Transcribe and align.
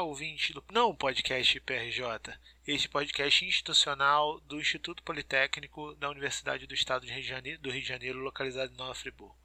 Olá, 0.00 0.08
ouvinte 0.08 0.54
do 0.54 0.64
não 0.72 0.94
podcast 0.94 1.60
PRJ, 1.60 2.32
este 2.66 2.88
podcast 2.88 3.44
institucional 3.44 4.40
do 4.40 4.58
Instituto 4.58 5.02
Politécnico 5.02 5.94
da 5.96 6.08
Universidade 6.08 6.66
do 6.66 6.72
Estado 6.72 7.04
de 7.04 7.12
Rio 7.12 7.20
de 7.20 7.28
Janeiro, 7.28 7.60
do 7.60 7.70
Rio 7.70 7.82
de 7.82 7.88
Janeiro 7.88 8.18
localizado 8.18 8.72
em 8.72 8.76
Nova 8.78 8.94
Friburgo. 8.94 9.36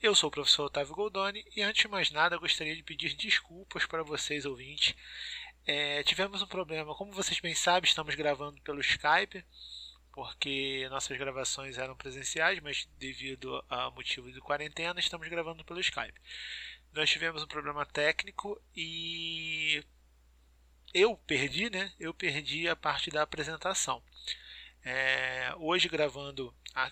Eu 0.00 0.14
sou 0.14 0.28
o 0.28 0.30
professor 0.30 0.66
Otávio 0.66 0.94
Goldoni 0.94 1.44
e, 1.56 1.60
antes 1.60 1.82
de 1.82 1.88
mais 1.88 2.12
nada, 2.12 2.38
gostaria 2.38 2.76
de 2.76 2.84
pedir 2.84 3.14
desculpas 3.16 3.84
para 3.84 4.04
vocês, 4.04 4.46
ouvintes. 4.46 4.94
É, 5.66 6.04
tivemos 6.04 6.40
um 6.40 6.46
problema, 6.46 6.94
como 6.94 7.10
vocês 7.10 7.40
bem 7.40 7.56
sabem, 7.56 7.88
estamos 7.88 8.14
gravando 8.14 8.60
pelo 8.62 8.80
Skype, 8.80 9.44
porque 10.12 10.86
nossas 10.88 11.18
gravações 11.18 11.78
eram 11.78 11.96
presenciais, 11.96 12.60
mas 12.60 12.88
devido 12.96 13.60
a 13.68 13.90
motivo 13.90 14.30
de 14.30 14.40
quarentena, 14.40 15.00
estamos 15.00 15.26
gravando 15.26 15.64
pelo 15.64 15.80
Skype 15.80 16.20
nós 16.94 17.10
tivemos 17.10 17.42
um 17.42 17.46
problema 17.46 17.84
técnico 17.84 18.60
e 18.74 19.84
eu 20.92 21.16
perdi, 21.16 21.68
né? 21.68 21.92
Eu 21.98 22.14
perdi 22.14 22.68
a 22.68 22.76
parte 22.76 23.10
da 23.10 23.22
apresentação. 23.22 24.02
É, 24.84 25.52
hoje 25.56 25.88
gravando 25.88 26.54
a, 26.74 26.90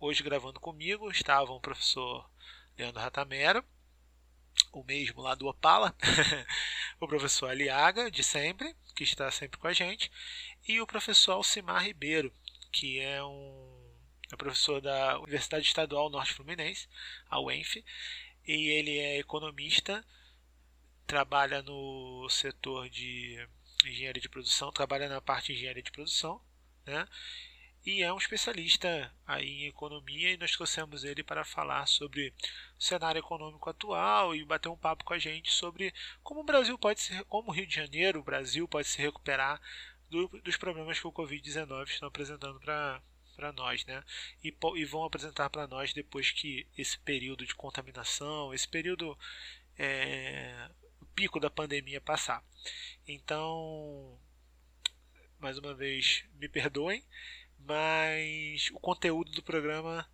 hoje 0.00 0.22
gravando 0.22 0.58
comigo 0.58 1.10
estavam 1.10 1.56
o 1.56 1.60
professor 1.60 2.28
Leandro 2.78 3.02
Ratamera, 3.02 3.62
o 4.72 4.82
mesmo 4.82 5.20
lá 5.20 5.34
do 5.34 5.46
Opala, 5.46 5.94
o 6.98 7.06
professor 7.06 7.50
Aliaga, 7.50 8.10
de 8.10 8.24
sempre, 8.24 8.74
que 8.96 9.04
está 9.04 9.30
sempre 9.30 9.58
com 9.58 9.66
a 9.66 9.72
gente, 9.72 10.10
e 10.66 10.80
o 10.80 10.86
professor 10.86 11.32
Alcimar 11.32 11.84
Ribeiro, 11.84 12.32
que 12.72 12.98
é 12.98 13.22
um 13.22 13.74
é 14.32 14.36
professor 14.36 14.80
da 14.80 15.18
Universidade 15.20 15.66
Estadual 15.66 16.10
Norte 16.10 16.32
Fluminense, 16.32 16.88
a 17.28 17.38
UENF, 17.40 17.84
e 18.46 18.68
ele 18.68 18.98
é 18.98 19.18
economista, 19.18 20.04
trabalha 21.06 21.62
no 21.62 22.28
setor 22.28 22.88
de 22.88 23.46
engenharia 23.84 24.22
de 24.22 24.28
produção, 24.28 24.72
trabalha 24.72 25.08
na 25.08 25.20
parte 25.20 25.46
de 25.46 25.54
engenharia 25.54 25.82
de 25.82 25.92
produção, 25.92 26.40
né? 26.86 27.06
E 27.86 28.02
é 28.02 28.10
um 28.10 28.16
especialista 28.16 29.14
aí 29.26 29.64
em 29.64 29.66
economia 29.66 30.32
e 30.32 30.38
nós 30.38 30.52
trouxemos 30.52 31.04
ele 31.04 31.22
para 31.22 31.44
falar 31.44 31.86
sobre 31.86 32.32
o 32.78 32.82
cenário 32.82 33.18
econômico 33.18 33.68
atual 33.68 34.34
e 34.34 34.42
bater 34.42 34.70
um 34.70 34.76
papo 34.76 35.04
com 35.04 35.12
a 35.12 35.18
gente 35.18 35.50
sobre 35.50 35.92
como 36.22 36.40
o 36.40 36.44
Brasil 36.44 36.78
pode 36.78 37.02
ser, 37.02 37.22
como 37.24 37.50
o 37.50 37.52
Rio 37.52 37.66
de 37.66 37.74
Janeiro, 37.74 38.20
o 38.20 38.24
Brasil 38.24 38.66
pode 38.66 38.88
se 38.88 39.02
recuperar 39.02 39.60
do, 40.08 40.28
dos 40.42 40.56
problemas 40.56 40.98
que 40.98 41.06
o 41.06 41.12
Covid-19 41.12 41.88
está 41.88 42.06
apresentando 42.06 42.58
para 42.58 43.02
para 43.34 43.52
nós, 43.52 43.84
né? 43.86 44.02
E, 44.42 44.54
e 44.76 44.84
vão 44.84 45.04
apresentar 45.04 45.50
para 45.50 45.66
nós 45.66 45.92
depois 45.92 46.30
que 46.30 46.66
esse 46.76 46.98
período 46.98 47.44
de 47.46 47.54
contaminação, 47.54 48.54
esse 48.54 48.68
período 48.68 49.18
é, 49.78 50.70
o 51.00 51.06
pico 51.06 51.40
da 51.40 51.50
pandemia 51.50 52.00
passar. 52.00 52.42
Então, 53.06 54.18
mais 55.38 55.58
uma 55.58 55.74
vez, 55.74 56.24
me 56.34 56.48
perdoem, 56.48 57.04
mas 57.58 58.70
o 58.72 58.80
conteúdo 58.80 59.30
do 59.32 59.42
programa 59.42 60.08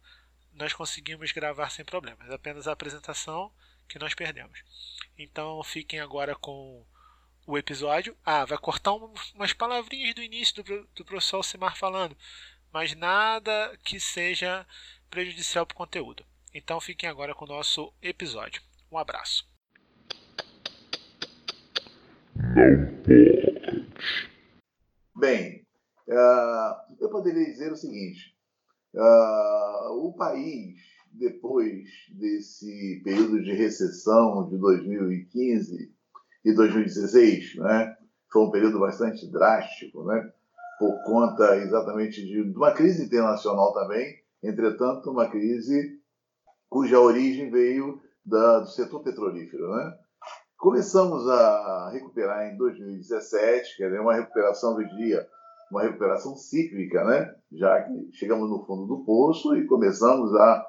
nós 0.53 0.73
conseguimos 0.73 1.33
gravar 1.33 1.71
sem 1.71 1.85
problemas, 1.85 2.31
apenas 2.31 2.67
a 2.67 2.73
apresentação 2.73 3.53
que 3.89 3.99
nós 3.99 4.15
perdemos. 4.15 4.63
Então, 5.17 5.63
fiquem 5.63 6.01
agora 6.01 6.35
com 6.35 6.85
o 7.47 7.59
episódio. 7.59 8.17
Ah, 8.25 8.45
vai 8.45 8.59
cortar 8.59 8.93
umas 8.93 9.53
palavrinhas 9.53 10.15
do 10.15 10.23
início 10.23 10.63
do, 10.63 10.87
do 10.95 11.05
professor 11.05 11.39
Alcimar 11.39 11.77
falando 11.77 12.17
mas 12.73 12.95
nada 12.95 13.77
que 13.85 13.99
seja 13.99 14.67
prejudicial 15.11 15.67
para 15.67 15.75
o 15.75 15.79
conteúdo. 15.79 16.25
Então 16.55 16.81
fiquem 16.81 17.09
agora 17.09 17.35
com 17.35 17.45
o 17.45 17.49
nosso 17.49 17.93
episódio. 18.03 18.63
Um 18.91 18.99
abraço. 18.99 19.49
Não 22.35 22.87
pode. 23.03 23.91
Bem, 25.17 25.67
uh, 26.09 26.97
eu 26.99 27.11
poderia 27.11 27.45
dizer 27.45 27.71
o 27.71 27.77
seguinte: 27.77 28.35
uh, 28.95 30.07
o 30.07 30.15
país, 30.17 30.81
depois 31.13 31.91
desse 32.11 33.03
período 33.05 33.43
de 33.43 33.53
recessão 33.53 34.49
de 34.49 34.57
2015 34.57 35.95
e 36.45 36.55
2016, 36.55 37.57
né, 37.57 37.97
foi 38.33 38.43
um 38.43 38.51
período 38.51 38.81
bastante 38.81 39.31
drástico, 39.31 40.05
né? 40.05 40.33
Por 40.81 41.05
conta 41.05 41.59
exatamente 41.59 42.25
de 42.25 42.41
uma 42.57 42.73
crise 42.73 43.05
internacional 43.05 43.75
também, 43.75 44.17
entretanto, 44.43 45.11
uma 45.11 45.29
crise 45.29 46.01
cuja 46.71 46.99
origem 46.99 47.51
veio 47.51 48.01
da, 48.25 48.61
do 48.61 48.67
setor 48.67 49.03
petrolífero. 49.03 49.69
Né? 49.69 49.95
Começamos 50.57 51.29
a 51.29 51.91
recuperar 51.91 52.51
em 52.51 52.57
2017, 52.57 53.77
quer 53.77 53.89
dizer, 53.89 54.01
uma 54.01 54.15
recuperação, 54.15 54.81
eu 54.81 54.89
diria, 54.89 55.29
uma 55.71 55.83
recuperação 55.83 56.35
cíclica, 56.35 57.05
né? 57.05 57.35
já 57.53 57.83
que 57.83 58.09
chegamos 58.15 58.49
no 58.49 58.65
fundo 58.65 58.87
do 58.87 59.05
poço 59.05 59.55
e 59.57 59.67
começamos 59.67 60.35
a 60.35 60.67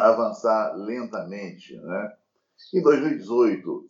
avançar 0.00 0.74
lentamente. 0.74 1.76
Né? 1.76 2.12
Em 2.74 2.82
2018, 2.82 3.86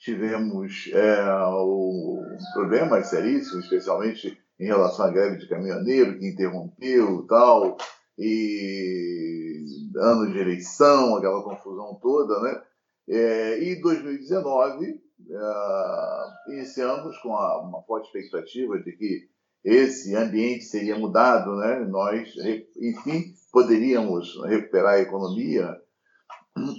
tivemos 0.00 0.90
é, 0.92 1.34
o, 1.48 2.20
problemas 2.52 3.06
seríssimos, 3.06 3.64
especialmente 3.64 4.41
em 4.62 4.66
relação 4.66 5.06
à 5.06 5.10
greve 5.10 5.38
de 5.38 5.48
caminhoneiro, 5.48 6.16
que 6.16 6.28
interrompeu 6.28 7.26
tal, 7.26 7.76
e 8.16 9.64
ano 9.96 10.30
de 10.32 10.38
eleição, 10.38 11.16
aquela 11.16 11.42
confusão 11.42 11.98
toda, 12.00 12.40
né? 12.40 12.62
É, 13.08 13.58
e 13.58 13.80
2019, 13.82 14.86
é, 14.86 16.52
iniciamos 16.52 17.18
com 17.18 17.34
a, 17.34 17.60
uma 17.60 17.82
forte 17.82 18.06
expectativa 18.06 18.78
de 18.78 18.92
que 18.92 19.28
esse 19.64 20.14
ambiente 20.14 20.64
seria 20.64 20.96
mudado, 20.96 21.56
né? 21.56 21.80
Nós, 21.80 22.32
enfim, 22.76 23.34
poderíamos 23.52 24.40
recuperar 24.44 24.94
a 24.94 25.00
economia 25.00 25.76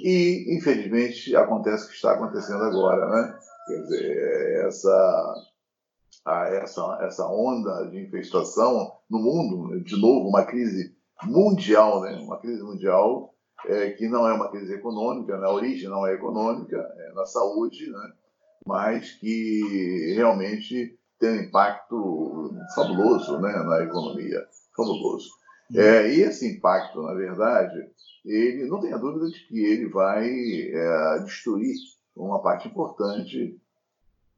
e, 0.01 0.55
infelizmente, 0.57 1.35
acontece 1.35 1.85
o 1.85 1.89
que 1.89 1.95
está 1.95 2.13
acontecendo 2.13 2.63
agora, 2.63 3.09
né? 3.09 3.39
Quer 3.67 3.81
dizer, 3.81 4.66
essa 4.67 5.53
a 6.25 6.47
essa, 6.47 7.00
essa 7.01 7.28
onda 7.28 7.89
de 7.89 8.01
infestação 8.01 8.91
no 9.09 9.19
mundo, 9.19 9.84
de 9.84 10.00
novo, 10.00 10.29
uma 10.29 10.45
crise 10.45 10.95
mundial, 11.23 12.01
né? 12.01 12.17
uma 12.22 12.39
crise 12.39 12.61
mundial 12.63 13.34
é, 13.66 13.91
que 13.91 14.07
não 14.07 14.28
é 14.28 14.34
uma 14.34 14.50
crise 14.50 14.73
econômica, 14.73 15.38
na 15.38 15.50
origem 15.50 15.89
não 15.89 16.06
é 16.07 16.13
econômica, 16.13 16.78
é 16.78 17.13
na 17.13 17.25
saúde, 17.25 17.89
né? 17.89 18.13
mas 18.66 19.11
que 19.11 20.13
realmente 20.16 20.97
tem 21.19 21.29
um 21.29 21.41
impacto 21.44 22.55
fabuloso 22.75 23.40
né? 23.40 23.51
na 23.63 23.84
economia, 23.84 24.45
fabuloso. 24.75 25.29
É, 25.75 26.13
e 26.13 26.22
esse 26.22 26.57
impacto, 26.57 27.01
na 27.01 27.13
verdade, 27.13 27.78
ele 28.25 28.67
não 28.67 28.79
tenha 28.79 28.97
dúvida 28.97 29.28
de 29.28 29.47
que 29.47 29.59
ele 29.59 29.90
vai 29.90 30.29
é, 30.29 31.19
destruir 31.23 31.75
uma 32.16 32.41
parte 32.41 32.67
importante 32.67 33.59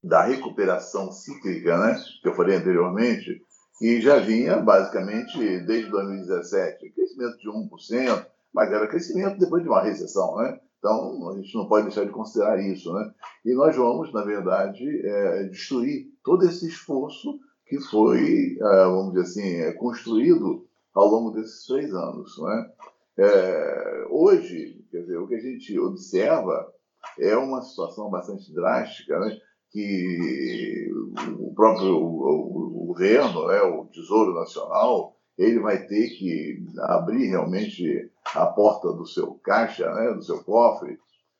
da 0.05 0.21
recuperação 0.21 1.11
cíclica, 1.11 1.77
né, 1.77 1.99
que 2.21 2.29
eu 2.29 2.35
falei 2.35 2.55
anteriormente, 2.55 3.41
que 3.79 3.99
já 3.99 4.19
vinha 4.19 4.57
basicamente 4.57 5.37
desde 5.61 5.89
2017, 5.89 6.91
crescimento 6.91 7.37
de 7.37 7.49
1%, 7.49 8.25
mas 8.53 8.71
era 8.71 8.87
crescimento 8.87 9.39
depois 9.39 9.63
de 9.63 9.69
uma 9.69 9.81
recessão, 9.81 10.37
né? 10.37 10.59
Então 10.77 11.29
a 11.29 11.35
gente 11.35 11.53
não 11.55 11.67
pode 11.67 11.87
deixar 11.87 12.05
de 12.05 12.11
considerar 12.11 12.61
isso, 12.61 12.93
né? 12.93 13.11
E 13.43 13.53
nós 13.53 13.75
vamos, 13.75 14.13
na 14.13 14.23
verdade, 14.23 14.85
é, 15.05 15.43
destruir 15.45 16.07
todo 16.23 16.45
esse 16.45 16.67
esforço 16.67 17.39
que 17.65 17.79
foi, 17.81 18.57
é, 18.61 18.85
vamos 18.85 19.13
dizer 19.13 19.23
assim, 19.23 19.55
é, 19.55 19.73
construído 19.73 20.65
ao 20.93 21.07
longo 21.07 21.31
desses 21.31 21.65
três 21.65 21.93
anos, 21.93 22.37
né? 22.37 22.71
É, 23.17 24.05
hoje, 24.09 24.85
quer 24.91 25.01
dizer, 25.01 25.17
o 25.17 25.27
que 25.27 25.35
a 25.35 25.41
gente 25.41 25.77
observa 25.79 26.71
é 27.19 27.35
uma 27.35 27.61
situação 27.61 28.09
bastante 28.09 28.53
drástica, 28.53 29.19
né? 29.19 29.37
Que 29.75 30.89
o 31.37 31.53
próprio 31.53 31.97
o, 31.97 32.85
governo, 32.87 33.47
né, 33.47 33.61
o 33.61 33.85
Tesouro 33.87 34.33
Nacional, 34.33 35.17
ele 35.37 35.59
vai 35.59 35.85
ter 35.85 36.11
que 36.11 36.65
abrir 36.79 37.27
realmente 37.27 38.09
a 38.33 38.45
porta 38.45 38.93
do 38.93 39.05
seu 39.05 39.33
caixa, 39.43 39.93
né, 39.93 40.13
do 40.13 40.23
seu 40.23 40.41
cofre, 40.45 40.97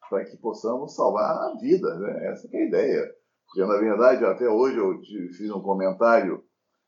para 0.10 0.26
que 0.26 0.36
possamos 0.36 0.94
salvar 0.94 1.32
a 1.32 1.56
vida. 1.62 1.98
Né? 1.98 2.28
Essa 2.28 2.50
é 2.52 2.58
a 2.58 2.66
ideia. 2.66 3.16
Porque, 3.48 3.66
na 3.66 3.78
verdade, 3.78 4.26
até 4.26 4.50
hoje 4.50 4.78
eu 4.80 5.00
fiz 5.32 5.50
um 5.50 5.62
comentário 5.62 6.44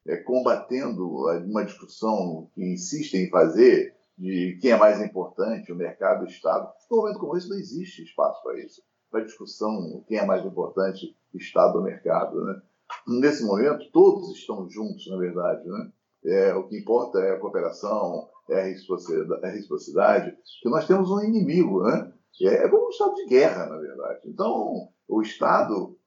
é, 0.05 0.17
combatendo 0.17 1.07
uma 1.45 1.63
discussão 1.63 2.49
que 2.53 2.73
insistem 2.73 3.23
em 3.23 3.29
fazer 3.29 3.95
de 4.17 4.57
quem 4.61 4.71
é 4.71 4.77
mais 4.77 4.99
importante, 4.99 5.71
o 5.71 5.77
mercado, 5.77 6.25
o 6.25 6.27
Estado. 6.27 6.69
No 6.91 6.97
momento 6.97 7.19
como 7.19 7.37
esse, 7.37 7.47
não 7.47 7.57
existe 7.57 8.03
espaço 8.03 8.43
para 8.43 8.59
isso 8.59 8.81
para 9.09 9.23
discussão 9.23 10.03
quem 10.07 10.17
é 10.17 10.25
mais 10.25 10.45
importante, 10.45 11.15
Estado 11.33 11.77
ou 11.77 11.83
mercado. 11.83 12.43
Né? 12.43 12.61
Nesse 13.07 13.43
momento, 13.43 13.89
todos 13.91 14.31
estão 14.31 14.69
juntos, 14.69 15.07
na 15.09 15.17
verdade. 15.17 15.67
Né? 15.67 15.91
É, 16.25 16.55
o 16.55 16.67
que 16.67 16.77
importa 16.77 17.19
é 17.19 17.33
a 17.33 17.39
cooperação, 17.39 18.27
é 18.49 18.61
a 18.61 18.63
reciprocidade, 18.65 19.41
é 19.43 19.47
a 19.47 19.51
reciprocidade 19.51 20.37
que 20.61 20.69
nós 20.69 20.87
temos 20.87 21.09
um 21.11 21.23
inimigo. 21.23 21.83
Né? 21.83 22.11
É, 22.41 22.65
é 22.65 22.69
como 22.69 22.87
um 22.87 22.89
estado 22.89 23.15
de 23.15 23.25
guerra, 23.27 23.65
na 23.65 23.77
verdade. 23.77 24.21
Então, 24.25 24.89
o 25.07 25.21
Estado 25.21 25.97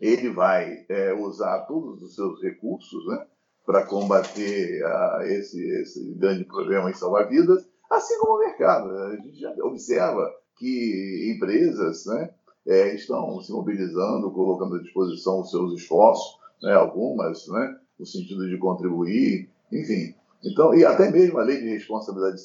ele 0.00 0.30
vai 0.30 0.84
é, 0.88 1.14
usar 1.14 1.60
todos 1.66 2.02
os 2.02 2.14
seus 2.14 2.42
recursos 2.42 3.06
né, 3.06 3.26
para 3.64 3.86
combater 3.86 4.84
uh, 4.84 5.22
esse, 5.22 5.60
esse 5.80 6.12
grande 6.14 6.44
problema 6.44 6.90
em 6.90 6.94
salvar 6.94 7.28
vidas, 7.28 7.66
assim 7.90 8.18
como 8.18 8.34
o 8.34 8.38
mercado. 8.38 8.90
A 8.90 9.16
gente 9.16 9.40
já 9.40 9.50
observa 9.64 10.30
que 10.56 11.32
empresas 11.34 12.06
né, 12.06 12.30
é, 12.66 12.94
estão 12.94 13.40
se 13.40 13.52
mobilizando, 13.52 14.30
colocando 14.32 14.76
à 14.76 14.82
disposição 14.82 15.40
os 15.40 15.50
seus 15.50 15.80
esforços, 15.80 16.38
né, 16.62 16.72
algumas, 16.72 17.46
né, 17.48 17.78
no 17.98 18.06
sentido 18.06 18.48
de 18.48 18.58
contribuir, 18.58 19.48
enfim. 19.72 20.14
Então, 20.44 20.74
e 20.74 20.84
até 20.84 21.10
mesmo 21.10 21.38
a 21.38 21.44
lei 21.44 21.60
de 21.60 21.68
responsabilidade 21.68 22.40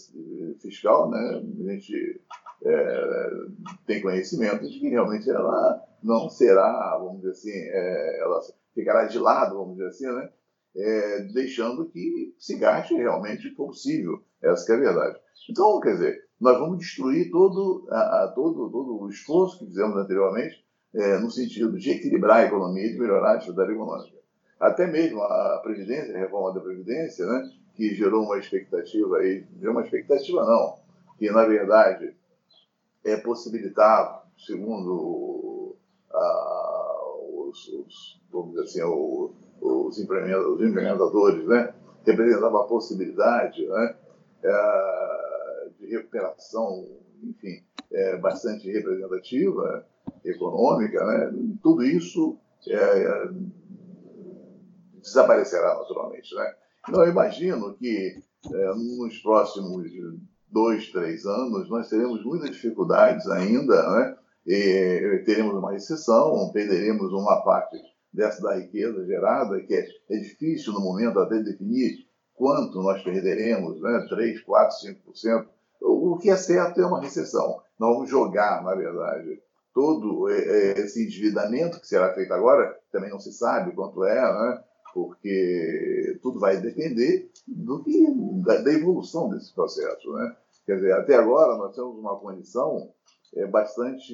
fiscal, 0.62 1.10
né, 1.10 1.20
a 1.20 1.72
gente 1.72 2.22
é, 2.64 3.30
tem 3.86 4.02
conhecimento 4.02 4.68
de 4.68 4.80
que 4.80 4.90
realmente 4.90 5.30
ela 5.30 5.82
não 6.04 6.30
será, 6.30 6.98
vamos 7.00 7.18
dizer 7.22 7.32
assim, 7.32 7.52
é, 7.52 8.22
ela 8.22 8.40
ficará 8.74 9.06
de 9.06 9.20
lado, 9.20 9.58
vamos 9.58 9.76
dizer 9.76 9.88
assim, 9.88 10.08
né, 10.08 10.30
deixando 11.34 11.90
que 11.90 12.34
se 12.40 12.58
gaste 12.58 12.94
realmente 12.94 13.48
o 13.50 13.56
possível. 13.56 14.24
Essa 14.42 14.74
é 14.74 14.76
a 14.76 14.80
verdade. 14.80 15.20
Então, 15.50 15.80
quer 15.82 15.94
dizer, 15.94 16.31
nós 16.42 16.58
vamos 16.58 16.80
destruir 16.80 17.30
todo, 17.30 17.88
a, 17.92 18.24
a, 18.24 18.28
todo, 18.34 18.70
todo 18.72 19.00
o 19.00 19.10
esforço 19.10 19.60
que 19.60 19.68
fizemos 19.68 19.96
anteriormente 19.96 20.66
é, 20.94 21.20
no 21.20 21.30
sentido 21.30 21.78
de 21.78 21.92
equilibrar 21.92 22.38
a 22.38 22.46
economia 22.46 22.84
e 22.84 22.94
de 22.94 23.00
melhorar 23.00 23.34
a 23.34 23.36
atividade 23.36 23.72
econômica. 23.72 24.18
Até 24.60 24.88
mesmo 24.88 25.22
a 25.22 25.60
Previdência, 25.64 26.16
a 26.16 26.20
reforma 26.20 26.54
da 26.54 26.60
Previdência, 26.60 27.26
né, 27.28 27.52
que 27.76 27.94
gerou 27.94 28.26
uma 28.26 28.40
expectativa 28.40 29.18
aí, 29.18 29.46
gerou 29.60 29.74
uma 29.74 29.84
expectativa 29.84 30.44
não, 30.44 30.78
que 31.18 31.30
na 31.30 31.46
verdade 31.46 32.16
é 33.06 33.18
possibilitar, 33.18 34.28
segundo 34.38 35.76
os, 37.52 37.68
os, 37.68 38.22
vamos 38.32 38.52
dizer 38.52 38.64
assim, 38.64 38.82
o, 38.82 39.32
os, 39.62 40.00
implementadores, 40.00 41.46
né, 41.48 41.74
representava 42.04 42.62
a 42.62 42.68
possibilidade 42.68 43.66
né, 43.68 43.96
é, 44.44 45.21
recuperação, 45.96 46.88
enfim, 47.24 47.64
é, 47.92 48.18
bastante 48.18 48.72
representativa, 48.72 49.86
econômica, 50.24 51.04
né, 51.06 51.32
tudo 51.62 51.84
isso 51.84 52.38
é, 52.68 53.30
desaparecerá 55.02 55.76
naturalmente. 55.76 56.34
Né? 56.36 56.56
Então, 56.88 57.04
eu 57.04 57.12
imagino 57.12 57.74
que 57.76 58.22
é, 58.54 58.74
nos 58.74 59.18
próximos 59.20 59.92
dois, 60.52 60.92
três 60.92 61.26
anos, 61.26 61.70
nós 61.70 61.90
teremos 61.90 62.24
muitas 62.24 62.52
dificuldades 62.52 63.28
ainda, 63.28 63.90
né? 63.92 64.18
E 64.46 65.24
teremos 65.26 65.56
uma 65.56 65.72
recessão, 65.72 66.52
perderemos 66.52 67.14
uma 67.14 67.42
parte 67.44 67.78
dessa 68.12 68.42
da 68.42 68.56
riqueza 68.56 69.06
gerada, 69.06 69.62
que 69.62 69.74
é, 69.74 69.86
é 70.10 70.18
difícil 70.18 70.74
no 70.74 70.82
momento 70.82 71.20
até 71.20 71.42
definir 71.42 72.06
quanto 72.34 72.82
nós 72.82 73.02
perderemos, 73.04 73.80
né? 73.82 74.06
3, 74.10 74.42
4, 74.42 74.78
5%. 75.06 75.48
O 75.82 76.18
que 76.18 76.30
é 76.30 76.38
certo 76.38 76.80
é 76.80 76.86
uma 76.86 77.02
recessão. 77.02 77.62
Nós 77.80 77.94
vamos 77.96 78.10
jogar, 78.10 78.64
na 78.64 78.76
verdade, 78.76 79.42
todo 79.74 80.30
é, 80.30 80.38
é, 80.38 80.80
esse 80.80 81.04
endividamento 81.04 81.80
que 81.80 81.88
será 81.88 82.14
feito 82.14 82.34
agora, 82.34 82.78
também 82.92 83.10
não 83.10 83.20
se 83.20 83.32
sabe 83.34 83.74
quanto 83.74 84.04
é, 84.04 84.22
né? 84.22 84.64
porque 84.94 86.20
tudo 86.22 86.40
vai 86.40 86.60
depender 86.60 87.32
do 87.48 87.82
que, 87.82 88.06
da, 88.44 88.74
evolução 88.74 89.30
desse 89.30 89.54
processo. 89.54 90.12
Né? 90.14 90.36
Quer 90.66 90.76
dizer, 90.76 90.94
até 90.94 91.16
agora 91.16 91.58
nós 91.58 91.74
temos 91.74 91.98
uma 91.98 92.20
condição 92.20 92.92
é, 93.36 93.48
bastante, 93.48 94.14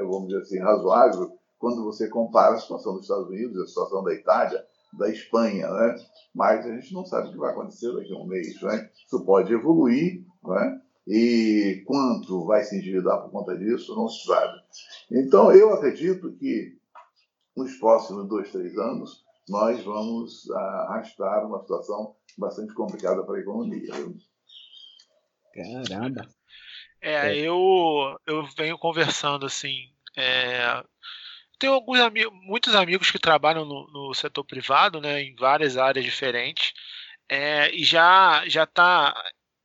vamos 0.00 0.28
dizer 0.28 0.40
assim, 0.40 0.58
razoável 0.58 1.30
quando 1.58 1.84
você 1.84 2.08
compara 2.08 2.54
a 2.54 2.58
situação 2.58 2.94
dos 2.94 3.02
Estados 3.02 3.28
Unidos, 3.28 3.62
a 3.62 3.66
situação 3.68 4.02
da 4.02 4.12
Itália, 4.12 4.66
da 4.98 5.08
Espanha, 5.08 5.70
né? 5.70 5.94
Mas 6.34 6.66
a 6.66 6.74
gente 6.74 6.92
não 6.92 7.04
sabe 7.04 7.28
o 7.28 7.32
que 7.32 7.38
vai 7.38 7.52
acontecer 7.52 7.92
daqui 7.94 8.12
a 8.12 8.16
um 8.16 8.26
mês, 8.26 8.60
né? 8.62 8.90
Isso 9.06 9.24
pode 9.24 9.52
evoluir, 9.52 10.24
né? 10.44 10.80
E 11.06 11.82
quanto 11.86 12.44
vai 12.46 12.62
se 12.62 12.76
endividar 12.76 13.20
por 13.22 13.30
conta 13.30 13.56
disso, 13.56 13.94
não 13.96 14.08
se 14.08 14.24
sabe. 14.24 14.60
Então, 15.10 15.52
eu 15.52 15.74
acredito 15.74 16.32
que 16.36 16.78
nos 17.56 17.76
próximos 17.76 18.28
dois, 18.28 18.50
três 18.50 18.76
anos, 18.78 19.24
nós 19.48 19.82
vamos 19.82 20.50
arrastar 20.50 21.46
uma 21.46 21.60
situação 21.60 22.14
bastante 22.38 22.72
complicada 22.74 23.24
para 23.24 23.36
a 23.36 23.40
economia. 23.40 23.92
Caramba! 25.54 26.26
É, 27.00 27.14
é, 27.14 27.36
eu, 27.36 28.16
eu 28.26 28.46
venho 28.56 28.78
conversando 28.78 29.44
assim. 29.44 29.92
É, 30.16 30.82
tenho 31.58 31.74
alguns 31.74 31.98
amigos, 32.00 32.32
muitos 32.42 32.74
amigos 32.74 33.10
que 33.10 33.18
trabalham 33.18 33.64
no, 33.64 33.90
no, 33.92 34.14
setor 34.14 34.44
privado, 34.44 35.00
né, 35.00 35.22
em 35.22 35.34
várias 35.34 35.76
áreas 35.76 36.04
diferentes, 36.04 36.72
é, 37.28 37.74
e 37.74 37.84
já 37.84 38.44
já 38.48 38.64
está 38.64 39.14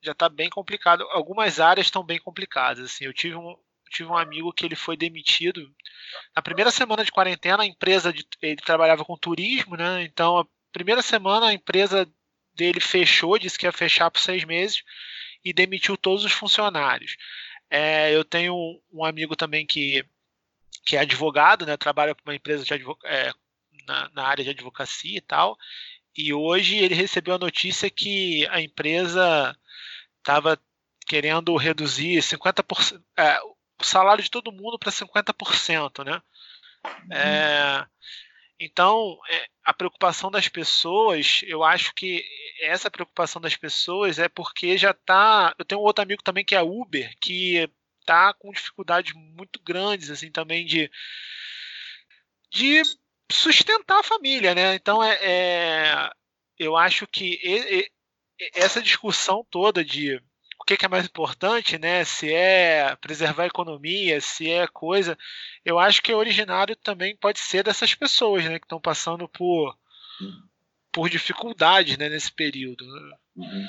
já 0.07 0.13
tá 0.13 0.29
bem 0.29 0.49
complicado. 0.49 1.03
Algumas 1.11 1.59
áreas 1.59 1.87
estão 1.87 2.03
bem 2.03 2.19
complicadas. 2.19 2.85
Assim, 2.85 3.05
eu 3.05 3.13
tive 3.13 3.35
um, 3.35 3.55
tive 3.89 4.09
um 4.09 4.17
amigo 4.17 4.53
que 4.53 4.65
ele 4.65 4.75
foi 4.75 4.97
demitido 4.97 5.69
na 6.35 6.41
primeira 6.41 6.71
semana 6.71 7.03
de 7.03 7.11
quarentena. 7.11 7.63
A 7.63 7.67
empresa 7.67 8.11
de, 8.11 8.25
ele 8.41 8.57
trabalhava 8.57 9.05
com 9.05 9.17
turismo, 9.17 9.75
né? 9.75 10.03
Então 10.03 10.39
a 10.39 10.47
primeira 10.71 11.01
semana 11.01 11.47
a 11.47 11.53
empresa 11.53 12.09
dele 12.55 12.79
fechou, 12.79 13.37
disse 13.37 13.57
que 13.57 13.65
ia 13.65 13.71
fechar 13.71 14.09
por 14.09 14.19
seis 14.19 14.43
meses 14.43 14.83
e 15.43 15.53
demitiu 15.53 15.95
todos 15.95 16.23
os 16.23 16.31
funcionários. 16.31 17.15
É, 17.69 18.15
eu 18.15 18.23
tenho 18.23 18.55
um 18.91 19.05
amigo 19.05 19.35
também 19.35 19.65
que, 19.65 20.03
que 20.85 20.95
é 20.95 20.99
advogado, 20.99 21.65
né? 21.65 21.77
Trabalha 21.77 22.15
para 22.15 22.23
uma 22.23 22.35
empresa 22.35 22.63
de 22.63 22.83
é, 23.05 23.31
na, 23.85 24.09
na 24.13 24.23
área 24.23 24.43
de 24.43 24.49
advocacia 24.51 25.17
e 25.17 25.21
tal. 25.21 25.57
E 26.17 26.33
hoje 26.33 26.77
ele 26.77 26.95
recebeu 26.95 27.35
a 27.35 27.39
notícia 27.39 27.89
que 27.89 28.47
a 28.47 28.59
empresa 28.59 29.55
estava 30.27 30.59
querendo 31.07 31.55
reduzir 31.55 32.21
50%, 32.21 33.01
é, 33.17 33.39
o 33.79 33.83
salário 33.83 34.21
de 34.21 34.29
todo 34.29 34.51
mundo 34.51 34.77
para 34.77 34.91
50%, 34.91 36.03
né? 36.03 36.21
Uhum. 36.85 37.13
É, 37.13 37.87
então, 38.59 39.17
é, 39.29 39.47
a 39.63 39.73
preocupação 39.73 40.29
das 40.29 40.49
pessoas, 40.49 41.41
eu 41.43 41.63
acho 41.63 41.93
que 41.95 42.25
essa 42.61 42.91
preocupação 42.91 43.41
das 43.41 43.55
pessoas 43.55 44.19
é 44.19 44.27
porque 44.27 44.77
já 44.77 44.91
está. 44.91 45.55
Eu 45.57 45.63
tenho 45.63 45.79
um 45.79 45.83
outro 45.83 46.03
amigo 46.03 46.21
também 46.21 46.43
que 46.43 46.55
é 46.55 46.61
Uber, 46.61 47.15
que 47.21 47.69
está 48.01 48.33
com 48.33 48.51
dificuldades 48.51 49.13
muito 49.13 49.61
grandes, 49.63 50.09
assim, 50.09 50.31
também 50.31 50.65
de, 50.65 50.91
de 52.51 52.81
sustentar 53.31 53.99
a 53.99 54.03
família, 54.03 54.53
né? 54.53 54.75
Então, 54.75 55.01
é, 55.01 55.17
é 55.21 56.09
eu 56.57 56.75
acho 56.75 57.05
que 57.05 57.39
essa 58.53 58.81
discussão 58.81 59.45
toda 59.49 59.83
de 59.83 60.21
que, 60.67 60.75
que 60.75 60.85
é 60.85 60.89
mais 60.89 61.05
importante, 61.05 61.79
né? 61.79 62.03
Se 62.03 62.31
é 62.31 62.93
preservar 62.97 63.43
a 63.43 63.47
economia, 63.47 64.19
se 64.19 64.51
é 64.51 64.67
coisa. 64.67 65.17
Eu 65.63 65.79
acho 65.79 66.03
que 66.03 66.13
o 66.13 66.17
originário 66.17 66.75
também 66.75 67.15
pode 67.15 67.39
ser 67.39 67.63
dessas 67.63 67.95
pessoas, 67.95 68.43
né? 68.43 68.59
Que 68.59 68.65
estão 68.65 68.81
passando 68.81 69.29
por, 69.29 69.73
por 70.91 71.09
dificuldades 71.09 71.97
né, 71.97 72.09
nesse 72.09 72.31
período. 72.33 72.83
Uhum. 73.37 73.65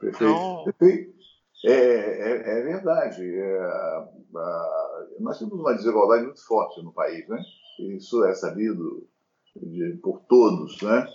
Perfeito. 0.00 0.24
Então... 0.24 0.64
Perfeito. 0.64 1.20
É, 1.66 1.72
é, 1.72 2.58
é, 2.58 2.62
verdade. 2.62 3.22
É, 3.22 3.58
a, 3.60 4.08
nós 5.18 5.38
temos 5.38 5.58
uma 5.58 5.74
desigualdade 5.74 6.24
muito 6.24 6.46
forte 6.46 6.80
no 6.80 6.92
país, 6.92 7.28
né? 7.28 7.42
Isso 7.96 8.24
é 8.24 8.32
sabido 8.34 9.06
de, 9.56 9.98
por 10.00 10.20
todos, 10.28 10.80
né? 10.80 11.06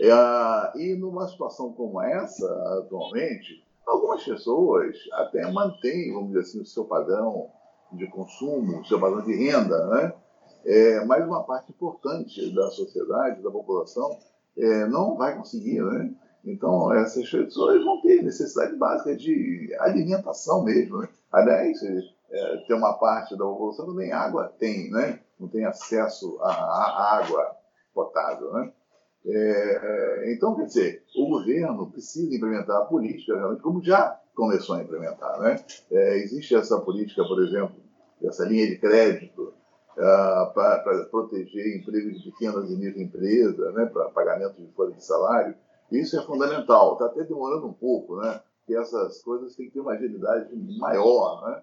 É, 0.00 0.78
e 0.78 0.94
numa 0.94 1.26
situação 1.28 1.72
como 1.72 2.00
essa, 2.00 2.46
atualmente, 2.78 3.66
Algumas 3.86 4.24
pessoas 4.24 4.96
até 5.12 5.48
mantêm, 5.52 6.12
vamos 6.12 6.30
dizer 6.30 6.40
assim, 6.40 6.60
o 6.60 6.66
seu 6.66 6.84
padrão 6.84 7.48
de 7.92 8.08
consumo, 8.08 8.80
o 8.80 8.84
seu 8.84 8.98
padrão 8.98 9.22
de 9.22 9.32
renda, 9.32 9.86
né? 9.86 10.12
É, 10.64 11.04
mas 11.04 11.24
uma 11.24 11.44
parte 11.44 11.70
importante 11.70 12.52
da 12.52 12.68
sociedade, 12.70 13.40
da 13.40 13.50
população, 13.50 14.18
é, 14.58 14.86
não 14.86 15.16
vai 15.16 15.36
conseguir, 15.36 15.80
né? 15.82 16.12
Então, 16.44 16.92
essas 16.92 17.30
pessoas 17.30 17.84
vão 17.84 18.02
ter 18.02 18.22
necessidade 18.24 18.74
básica 18.74 19.14
de 19.14 19.72
alimentação 19.78 20.64
mesmo. 20.64 20.98
Né? 20.98 21.08
Aliás, 21.30 21.80
é, 21.84 22.56
tem 22.66 22.76
uma 22.76 22.94
parte 22.94 23.36
da 23.36 23.44
população 23.44 23.86
que 23.86 23.98
nem 23.98 24.12
água 24.12 24.52
tem, 24.58 24.90
né? 24.90 25.20
Não 25.38 25.46
tem 25.46 25.64
acesso 25.64 26.38
à 26.42 27.18
água 27.18 27.56
potável, 27.94 28.52
né? 28.52 28.72
É, 29.28 30.32
então, 30.32 30.54
quer 30.54 30.66
dizer, 30.66 31.02
o 31.16 31.28
governo 31.28 31.90
precisa 31.90 32.34
implementar 32.34 32.76
a 32.76 32.84
política, 32.84 33.36
realmente, 33.36 33.62
como 33.62 33.82
já 33.82 34.20
começou 34.34 34.76
a 34.76 34.82
implementar. 34.82 35.40
Né? 35.40 35.56
É, 35.90 36.18
existe 36.18 36.54
essa 36.54 36.80
política, 36.80 37.24
por 37.24 37.42
exemplo, 37.42 37.76
essa 38.22 38.44
linha 38.44 38.66
de 38.66 38.78
crédito 38.78 39.52
uh, 39.96 40.54
para 40.54 41.06
proteger 41.10 41.76
empregos 41.76 42.22
de 42.22 42.30
pequenas 42.30 42.70
e 42.70 42.76
microempresas, 42.76 43.74
né, 43.74 43.86
para 43.86 44.10
pagamento 44.10 44.60
de 44.60 44.72
folha 44.72 44.94
de 44.94 45.04
salário. 45.04 45.54
Isso 45.90 46.18
é 46.18 46.22
fundamental. 46.22 46.94
Está 46.94 47.06
até 47.06 47.24
demorando 47.24 47.66
um 47.66 47.72
pouco, 47.72 48.16
né? 48.16 48.40
porque 48.58 48.80
essas 48.80 49.22
coisas 49.22 49.54
têm 49.54 49.66
que 49.66 49.74
ter 49.74 49.80
uma 49.80 49.92
agilidade 49.92 50.54
maior. 50.78 51.48
Né? 51.48 51.62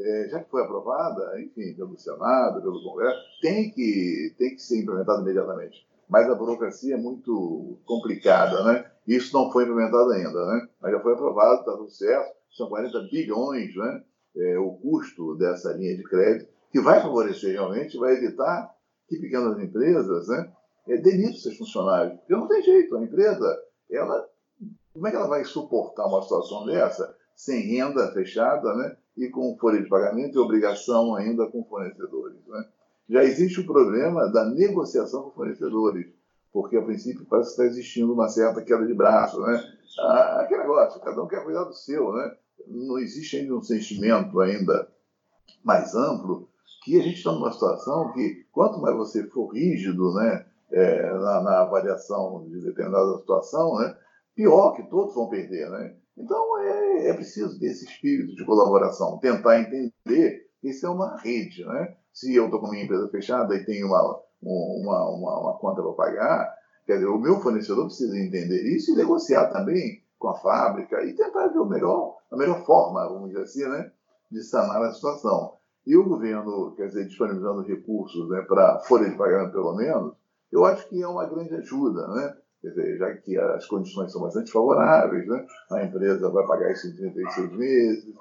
é, 0.00 0.28
já 0.28 0.40
que 0.42 0.50
foi 0.50 0.62
aprovada, 0.62 1.40
enfim, 1.40 1.74
pelo 1.74 1.96
Senado, 1.98 2.62
pelo 2.62 2.82
Congresso, 2.82 3.20
tem 3.40 3.70
que, 3.70 4.34
tem 4.38 4.54
que 4.54 4.62
ser 4.62 4.80
implementada 4.80 5.22
imediatamente. 5.22 5.86
Mas 6.10 6.28
a 6.28 6.34
burocracia 6.34 6.94
é 6.94 6.98
muito 6.98 7.78
complicada, 7.84 8.64
né? 8.64 8.90
Isso 9.06 9.32
não 9.32 9.50
foi 9.52 9.62
implementado 9.62 10.10
ainda, 10.10 10.44
né? 10.46 10.68
Mas 10.82 10.92
já 10.92 11.00
foi 11.00 11.12
aprovado, 11.14 11.60
está 11.60 11.72
tudo 11.76 11.90
certo, 11.90 12.34
são 12.50 12.68
40 12.68 13.00
bilhões, 13.10 13.74
né? 13.76 14.02
É, 14.36 14.58
o 14.58 14.72
custo 14.72 15.36
dessa 15.36 15.72
linha 15.72 15.96
de 15.96 16.02
crédito, 16.02 16.50
que 16.70 16.80
vai 16.80 17.00
favorecer 17.00 17.52
realmente, 17.52 17.96
vai 17.96 18.14
evitar 18.14 18.74
que 19.08 19.18
pequenas 19.18 19.58
empresas 19.58 20.28
né, 20.28 20.52
é, 20.88 21.32
seus 21.32 21.56
funcionários. 21.56 22.18
Porque 22.18 22.32
não 22.32 22.46
tem 22.46 22.62
jeito, 22.62 22.96
a 22.96 23.02
empresa, 23.02 23.60
ela, 23.90 24.28
como 24.92 25.06
é 25.06 25.10
que 25.10 25.16
ela 25.16 25.28
vai 25.28 25.44
suportar 25.44 26.06
uma 26.06 26.22
situação 26.22 26.64
dessa 26.66 27.16
sem 27.34 27.62
renda 27.62 28.12
fechada, 28.12 28.74
né? 28.74 28.96
E 29.16 29.28
com 29.28 29.56
folha 29.58 29.82
de 29.82 29.88
pagamento 29.88 30.36
e 30.36 30.38
obrigação 30.38 31.14
ainda 31.14 31.46
com 31.48 31.64
fornecedores, 31.64 32.46
né? 32.46 32.68
Já 33.10 33.24
existe 33.24 33.60
o 33.60 33.66
problema 33.66 34.28
da 34.28 34.44
negociação 34.44 35.24
com 35.24 35.30
fornecedores, 35.32 36.06
porque 36.52 36.76
a 36.76 36.82
princípio 36.82 37.26
parece 37.28 37.48
que 37.48 37.62
está 37.62 37.64
existindo 37.64 38.12
uma 38.12 38.28
certa 38.28 38.62
queda 38.62 38.86
de 38.86 38.94
braço, 38.94 39.40
né? 39.40 39.60
Ah, 39.98 40.42
aquele 40.42 40.60
negócio, 40.60 41.00
cada 41.00 41.20
um 41.20 41.26
quer 41.26 41.42
cuidar 41.42 41.64
do 41.64 41.74
seu, 41.74 42.12
né? 42.12 42.36
Não 42.68 42.98
existe 42.98 43.36
ainda 43.36 43.56
um 43.56 43.62
sentimento 43.62 44.38
ainda 44.40 44.88
mais 45.64 45.92
amplo 45.96 46.48
que 46.84 47.00
a 47.00 47.02
gente 47.02 47.16
está 47.16 47.32
numa 47.32 47.50
situação 47.50 48.12
que 48.12 48.46
quanto 48.52 48.80
mais 48.80 48.96
você 48.96 49.24
for 49.24 49.48
rígido, 49.48 50.14
né? 50.14 50.46
É, 50.70 51.12
na, 51.14 51.42
na, 51.42 51.60
avaliação 51.62 52.46
de 52.48 52.60
determinada 52.60 53.18
situação, 53.18 53.76
né? 53.80 53.92
pior 54.36 54.76
que 54.76 54.84
todos 54.84 55.16
vão 55.16 55.28
perder. 55.28 55.68
Né? 55.68 55.96
Então 56.16 56.58
é, 56.60 57.08
é 57.08 57.12
preciso 57.12 57.58
desse 57.58 57.86
espírito 57.86 58.36
de 58.36 58.44
colaboração, 58.44 59.18
tentar 59.18 59.60
entender 59.60 60.48
isso 60.62 60.86
é 60.86 60.90
uma 60.90 61.16
rede. 61.18 61.64
Né? 61.64 61.96
Se 62.12 62.34
eu 62.34 62.46
estou 62.46 62.60
com 62.60 62.70
minha 62.70 62.84
empresa 62.84 63.08
fechada 63.08 63.54
e 63.54 63.64
tenho 63.64 63.86
uma, 63.86 64.20
uma, 64.42 65.10
uma, 65.10 65.40
uma 65.40 65.58
conta 65.58 65.82
para 65.82 65.92
pagar, 65.92 66.54
quer 66.86 66.94
dizer, 66.94 67.06
o 67.06 67.18
meu 67.18 67.40
fornecedor 67.40 67.86
precisa 67.86 68.18
entender 68.18 68.62
isso 68.74 68.92
e 68.92 68.96
negociar 68.96 69.48
também 69.48 70.02
com 70.18 70.28
a 70.28 70.34
fábrica 70.34 71.02
e 71.02 71.14
tentar 71.14 71.48
ver 71.48 71.58
o 71.58 71.66
melhor, 71.66 72.16
a 72.30 72.36
melhor 72.36 72.64
forma, 72.64 73.08
vamos 73.08 73.30
dizer 73.30 73.42
assim, 73.42 73.66
né, 73.66 73.90
de 74.30 74.42
sanar 74.42 74.82
a 74.82 74.92
situação. 74.92 75.54
E 75.86 75.96
o 75.96 76.04
governo, 76.04 76.74
quer 76.76 76.88
dizer, 76.88 77.06
disponibilizando 77.06 77.62
recursos 77.62 78.28
né, 78.28 78.42
para 78.42 78.80
folha 78.80 79.08
de 79.08 79.16
pagamento, 79.16 79.52
pelo 79.52 79.74
menos, 79.74 80.14
eu 80.52 80.64
acho 80.64 80.88
que 80.88 81.02
é 81.02 81.08
uma 81.08 81.26
grande 81.26 81.54
ajuda, 81.54 82.06
né? 82.08 82.36
Quer 82.60 82.68
dizer, 82.68 82.98
já 82.98 83.16
que 83.16 83.38
as 83.38 83.66
condições 83.66 84.12
são 84.12 84.20
bastante 84.20 84.52
favoráveis, 84.52 85.26
né? 85.26 85.46
a 85.70 85.82
empresa 85.82 86.28
vai 86.28 86.46
pagar 86.46 86.70
isso 86.72 86.88
em 86.88 86.96
36 86.96 87.52
meses, 87.52 88.14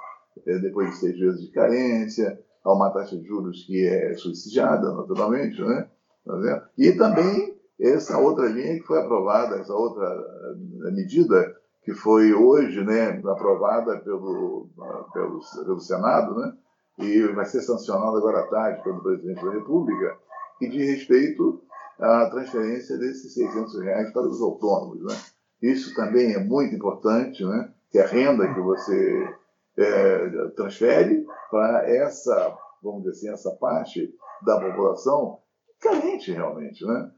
depois 0.46 0.92
de 0.92 0.96
seis 0.98 1.20
meses 1.20 1.42
de 1.42 1.52
carência, 1.52 2.40
há 2.64 2.74
uma 2.74 2.92
taxa 2.92 3.18
de 3.18 3.28
juros 3.28 3.64
que 3.66 3.86
é 3.86 4.14
subsidiada, 4.16 4.94
naturalmente, 4.94 5.62
né? 5.62 5.90
Tá 6.26 6.70
e 6.78 6.92
também 6.92 7.58
essa 7.80 8.18
outra 8.18 8.48
linha 8.48 8.76
que 8.76 8.86
foi 8.86 9.00
aprovada, 9.00 9.56
essa 9.56 9.74
outra 9.74 10.06
eh, 10.06 10.92
medida 10.92 11.56
que 11.84 11.94
foi 11.94 12.34
hoje 12.34 12.84
né, 12.84 13.22
aprovada 13.26 13.98
pelo, 14.00 14.70
pelo, 15.14 15.40
pelo 15.66 15.80
Senado, 15.80 16.36
né? 16.36 16.54
e 17.00 17.24
vai 17.30 17.46
ser 17.46 17.62
sancionada 17.62 18.18
agora 18.18 18.42
à 18.42 18.48
tarde 18.48 18.84
pelo 18.84 19.02
presidente 19.02 19.44
da 19.44 19.52
República, 19.52 20.18
que 20.60 20.70
diz 20.70 20.88
respeito 20.88 21.62
à 21.98 22.30
transferência 22.30 22.98
desses 22.98 23.34
600 23.34 23.82
reais 23.82 24.12
para 24.12 24.28
os 24.28 24.42
autônomos. 24.42 25.02
Né? 25.04 25.16
Isso 25.62 25.96
também 25.96 26.34
é 26.34 26.44
muito 26.44 26.76
importante, 26.76 27.44
né? 27.46 27.72
que 27.90 27.98
a 27.98 28.06
renda 28.06 28.54
que 28.54 28.60
você 28.60 29.34
é, 29.80 30.50
transfere 30.56 31.26
para 31.50 31.90
essa, 31.90 32.58
vamos 32.84 33.04
dizer 33.04 33.12
assim, 33.12 33.30
essa 33.34 33.52
parte 33.58 34.14
da 34.46 34.60
população 34.60 35.40
carente 35.80 36.32
realmente. 36.32 36.86
Né? 36.86 37.12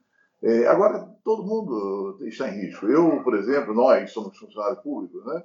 É, 0.44 0.68
agora, 0.68 1.08
todo 1.24 1.46
mundo 1.46 2.20
está 2.26 2.48
em 2.50 2.62
risco. 2.62 2.88
Eu, 2.88 3.24
por 3.24 3.36
exemplo, 3.36 3.74
nós 3.74 4.12
somos 4.12 4.38
funcionários 4.38 4.82
públicos 4.82 5.26
né? 5.26 5.44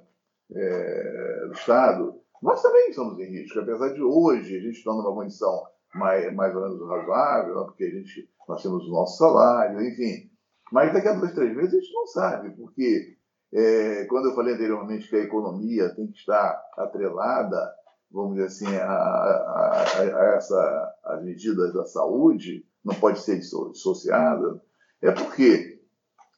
É, 0.55 1.45
do 1.47 1.53
Estado, 1.53 2.21
nós 2.41 2.61
também 2.61 2.89
estamos 2.89 3.19
em 3.19 3.29
risco, 3.31 3.59
apesar 3.59 3.89
de 3.89 4.01
hoje 4.01 4.55
a 4.55 4.61
gente 4.61 4.77
estar 4.77 4.91
numa 4.91 5.13
condição 5.13 5.63
mais, 5.93 6.33
mais 6.33 6.55
ou 6.55 6.61
menos 6.61 6.87
razoável, 6.87 7.55
né? 7.55 7.63
porque 7.65 7.83
a 7.83 7.89
gente, 7.89 8.29
nós 8.47 8.61
temos 8.61 8.87
o 8.87 8.91
nosso 8.91 9.17
salário, 9.17 9.81
enfim. 9.81 10.31
Mas 10.71 10.93
daqui 10.93 11.07
a 11.07 11.13
dois, 11.13 11.33
três 11.33 11.55
meses 11.55 11.73
a 11.73 11.79
gente 11.79 11.93
não 11.93 12.07
sabe, 12.07 12.51
porque 12.51 13.16
é, 13.53 14.05
quando 14.05 14.29
eu 14.29 14.35
falei 14.35 14.53
anteriormente 14.53 15.07
que 15.07 15.15
a 15.15 15.23
economia 15.23 15.93
tem 15.95 16.07
que 16.07 16.17
estar 16.17 16.61
atrelada, 16.77 17.73
vamos 18.11 18.35
dizer 18.35 18.47
assim, 18.47 18.75
a, 18.77 18.91
a, 18.91 19.83
a, 19.99 20.35
essa, 20.35 20.93
as 21.05 21.23
medidas 21.23 21.73
da 21.73 21.85
saúde, 21.85 22.65
não 22.83 22.95
pode 22.95 23.19
ser 23.19 23.37
dissociada, 23.39 24.61
é 25.01 25.11
porque 25.11 25.81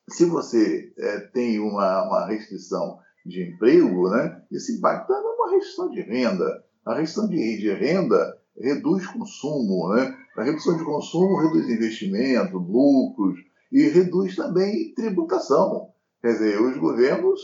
se 0.10 0.26
você 0.26 0.92
é, 0.98 1.20
tem 1.20 1.60
uma, 1.60 2.04
uma 2.04 2.26
restrição 2.26 3.00
de 3.26 3.44
emprego, 3.44 4.10
né, 4.10 4.42
isso 4.52 4.72
impacta 4.72 5.14
numa 5.14 5.52
restrição 5.52 5.90
de 5.90 6.02
renda. 6.02 6.64
A 6.86 6.96
restrição 6.96 7.28
de, 7.28 7.58
de 7.58 7.72
renda 7.74 8.38
reduz 8.58 9.06
consumo, 9.08 9.94
né? 9.94 10.16
A 10.36 10.44
redução 10.44 10.78
de 10.78 10.84
consumo 10.84 11.38
reduz 11.38 11.70
investimento, 11.70 12.58
lucros 12.58 13.40
e 13.72 13.84
reduz 13.90 14.36
também 14.36 14.94
tributação. 14.94 15.89
Quer 16.22 16.34
dizer, 16.34 16.62
os 16.62 16.78
governos 16.78 17.42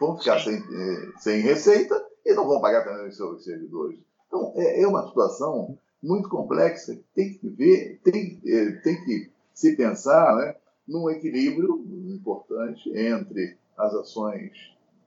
vão 0.00 0.16
ficar 0.18 0.40
sem, 0.40 0.56
eh, 0.56 1.12
sem 1.18 1.40
receita 1.40 1.94
e 2.24 2.32
não 2.34 2.46
vão 2.46 2.60
pagar 2.60 2.84
também 2.84 3.08
os 3.08 3.16
seus 3.16 3.44
servidores. 3.44 3.98
Então, 4.26 4.52
é, 4.56 4.82
é 4.82 4.86
uma 4.86 5.06
situação 5.06 5.78
muito 6.02 6.28
complexa, 6.28 6.98
tem 7.14 7.34
que 7.34 7.48
ver, 7.48 8.00
tem, 8.02 8.40
eh, 8.46 8.72
tem 8.82 9.04
que 9.04 9.30
se 9.52 9.76
pensar 9.76 10.36
né, 10.36 10.56
num 10.86 11.08
equilíbrio 11.08 11.84
importante 12.08 12.90
entre 12.90 13.56
as 13.76 13.94
ações 13.94 14.52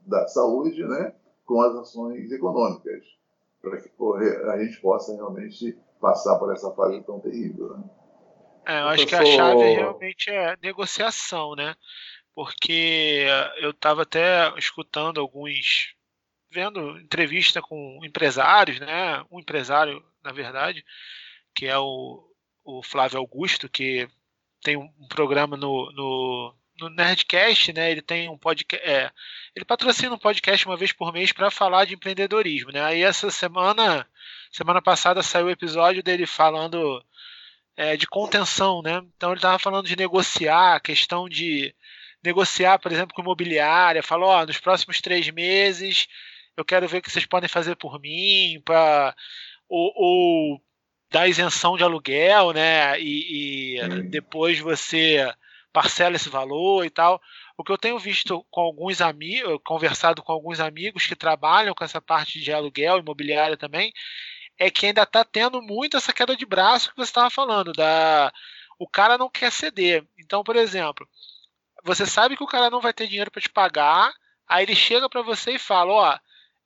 da 0.05 0.27
saúde 0.27 0.83
né, 0.83 1.13
com 1.45 1.61
as 1.61 1.75
ações 1.75 2.31
econômicas, 2.31 3.03
para 3.61 3.81
que 3.81 3.89
a 4.49 4.63
gente 4.63 4.79
possa 4.79 5.13
realmente 5.15 5.77
passar 5.99 6.37
por 6.37 6.51
essa 6.53 6.71
fase 6.71 7.01
tão 7.03 7.19
terrível. 7.19 7.77
Né? 7.77 7.83
É, 8.67 8.81
eu 8.81 8.87
acho 8.87 9.07
que 9.07 9.15
a 9.15 9.25
chave 9.25 9.63
realmente 9.63 10.29
é 10.29 10.57
negociação, 10.61 11.55
né? 11.55 11.75
Porque 12.37 13.25
eu 13.57 13.71
estava 13.71 14.03
até 14.03 14.53
escutando 14.59 15.19
alguns, 15.19 15.95
vendo 16.51 16.99
entrevista 16.99 17.63
com 17.63 17.99
empresários, 18.05 18.79
né? 18.79 19.25
Um 19.31 19.39
empresário, 19.39 20.05
na 20.23 20.31
verdade, 20.31 20.85
que 21.55 21.65
é 21.65 21.75
o, 21.79 22.23
o 22.63 22.83
Flávio 22.83 23.17
Augusto, 23.17 23.67
que 23.67 24.07
tem 24.61 24.77
um 24.77 25.07
programa 25.09 25.57
no, 25.57 25.91
no 25.93 26.55
no 26.79 26.89
Nerdcast, 26.91 27.73
né? 27.73 27.89
Ele 27.89 28.03
tem 28.03 28.29
um 28.29 28.37
podcast, 28.37 28.87
é, 28.87 29.11
ele 29.55 29.65
patrocina 29.65 30.13
um 30.13 30.19
podcast 30.19 30.63
uma 30.67 30.77
vez 30.77 30.91
por 30.91 31.11
mês 31.11 31.31
para 31.31 31.49
falar 31.49 31.85
de 31.85 31.95
empreendedorismo, 31.95 32.71
né? 32.71 32.83
Aí 32.83 33.01
essa 33.01 33.31
semana, 33.31 34.07
semana 34.51 34.79
passada 34.79 35.23
saiu 35.23 35.47
o 35.47 35.49
episódio 35.49 36.03
dele 36.03 36.27
falando 36.27 37.03
é, 37.75 37.97
de 37.97 38.05
contenção, 38.05 38.83
né? 38.83 39.01
Então 39.15 39.31
ele 39.31 39.39
estava 39.39 39.57
falando 39.57 39.87
de 39.87 39.95
negociar, 39.95 40.79
questão 40.81 41.27
de 41.27 41.73
negociar, 42.27 42.77
por 42.79 42.91
exemplo, 42.91 43.15
com 43.15 43.21
imobiliária, 43.21 44.03
falou, 44.03 44.29
ó, 44.29 44.45
nos 44.45 44.59
próximos 44.59 45.01
três 45.01 45.29
meses 45.29 46.07
eu 46.57 46.65
quero 46.65 46.87
ver 46.87 46.97
o 46.97 47.01
que 47.01 47.11
vocês 47.11 47.25
podem 47.25 47.47
fazer 47.47 47.75
por 47.75 47.99
mim, 48.01 48.61
para 48.65 49.15
ou, 49.69 49.93
ou 49.95 50.61
dar 51.11 51.27
isenção 51.27 51.77
de 51.77 51.83
aluguel, 51.83 52.51
né? 52.51 52.99
E, 52.99 53.77
e 53.79 54.03
depois 54.09 54.59
você 54.59 55.31
parcela 55.71 56.15
esse 56.15 56.29
valor 56.29 56.83
e 56.83 56.89
tal. 56.89 57.21
O 57.55 57.63
que 57.63 57.71
eu 57.71 57.77
tenho 57.77 57.99
visto 57.99 58.43
com 58.49 58.61
alguns 58.61 59.01
amigos, 59.01 59.59
conversado 59.63 60.23
com 60.23 60.31
alguns 60.31 60.59
amigos 60.59 61.05
que 61.05 61.15
trabalham 61.15 61.75
com 61.75 61.83
essa 61.83 62.01
parte 62.01 62.39
de 62.39 62.51
aluguel, 62.51 62.99
imobiliária 62.99 63.55
também, 63.55 63.93
é 64.57 64.71
que 64.71 64.87
ainda 64.87 65.03
está 65.03 65.23
tendo 65.23 65.61
muito 65.61 65.97
essa 65.97 66.11
queda 66.11 66.35
de 66.35 66.45
braço 66.45 66.89
que 66.89 66.97
você 66.97 67.09
estava 67.09 67.29
falando, 67.29 67.71
da 67.73 68.33
o 68.79 68.87
cara 68.87 69.17
não 69.17 69.29
quer 69.29 69.51
ceder. 69.51 70.05
Então, 70.19 70.43
por 70.43 70.55
exemplo, 70.55 71.07
você 71.87 72.05
sabe 72.05 72.35
que 72.35 72.43
o 72.43 72.47
cara 72.47 72.69
não 72.69 72.81
vai 72.81 72.93
ter 72.93 73.07
dinheiro 73.07 73.31
para 73.31 73.41
te 73.41 73.49
pagar, 73.49 74.13
aí 74.45 74.65
ele 74.65 74.75
chega 74.75 75.09
para 75.09 75.21
você 75.21 75.53
e 75.53 75.59
fala, 75.59 75.93
ó, 75.93 76.19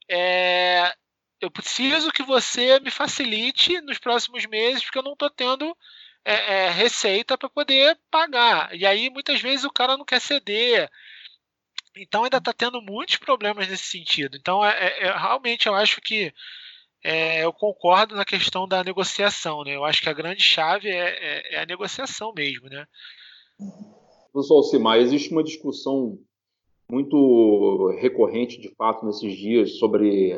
é, 0.09 0.93
eu 1.39 1.51
preciso 1.51 2.11
que 2.11 2.23
você 2.23 2.79
me 2.79 2.89
facilite 2.89 3.79
nos 3.81 3.99
próximos 3.99 4.45
meses, 4.47 4.83
porque 4.83 4.97
eu 4.97 5.03
não 5.03 5.13
estou 5.13 5.29
tendo 5.29 5.77
é, 6.25 6.33
é, 6.33 6.69
receita 6.69 7.37
para 7.37 7.49
poder 7.49 7.97
pagar. 8.09 8.75
E 8.75 8.85
aí 8.85 9.09
muitas 9.11 9.39
vezes 9.39 9.63
o 9.63 9.71
cara 9.71 9.95
não 9.95 10.05
quer 10.05 10.19
ceder. 10.19 10.89
Então 11.95 12.23
ainda 12.23 12.37
está 12.37 12.51
tendo 12.51 12.81
muitos 12.81 13.17
problemas 13.17 13.67
nesse 13.67 13.85
sentido. 13.85 14.35
Então 14.37 14.65
é, 14.65 14.71
é, 14.71 15.03
é 15.03 15.17
realmente 15.17 15.67
eu 15.67 15.75
acho 15.75 16.01
que 16.01 16.33
é, 17.03 17.43
eu 17.43 17.53
concordo 17.53 18.15
na 18.15 18.25
questão 18.25 18.67
da 18.67 18.83
negociação. 18.83 19.63
Né? 19.63 19.75
Eu 19.75 19.85
acho 19.85 20.01
que 20.01 20.09
a 20.09 20.13
grande 20.13 20.41
chave 20.41 20.89
é, 20.89 21.59
a 21.61 21.65
negociação 21.65 22.33
mesmo. 22.33 22.69
Né? 22.69 22.87
Professor 24.31 24.57
Alcimar, 24.57 24.97
existe 24.99 25.31
uma 25.31 25.43
discussão 25.43 26.17
muito 26.89 27.87
recorrente, 27.99 28.59
de 28.59 28.69
fato, 28.75 29.05
nesses 29.05 29.33
dias 29.33 29.77
sobre 29.77 30.31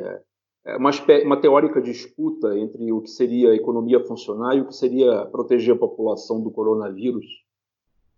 é, 0.65 0.77
uma, 0.77 0.91
uma 1.25 1.41
teórica 1.41 1.81
disputa 1.81 2.57
entre 2.57 2.91
o 2.91 3.01
que 3.01 3.09
seria 3.09 3.51
a 3.51 3.55
economia 3.55 4.03
funcionar 4.03 4.55
e 4.55 4.61
o 4.61 4.67
que 4.67 4.75
seria 4.75 5.25
proteger 5.25 5.75
a 5.75 5.79
população 5.79 6.41
do 6.41 6.51
coronavírus. 6.51 7.25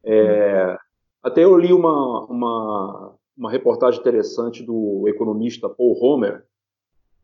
É, 0.04 0.78
até 1.24 1.44
eu 1.44 1.58
li 1.58 1.74
uma, 1.74 2.26
uma, 2.26 3.16
uma, 3.36 3.50
reportagem 3.50 4.00
interessante 4.00 4.64
do 4.64 5.08
economista 5.08 5.68
Paul 5.68 5.98
Homer, 6.00 6.46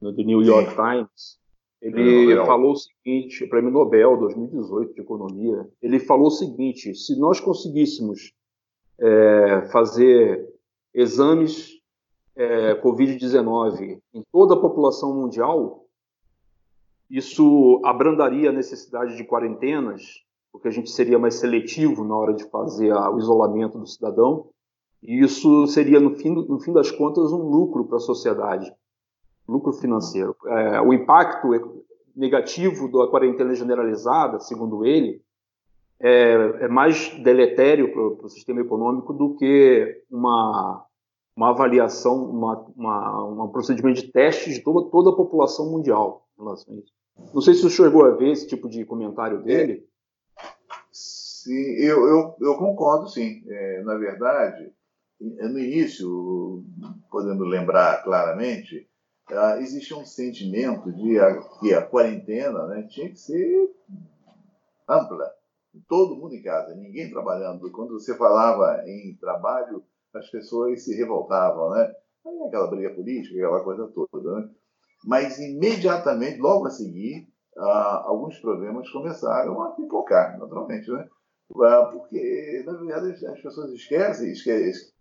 no 0.01 0.13
The 0.15 0.24
New 0.24 0.41
York. 0.41 0.74
Times. 0.75 1.39
Ele 1.81 2.36
falou 2.46 2.74
o 2.74 2.75
seguinte, 2.75 3.48
Prêmio 3.48 3.72
Nobel 3.72 4.15
2018 4.17 4.93
de 4.93 5.01
Economia, 5.01 5.67
ele 5.81 6.00
falou 6.00 6.27
o 6.27 6.31
seguinte, 6.31 6.93
se 6.93 7.20
nós 7.20 7.39
conseguíssemos 7.39 8.34
é, 9.01 9.62
fazer 9.72 10.48
exames 10.93 11.72
é, 12.36 12.75
Covid-19 12.75 14.00
em 14.13 14.24
toda 14.31 14.53
a 14.53 14.60
população 14.60 15.13
mundial, 15.15 15.86
isso 17.10 17.81
abrandaria 17.84 18.50
a 18.50 18.53
necessidade 18.53 19.17
de 19.17 19.25
quarentenas, 19.25 20.03
porque 20.51 20.67
a 20.67 20.72
gente 20.72 20.89
seria 20.91 21.20
mais 21.20 21.36
seletivo 21.36 22.03
na 22.05 22.15
hora 22.15 22.34
de 22.34 22.46
fazer 22.50 22.91
a, 22.91 23.10
o 23.10 23.17
isolamento 23.17 23.79
do 23.79 23.88
cidadão, 23.88 24.50
e 25.01 25.20
isso 25.20 25.65
seria, 25.67 26.00
no 26.00 26.15
fim, 26.15 26.29
no 26.29 26.60
fim 26.60 26.72
das 26.72 26.91
contas, 26.91 27.34
um 27.34 27.41
lucro 27.41 27.86
para 27.86 27.98
a 27.98 28.01
sociedade, 28.01 28.72
lucro 29.48 29.74
financeiro. 29.74 30.36
É, 30.46 30.79
o 30.79 30.93
impacto 30.93 31.50
negativo 32.15 32.89
da 32.91 33.08
quarentena 33.08 33.55
generalizada, 33.55 34.39
segundo 34.39 34.86
ele, 34.86 35.22
é, 36.01 36.65
é 36.65 36.67
mais 36.67 37.10
deletério 37.24 37.91
para 37.91 38.25
o 38.25 38.29
sistema 38.29 38.62
econômico 38.62 39.13
do 39.13 39.36
que 39.36 40.03
uma 40.10 40.86
uma 41.36 41.50
avaliação, 41.50 42.29
uma, 42.29 42.60
uma, 42.75 43.46
um 43.46 43.48
procedimento 43.48 44.01
de 44.01 44.12
teste 44.12 44.51
de 44.51 44.60
toda, 44.62 44.89
toda 44.89 45.12
a 45.12 45.15
população 45.15 45.72
mundial 45.72 46.27
em 46.38 46.43
relação 46.43 46.74
a 46.74 46.77
isso. 46.77 46.93
Não 47.34 47.41
sei 47.41 47.53
se 47.53 47.65
o 47.65 47.70
senhor 47.70 47.89
chegou 47.89 48.05
a 48.05 48.12
ver 48.12 48.31
esse 48.31 48.48
tipo 48.48 48.70
de 48.70 48.86
comentário 48.86 49.41
dele. 49.41 49.88
Sim, 50.91 51.74
eu, 51.77 52.05
eu, 52.05 52.36
eu 52.39 52.55
concordo, 52.58 53.08
sim. 53.08 53.43
É, 53.48 53.81
na 53.84 53.96
verdade, 53.96 54.72
no 55.20 55.60
início, 55.60 56.63
podendo 57.10 57.43
lembrar 57.43 58.03
claramente, 58.03 58.88
uh, 59.31 59.60
existia 59.60 59.98
um 59.98 60.05
sentimento 60.05 60.91
de 60.91 61.17
que 61.60 61.74
a 61.74 61.81
quarentena 61.81 62.67
né, 62.67 62.84
tinha 62.84 63.10
que 63.10 63.20
ser 63.20 63.72
ampla. 64.88 65.31
Todo 65.87 66.15
mundo 66.15 66.35
em 66.35 66.41
casa, 66.41 66.75
ninguém 66.75 67.09
trabalhando. 67.09 67.71
Quando 67.71 67.93
você 67.93 68.15
falava 68.17 68.83
em 68.87 69.15
trabalho 69.19 69.83
as 70.13 70.29
pessoas 70.29 70.83
se 70.83 70.95
revoltavam, 70.95 71.69
né? 71.71 71.93
Aí 72.25 72.47
aquela 72.47 72.67
briga 72.67 72.93
política, 72.93 73.35
aquela 73.35 73.63
coisa 73.63 73.87
toda, 73.87 74.41
né? 74.41 74.49
Mas 75.05 75.39
imediatamente, 75.39 76.39
logo 76.39 76.67
a 76.67 76.69
seguir, 76.69 77.27
alguns 77.55 78.37
problemas 78.39 78.89
começaram 78.91 79.61
a 79.61 79.71
pipocar, 79.71 80.37
naturalmente, 80.37 80.91
né? 80.91 81.07
Ah, 81.63 81.89
porque, 81.91 82.63
na 82.65 82.73
verdade, 82.73 83.25
as 83.25 83.41
pessoas 83.41 83.71
esquecem, 83.71 84.31
esquecem 84.31 84.91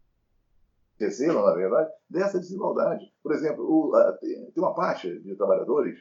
esqueceram, 1.01 1.43
na 1.45 1.55
verdade, 1.55 1.91
dessa 2.09 2.39
desigualdade. 2.39 3.05
Por 3.23 3.33
exemplo, 3.33 3.65
o, 3.65 3.95
a, 3.95 4.13
tem 4.19 4.51
uma 4.57 4.75
faixa 4.75 5.09
de 5.21 5.35
trabalhadores 5.35 5.99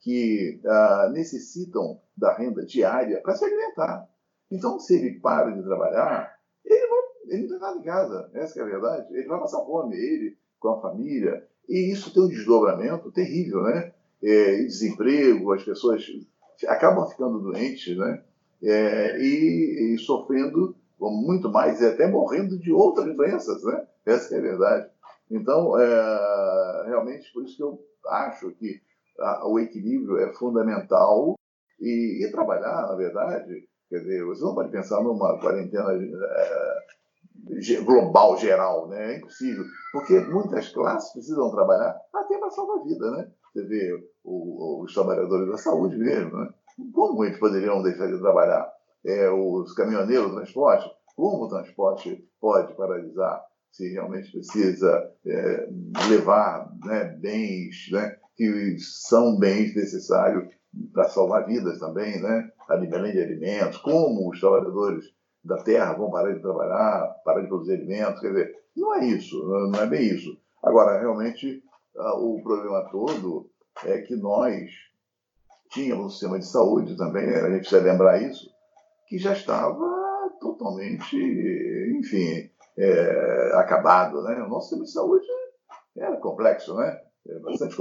que 0.00 0.60
ah, 0.64 1.10
necessitam 1.12 2.00
da 2.16 2.36
renda 2.36 2.64
diária 2.64 3.20
para 3.20 3.34
se 3.34 3.44
alimentar. 3.44 4.08
Então, 4.50 4.78
se 4.78 4.96
ele 4.96 5.20
para 5.20 5.50
de 5.50 5.62
trabalhar, 5.62 6.34
ele 6.64 6.86
vai 6.86 6.98
ele 7.28 7.42
não 7.42 7.48
tem 7.48 7.58
nada 7.58 7.78
em 7.78 7.82
casa, 7.82 8.30
essa 8.34 8.58
é 8.58 8.62
a 8.62 8.66
verdade. 8.66 9.14
Ele 9.14 9.28
vai 9.28 9.38
passar 9.38 9.64
fome, 9.64 9.96
ele, 9.96 10.36
com 10.58 10.68
a 10.70 10.80
família. 10.80 11.46
E 11.68 11.92
isso 11.92 12.12
tem 12.12 12.22
um 12.22 12.28
desdobramento 12.28 13.12
terrível, 13.12 13.62
né? 13.62 13.92
É, 14.22 14.62
desemprego, 14.64 15.52
as 15.52 15.62
pessoas 15.62 16.04
acabam 16.66 17.06
ficando 17.08 17.40
doentes, 17.40 17.96
né? 17.96 18.24
É, 18.62 19.20
e, 19.20 19.94
e, 19.94 19.98
sofrendo 19.98 20.74
muito 20.98 21.48
mais, 21.48 21.80
e 21.80 21.86
até 21.86 22.08
morrendo 22.08 22.58
de 22.58 22.72
outras 22.72 23.14
doenças, 23.14 23.62
né? 23.62 23.86
Essa 24.04 24.34
é 24.34 24.38
a 24.38 24.42
verdade. 24.42 24.90
Então, 25.30 25.78
é, 25.78 26.84
realmente, 26.86 27.32
por 27.32 27.44
isso 27.44 27.56
que 27.56 27.62
eu 27.62 27.78
acho 28.06 28.50
que 28.52 28.80
o 29.44 29.58
equilíbrio 29.58 30.18
é 30.18 30.32
fundamental 30.34 31.34
e, 31.80 32.24
e, 32.24 32.30
trabalhar, 32.30 32.88
na 32.88 32.94
verdade, 32.94 33.68
quer 33.88 34.00
dizer, 34.00 34.24
você 34.24 34.42
não 34.44 34.54
pode 34.54 34.70
pensar 34.70 35.02
numa 35.02 35.38
quarentena 35.40 35.92
é, 35.92 37.80
global, 37.84 38.36
geral, 38.36 38.88
né? 38.88 39.14
É 39.14 39.16
impossível. 39.18 39.64
Porque 39.92 40.20
muitas 40.20 40.68
classes 40.70 41.12
precisam 41.12 41.50
trabalhar 41.50 41.96
até 42.14 42.38
para 42.38 42.50
salvar 42.50 42.78
a 42.78 42.84
vida, 42.84 43.10
né? 43.12 43.30
Você 43.52 43.64
vê 43.64 44.08
o, 44.24 44.82
os 44.84 44.94
trabalhadores 44.94 45.48
da 45.48 45.56
saúde 45.56 45.96
mesmo, 45.96 46.36
né? 46.36 46.48
Como 46.92 47.24
eles 47.24 47.38
poderiam 47.38 47.82
deixar 47.82 48.06
de 48.06 48.18
trabalhar? 48.20 48.70
É, 49.04 49.30
os 49.30 49.72
caminhoneiros 49.74 50.30
do 50.30 50.36
transporte, 50.36 50.90
como 51.16 51.44
o 51.44 51.48
transporte 51.48 52.24
pode 52.40 52.74
paralisar 52.74 53.42
se 53.72 53.88
realmente 53.92 54.32
precisa 54.32 55.12
é, 55.26 55.68
levar 56.08 56.68
né, 56.84 57.04
bens 57.20 57.88
né, 57.92 58.16
que 58.38 58.78
são 58.78 59.36
bens 59.36 59.74
necessários 59.74 60.48
para 60.92 61.08
salvar 61.08 61.44
vidas 61.44 61.80
também, 61.80 62.22
né? 62.22 62.48
além 62.68 63.12
de 63.12 63.20
alimentos, 63.20 63.78
como 63.78 64.30
os 64.30 64.38
trabalhadores 64.38 65.04
da 65.42 65.56
terra 65.64 65.94
vão 65.94 66.10
parar 66.10 66.32
de 66.32 66.40
trabalhar, 66.40 67.20
parar 67.24 67.40
de 67.40 67.48
produzir 67.48 67.74
alimentos. 67.74 68.20
Quer 68.20 68.28
dizer, 68.28 68.54
não 68.76 68.94
é 68.94 69.06
isso, 69.06 69.36
não 69.44 69.80
é 69.80 69.86
bem 69.86 70.02
isso. 70.02 70.38
Agora, 70.62 71.00
realmente, 71.00 71.62
o 71.96 72.40
problema 72.44 72.88
todo 72.92 73.50
é 73.84 74.02
que 74.02 74.14
nós 74.14 74.70
tínhamos 75.70 76.06
um 76.06 76.10
sistema 76.10 76.38
de 76.38 76.46
saúde 76.46 76.96
também, 76.96 77.28
a 77.28 77.50
gente 77.50 77.60
precisa 77.60 77.82
lembrar 77.82 78.22
isso, 78.22 78.48
que 79.08 79.18
já 79.18 79.32
estava 79.32 80.30
totalmente, 80.40 81.16
enfim, 81.98 82.48
é, 82.78 83.52
acabado. 83.54 84.22
Né? 84.22 84.42
O 84.42 84.48
nosso 84.48 84.68
sistema 84.68 84.84
de 84.84 84.92
saúde 84.92 85.26
era 85.96 86.16
complexo, 86.18 86.76
né? 86.76 87.00
É 87.28 87.38
bastante. 87.40 87.76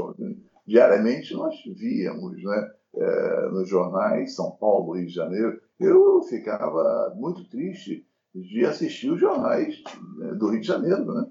Diariamente 0.66 1.34
nós 1.34 1.56
víamos 1.76 2.44
né, 2.44 2.72
é, 2.96 3.50
nos 3.50 3.70
jornais, 3.70 4.36
São 4.36 4.52
Paulo, 4.52 4.94
Rio 4.94 5.08
de 5.08 5.14
Janeiro, 5.14 5.60
eu 5.80 6.22
ficava 6.24 7.14
muito 7.16 7.48
triste 7.50 8.06
de 8.34 8.66
assistir 8.66 9.10
os 9.12 9.20
jornais 9.20 9.82
né, 10.18 10.34
do 10.34 10.50
Rio 10.50 10.62
de 10.62 10.68
Janeiro, 10.68 11.06
né? 11.14 11.28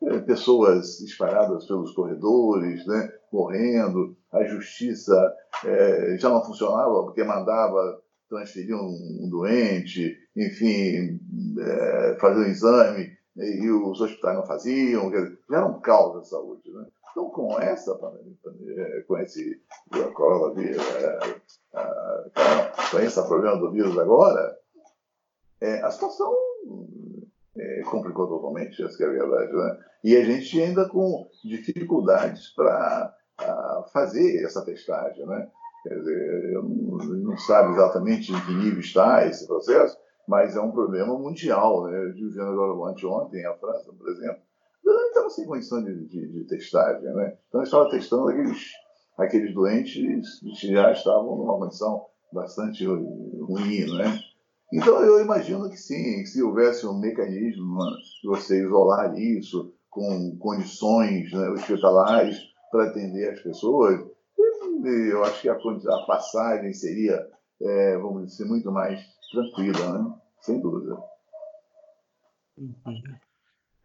É, 0.00 0.18
pessoas 0.20 1.00
espalhadas 1.00 1.66
pelos 1.66 1.92
corredores, 1.92 2.86
né? 2.86 3.12
morrendo, 3.32 4.16
a 4.32 4.44
justiça 4.44 5.34
é, 5.64 6.16
já 6.18 6.28
não 6.28 6.44
funcionava 6.44 7.02
porque 7.02 7.24
mandava 7.24 8.00
transferir 8.28 8.76
um, 8.76 9.24
um 9.24 9.28
doente, 9.28 10.16
enfim, 10.36 11.18
é, 11.58 12.16
fazer 12.20 12.40
um 12.40 12.46
exame 12.46 13.18
e 13.36 13.70
os 13.70 14.00
hospitais 14.00 14.36
não 14.36 14.46
faziam, 14.46 15.10
já 15.10 15.56
era 15.56 15.66
um 15.66 15.80
caos 15.80 16.14
da 16.14 16.24
saúde. 16.24 16.70
Né? 16.70 16.86
Então, 17.18 17.30
com 17.30 17.60
essa 17.60 17.98
com 19.08 19.18
esse 19.18 19.60
coronavírus, 20.14 20.86
com 22.92 22.98
esse 23.00 23.26
problema 23.26 23.58
do 23.58 23.72
vírus 23.72 23.98
agora, 23.98 24.56
é, 25.60 25.82
a 25.82 25.90
situação 25.90 26.32
é, 27.56 27.82
complicou 27.90 28.28
totalmente, 28.28 28.80
essa 28.84 29.02
é 29.02 29.06
a 29.08 29.10
verdade. 29.10 29.52
Né? 29.52 29.78
E 30.04 30.16
a 30.16 30.24
gente 30.24 30.62
ainda 30.62 30.88
com 30.88 31.28
dificuldades 31.44 32.54
para 32.54 33.12
fazer 33.92 34.44
essa 34.44 34.64
testagem. 34.64 35.26
Né? 35.26 35.50
Quer 35.82 35.98
dizer, 35.98 36.52
não, 36.52 36.68
não 36.68 37.36
sabe 37.36 37.72
exatamente 37.72 38.32
em 38.32 38.40
que 38.46 38.54
nível 38.54 38.78
está 38.78 39.26
esse 39.26 39.44
processo, 39.44 39.98
mas 40.28 40.54
é 40.54 40.60
um 40.60 40.70
problema 40.70 41.18
mundial. 41.18 41.82
Né? 41.88 41.98
Eu 41.98 42.10
estive 42.10 42.30
vendo 42.30 42.52
agora 42.52 42.92
anteontem 42.92 43.44
a 43.44 43.54
França, 43.54 43.92
por 43.92 44.08
exemplo, 44.08 44.47
não 45.18 45.28
estava 45.28 45.30
sem 45.30 45.46
condição 45.46 45.82
de, 45.82 46.06
de, 46.06 46.28
de 46.28 46.44
testagem, 46.44 47.12
né? 47.14 47.36
Então, 47.48 47.62
estava 47.62 47.88
testando 47.90 48.28
aqueles, 48.28 48.72
aqueles 49.18 49.54
doentes 49.54 50.40
que 50.60 50.72
já 50.72 50.92
estavam 50.92 51.36
numa 51.36 51.58
condição 51.58 52.06
bastante 52.32 52.84
ruim, 52.86 53.86
né? 53.96 54.20
Então, 54.72 55.02
eu 55.02 55.20
imagino 55.20 55.68
que 55.70 55.76
sim, 55.76 56.24
se 56.26 56.42
houvesse 56.42 56.86
um 56.86 56.98
mecanismo 56.98 57.78
de 58.22 58.28
você 58.28 58.62
isolar 58.62 59.18
isso 59.18 59.72
com 59.88 60.36
condições 60.38 61.32
né, 61.32 61.48
hospitalares 61.48 62.38
para 62.70 62.84
atender 62.84 63.30
as 63.30 63.40
pessoas, 63.40 64.06
eu 64.84 65.24
acho 65.24 65.40
que 65.40 65.48
a, 65.48 65.54
a 65.54 66.06
passagem 66.06 66.72
seria, 66.74 67.26
é, 67.62 67.96
vamos 67.96 68.26
dizer, 68.26 68.44
muito 68.44 68.70
mais 68.70 69.00
tranquila, 69.32 69.98
né? 69.98 70.14
Sem 70.42 70.60
dúvida. 70.60 70.96
Uhum. 72.58 72.74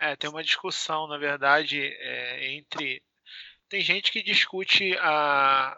É, 0.04 0.18
tem 0.18 0.30
uma 0.30 0.44
discussão, 0.44 1.08
na 1.08 1.18
verdade, 1.18 1.80
é, 1.82 2.56
entre. 2.56 3.02
Tem 3.70 3.80
gente 3.80 4.12
que 4.12 4.22
discute 4.22 4.98
a 5.00 5.78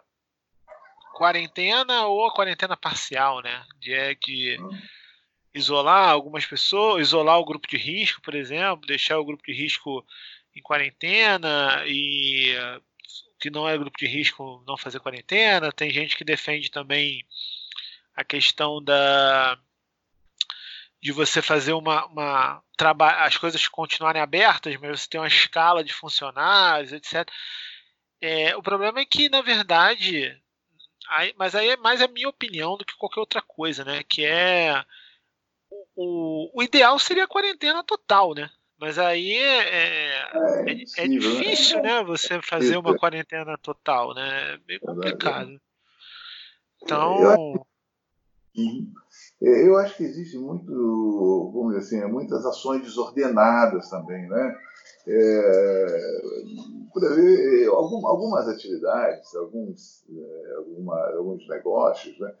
quarentena 1.14 2.06
ou 2.06 2.26
a 2.26 2.34
quarentena 2.34 2.76
parcial, 2.76 3.40
né? 3.40 3.64
De, 3.78 3.94
é, 3.94 4.16
de 4.16 4.58
isolar 5.54 6.10
algumas 6.10 6.44
pessoas, 6.44 7.06
isolar 7.06 7.38
o 7.38 7.44
grupo 7.44 7.68
de 7.68 7.76
risco, 7.76 8.20
por 8.20 8.34
exemplo, 8.34 8.84
deixar 8.84 9.16
o 9.16 9.24
grupo 9.24 9.44
de 9.44 9.52
risco 9.52 10.04
em 10.56 10.60
quarentena 10.60 11.84
e 11.86 12.52
que 13.38 13.48
não 13.48 13.68
é 13.68 13.78
grupo 13.78 13.96
de 13.96 14.08
risco 14.08 14.64
não 14.66 14.76
fazer 14.76 14.98
quarentena, 14.98 15.70
tem 15.70 15.90
gente 15.90 16.16
que 16.16 16.24
defende 16.24 16.68
também 16.68 17.24
a 18.16 18.24
questão 18.24 18.82
da 18.82 19.56
de 21.00 21.12
você 21.12 21.40
fazer 21.42 21.72
uma, 21.72 22.06
uma 22.06 22.62
as 23.18 23.36
coisas 23.36 23.66
continuarem 23.68 24.20
abertas, 24.20 24.76
mas 24.76 25.00
você 25.00 25.08
tem 25.08 25.20
uma 25.20 25.26
escala 25.26 25.82
de 25.82 25.92
funcionários, 25.92 26.92
etc. 26.92 27.28
É, 28.20 28.56
o 28.56 28.62
problema 28.62 29.00
é 29.00 29.04
que, 29.04 29.28
na 29.28 29.40
verdade, 29.40 30.36
aí, 31.08 31.34
mas 31.38 31.54
aí 31.54 31.70
é 31.70 31.76
mais 31.76 32.02
a 32.02 32.08
minha 32.08 32.28
opinião 32.28 32.76
do 32.76 32.84
que 32.84 32.96
qualquer 32.96 33.20
outra 33.20 33.42
coisa, 33.42 33.84
né? 33.84 34.02
Que 34.02 34.24
é 34.24 34.84
o, 35.94 36.50
o 36.58 36.62
ideal 36.62 36.98
seria 36.98 37.24
a 37.24 37.28
quarentena 37.28 37.82
total, 37.82 38.34
né? 38.34 38.50
Mas 38.78 38.98
aí 38.98 39.32
é, 39.32 39.58
é, 39.58 40.08
é, 40.08 40.72
é, 40.72 41.04
é 41.04 41.08
né? 41.08 41.18
difícil, 41.18 41.82
né? 41.82 42.02
Você 42.04 42.40
fazer 42.42 42.76
uma 42.76 42.96
quarentena 42.96 43.56
total, 43.56 44.14
né? 44.14 44.54
É 44.54 44.58
meio 44.66 44.80
complicado. 44.80 45.60
Então. 46.82 47.66
Uhum. 48.54 48.92
Eu 49.40 49.76
acho 49.76 49.96
que 49.96 50.04
existe 50.04 50.38
muito, 50.38 51.50
vamos 51.52 51.76
dizer 51.76 52.02
assim, 52.02 52.12
muitas 52.12 52.44
ações 52.46 52.82
desordenadas 52.82 53.90
também, 53.90 54.26
né? 54.28 54.56
É, 55.06 56.22
por 56.92 57.04
aí, 57.04 57.66
algumas 57.66 58.48
atividades, 58.48 59.34
alguns, 59.36 60.04
é, 60.10 60.54
alguma, 60.56 60.96
alguns 61.16 61.46
negócios, 61.48 62.18
né, 62.18 62.34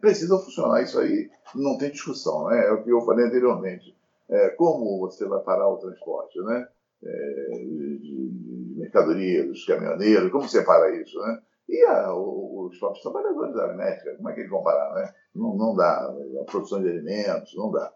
precisam 0.00 0.38
funcionar. 0.38 0.82
Isso 0.82 0.98
aí 1.00 1.30
não 1.54 1.78
tem 1.78 1.90
discussão, 1.90 2.48
né? 2.48 2.66
É 2.66 2.72
o 2.72 2.84
que 2.84 2.90
eu 2.90 3.00
falei 3.00 3.26
anteriormente. 3.26 3.96
É, 4.28 4.50
como 4.50 5.00
você 5.00 5.24
vai 5.26 5.40
parar 5.40 5.68
o 5.68 5.78
transporte, 5.78 6.38
né? 6.40 6.68
É, 7.02 7.50
de, 7.58 7.98
de 7.98 8.74
mercadoria, 8.76 9.46
dos 9.46 9.64
caminhoneiros, 9.64 10.30
como 10.30 10.48
você 10.48 10.62
para 10.62 10.94
isso, 10.96 11.18
né? 11.18 11.40
E 11.68 11.82
a, 11.84 12.14
os 12.14 12.78
próprios 12.78 13.02
trabalhadores 13.02 13.54
da 13.54 13.62
aerométrica, 13.62 14.16
como 14.16 14.28
é 14.28 14.34
que 14.34 14.40
eles 14.40 14.50
vão 14.50 14.62
parar, 14.62 14.94
né? 14.94 15.14
Não, 15.34 15.56
não 15.56 15.74
dá. 15.74 16.12
A 16.40 16.44
produção 16.44 16.82
de 16.82 16.88
alimentos, 16.88 17.54
não 17.56 17.70
dá. 17.70 17.92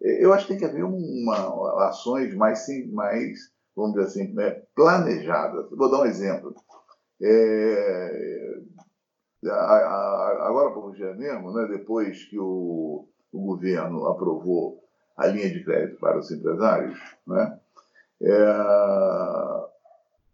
Eu 0.00 0.32
acho 0.32 0.46
que 0.46 0.52
tem 0.52 0.58
que 0.58 0.64
haver 0.66 0.84
uma, 0.84 1.88
ações 1.88 2.34
mais, 2.34 2.66
mais, 2.92 3.38
vamos 3.74 3.94
dizer 3.94 4.06
assim, 4.06 4.34
né, 4.34 4.62
planejadas. 4.74 5.70
Vou 5.70 5.90
dar 5.90 6.02
um 6.02 6.06
exemplo. 6.06 6.54
É, 7.22 8.60
agora, 9.50 10.72
por 10.72 10.94
dia 10.94 11.14
mesmo, 11.14 11.52
né, 11.52 11.66
depois 11.68 12.24
que 12.24 12.38
o, 12.38 13.08
o 13.32 13.40
governo 13.40 14.06
aprovou 14.06 14.82
a 15.16 15.26
linha 15.26 15.50
de 15.50 15.64
crédito 15.64 15.98
para 15.98 16.18
os 16.18 16.30
empresários, 16.30 16.98
né, 17.26 17.58
é, 18.22 19.64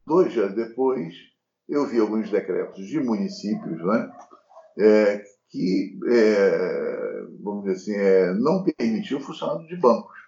dois 0.06 0.32
dias 0.32 0.54
depois, 0.54 1.14
eu 1.68 1.86
vi 1.86 2.00
alguns 2.00 2.30
decretos 2.30 2.84
de 2.86 2.98
municípios 2.98 3.84
né, 3.84 4.12
é, 4.78 5.22
que, 5.50 5.98
é, 6.08 7.26
vamos 7.42 7.64
dizer 7.64 7.76
assim, 7.76 7.94
é, 7.96 8.32
não 8.34 8.64
permitiu 8.64 9.18
o 9.18 9.20
funcionamento 9.20 9.68
de 9.68 9.76
bancos. 9.76 10.18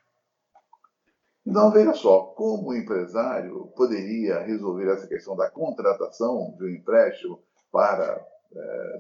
Então, 1.47 1.71
veja 1.71 1.95
só, 1.95 2.23
como 2.37 2.71
o 2.71 2.75
empresário 2.75 3.73
poderia 3.77 4.41
resolver 4.41 4.91
essa 4.91 5.07
questão 5.07 5.37
da 5.37 5.51
contratação 5.51 6.55
de 6.59 6.65
um 6.65 6.69
empréstimo 6.69 7.41
para, 7.71 8.25
é, 8.55 8.99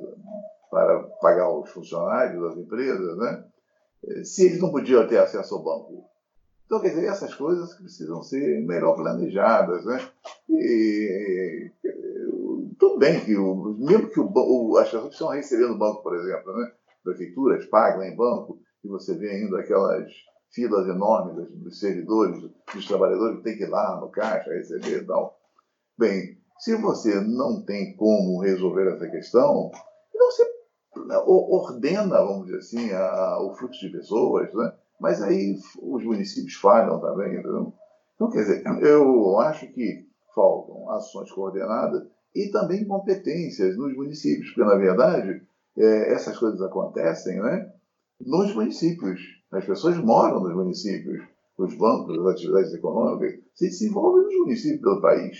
para 0.70 1.02
pagar 1.20 1.50
os 1.50 1.70
funcionários 1.70 2.40
das 2.42 2.56
empresas, 2.56 3.16
né, 3.18 3.44
se 4.24 4.46
eles 4.46 4.60
não 4.60 4.70
podiam 4.70 5.06
ter 5.06 5.18
acesso 5.18 5.54
ao 5.54 5.62
banco? 5.62 6.04
Então, 6.66 6.80
quer 6.80 6.88
dizer, 6.88 7.06
essas 7.06 7.34
coisas 7.34 7.74
precisam 7.74 8.22
ser 8.22 8.64
melhor 8.64 8.94
planejadas. 8.94 9.84
Né? 9.84 10.08
E, 10.48 11.70
tudo 12.92 12.98
bem 12.98 13.24
que, 13.24 13.36
o, 13.36 13.74
mesmo 13.78 14.10
que 14.10 14.20
o, 14.20 14.30
o, 14.34 14.76
as 14.76 14.86
pessoas 14.86 15.06
precisam 15.06 15.30
receber 15.30 15.68
no 15.68 15.78
banco, 15.78 16.02
por 16.02 16.14
exemplo, 16.14 16.52
né? 16.52 16.72
prefeituras 17.02 17.66
pagam 17.66 18.02
em 18.02 18.14
banco, 18.14 18.60
e 18.84 18.88
você 18.88 19.16
vê 19.16 19.30
ainda 19.30 19.60
aquelas 19.60 20.12
filas 20.52 20.86
enormes 20.86 21.48
dos 21.50 21.78
servidores, 21.80 22.40
dos 22.74 22.86
trabalhadores 22.86 23.38
que 23.38 23.44
tem 23.44 23.56
que 23.56 23.64
ir 23.64 23.70
lá 23.70 23.98
no 24.00 24.10
caixa 24.10 24.52
receber 24.52 25.02
e 25.02 25.06
tal. 25.06 25.38
Bem, 25.98 26.38
se 26.58 26.76
você 26.76 27.20
não 27.20 27.64
tem 27.64 27.96
como 27.96 28.40
resolver 28.40 28.94
essa 28.94 29.08
questão, 29.08 29.70
então 30.14 30.30
você 30.30 30.52
ordena, 31.26 32.18
vamos 32.18 32.46
dizer 32.46 32.58
assim, 32.58 32.92
a, 32.92 33.38
o 33.40 33.54
fluxo 33.56 33.80
de 33.80 33.90
pessoas, 33.90 34.52
né? 34.52 34.72
mas 35.00 35.22
aí 35.22 35.56
os 35.80 36.04
municípios 36.04 36.54
falham 36.54 37.00
também. 37.00 37.32
Entendeu? 37.32 37.72
Então, 38.14 38.30
quer 38.30 38.40
dizer, 38.40 38.64
eu 38.82 39.40
acho 39.40 39.66
que 39.72 40.06
faltam 40.34 40.90
ações 40.90 41.30
coordenadas 41.32 42.06
e 42.34 42.50
também 42.50 42.84
competências 42.84 43.76
nos 43.76 43.94
municípios, 43.94 44.48
porque, 44.48 44.64
na 44.64 44.76
verdade, 44.76 45.42
é, 45.76 46.12
essas 46.14 46.36
coisas 46.38 46.60
acontecem 46.62 47.40
né, 47.40 47.72
nos 48.20 48.54
municípios. 48.54 49.20
As 49.50 49.64
pessoas 49.64 49.98
moram 49.98 50.40
nos 50.40 50.54
municípios, 50.54 51.22
os 51.58 51.74
bancos, 51.76 52.18
as 52.18 52.34
atividades 52.34 52.72
econômicas 52.72 53.38
se 53.54 53.66
desenvolvem 53.66 54.24
nos 54.24 54.34
municípios 54.46 54.80
do 54.80 55.00
país. 55.00 55.38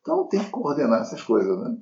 Então, 0.00 0.26
tem 0.28 0.40
que 0.40 0.50
coordenar 0.50 1.02
essas 1.02 1.22
coisas, 1.22 1.58
né? 1.60 1.76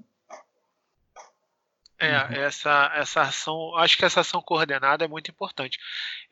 É, 2.02 2.44
essa, 2.44 2.90
essa 2.94 3.20
ação, 3.22 3.76
acho 3.76 3.98
que 3.98 4.06
essa 4.06 4.20
ação 4.20 4.40
coordenada 4.40 5.04
é 5.04 5.08
muito 5.08 5.30
importante. 5.30 5.78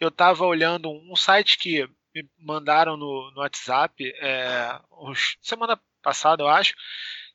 Eu 0.01 0.09
estava 0.09 0.45
olhando 0.47 0.91
um 0.91 1.15
site 1.15 1.59
que 1.59 1.87
me 2.15 2.27
mandaram 2.39 2.97
no, 2.97 3.31
no 3.33 3.41
WhatsApp 3.41 4.03
é, 4.19 4.81
semana 5.43 5.79
passada, 6.03 6.43
eu 6.43 6.49
acho, 6.49 6.75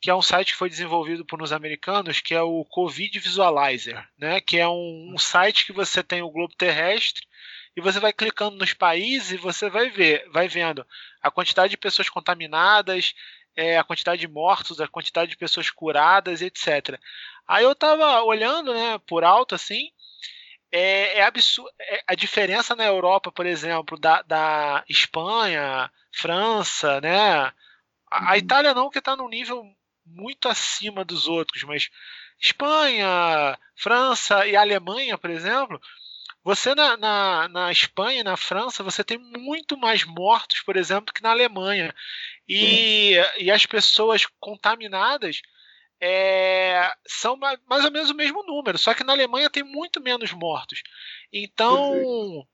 que 0.04 0.10
é 0.10 0.16
um 0.16 0.22
site 0.22 0.52
que 0.52 0.58
foi 0.58 0.70
desenvolvido 0.70 1.24
por 1.24 1.42
uns 1.42 1.54
americanos, 1.54 2.20
que 2.20 2.36
é 2.36 2.42
o 2.42 2.66
Covid 2.66 3.18
Visualizer, 3.20 4.06
né? 4.18 4.42
que 4.42 4.60
é 4.60 4.68
um, 4.68 5.14
um 5.14 5.18
site 5.18 5.66
que 5.66 5.72
você 5.72 6.04
tem 6.04 6.22
o 6.22 6.30
globo 6.30 6.54
terrestre 6.58 7.26
e 7.74 7.80
você 7.80 8.02
vai 8.02 8.12
clicando 8.12 8.58
nos 8.58 8.74
países 8.74 9.32
e 9.32 9.38
você 9.38 9.70
vai 9.70 9.90
ver, 9.90 10.30
vai 10.30 10.50
vendo 10.50 10.86
a 11.22 11.32
quantidade 11.32 11.72
de 11.72 11.78
pessoas 11.78 12.10
contaminadas, 12.10 13.14
é, 13.56 13.78
a 13.78 13.84
quantidade 13.86 14.20
de 14.20 14.28
mortos, 14.28 14.82
a 14.82 14.90
quantidade 14.90 15.32
de 15.32 15.38
pessoas 15.38 15.70
curadas, 15.70 16.42
etc. 16.42 17.00
Aí 17.48 17.64
eu 17.64 17.74
tava 17.74 18.24
olhando, 18.24 18.74
né, 18.74 19.00
por 19.08 19.24
alto 19.24 19.56
assim, 19.56 19.90
é, 20.70 21.20
é 21.20 21.24
absurdo 21.24 21.72
é, 21.80 22.04
a 22.08 22.14
diferença 22.14 22.76
na 22.76 22.84
Europa, 22.84 23.32
por 23.32 23.46
exemplo, 23.46 23.98
da, 23.98 24.22
da 24.24 24.84
Espanha, 24.90 25.90
França, 26.12 27.00
né? 27.00 27.18
A, 27.32 27.54
a 28.12 28.32
uhum. 28.32 28.36
Itália 28.36 28.74
não, 28.74 28.90
que 28.90 29.00
está 29.00 29.16
num 29.16 29.30
nível 29.30 29.74
muito 30.06 30.48
acima 30.48 31.04
dos 31.04 31.28
outros, 31.28 31.64
mas 31.64 31.90
Espanha, 32.40 33.58
França 33.76 34.46
e 34.46 34.56
Alemanha, 34.56 35.18
por 35.18 35.30
exemplo, 35.30 35.80
você 36.44 36.76
na, 36.76 36.98
na, 36.98 37.48
na 37.48 37.72
Espanha 37.72 38.20
e 38.20 38.24
na 38.24 38.36
França, 38.36 38.84
você 38.84 39.04
tem 39.04 39.18
muito 39.18 39.78
mais 39.78 40.04
mortos, 40.04 40.62
por 40.62 40.76
exemplo, 40.76 41.14
que 41.14 41.24
na 41.24 41.32
Alemanha. 41.32 41.96
E, 42.48 43.14
e 43.40 43.50
as 43.50 43.66
pessoas 43.66 44.26
contaminadas 44.42 45.42
é, 46.02 46.92
são 47.08 47.38
mais 47.38 47.86
ou 47.86 47.92
menos 47.92 48.10
o 48.10 48.16
mesmo 48.16 48.44
número, 48.44 48.78
só 48.78 48.94
que 48.94 49.06
na 49.06 49.14
Alemanha 49.14 49.50
tem 49.50 49.64
muito 49.64 50.02
menos 50.02 50.34
mortos. 50.34 50.84
Então, 51.32 52.46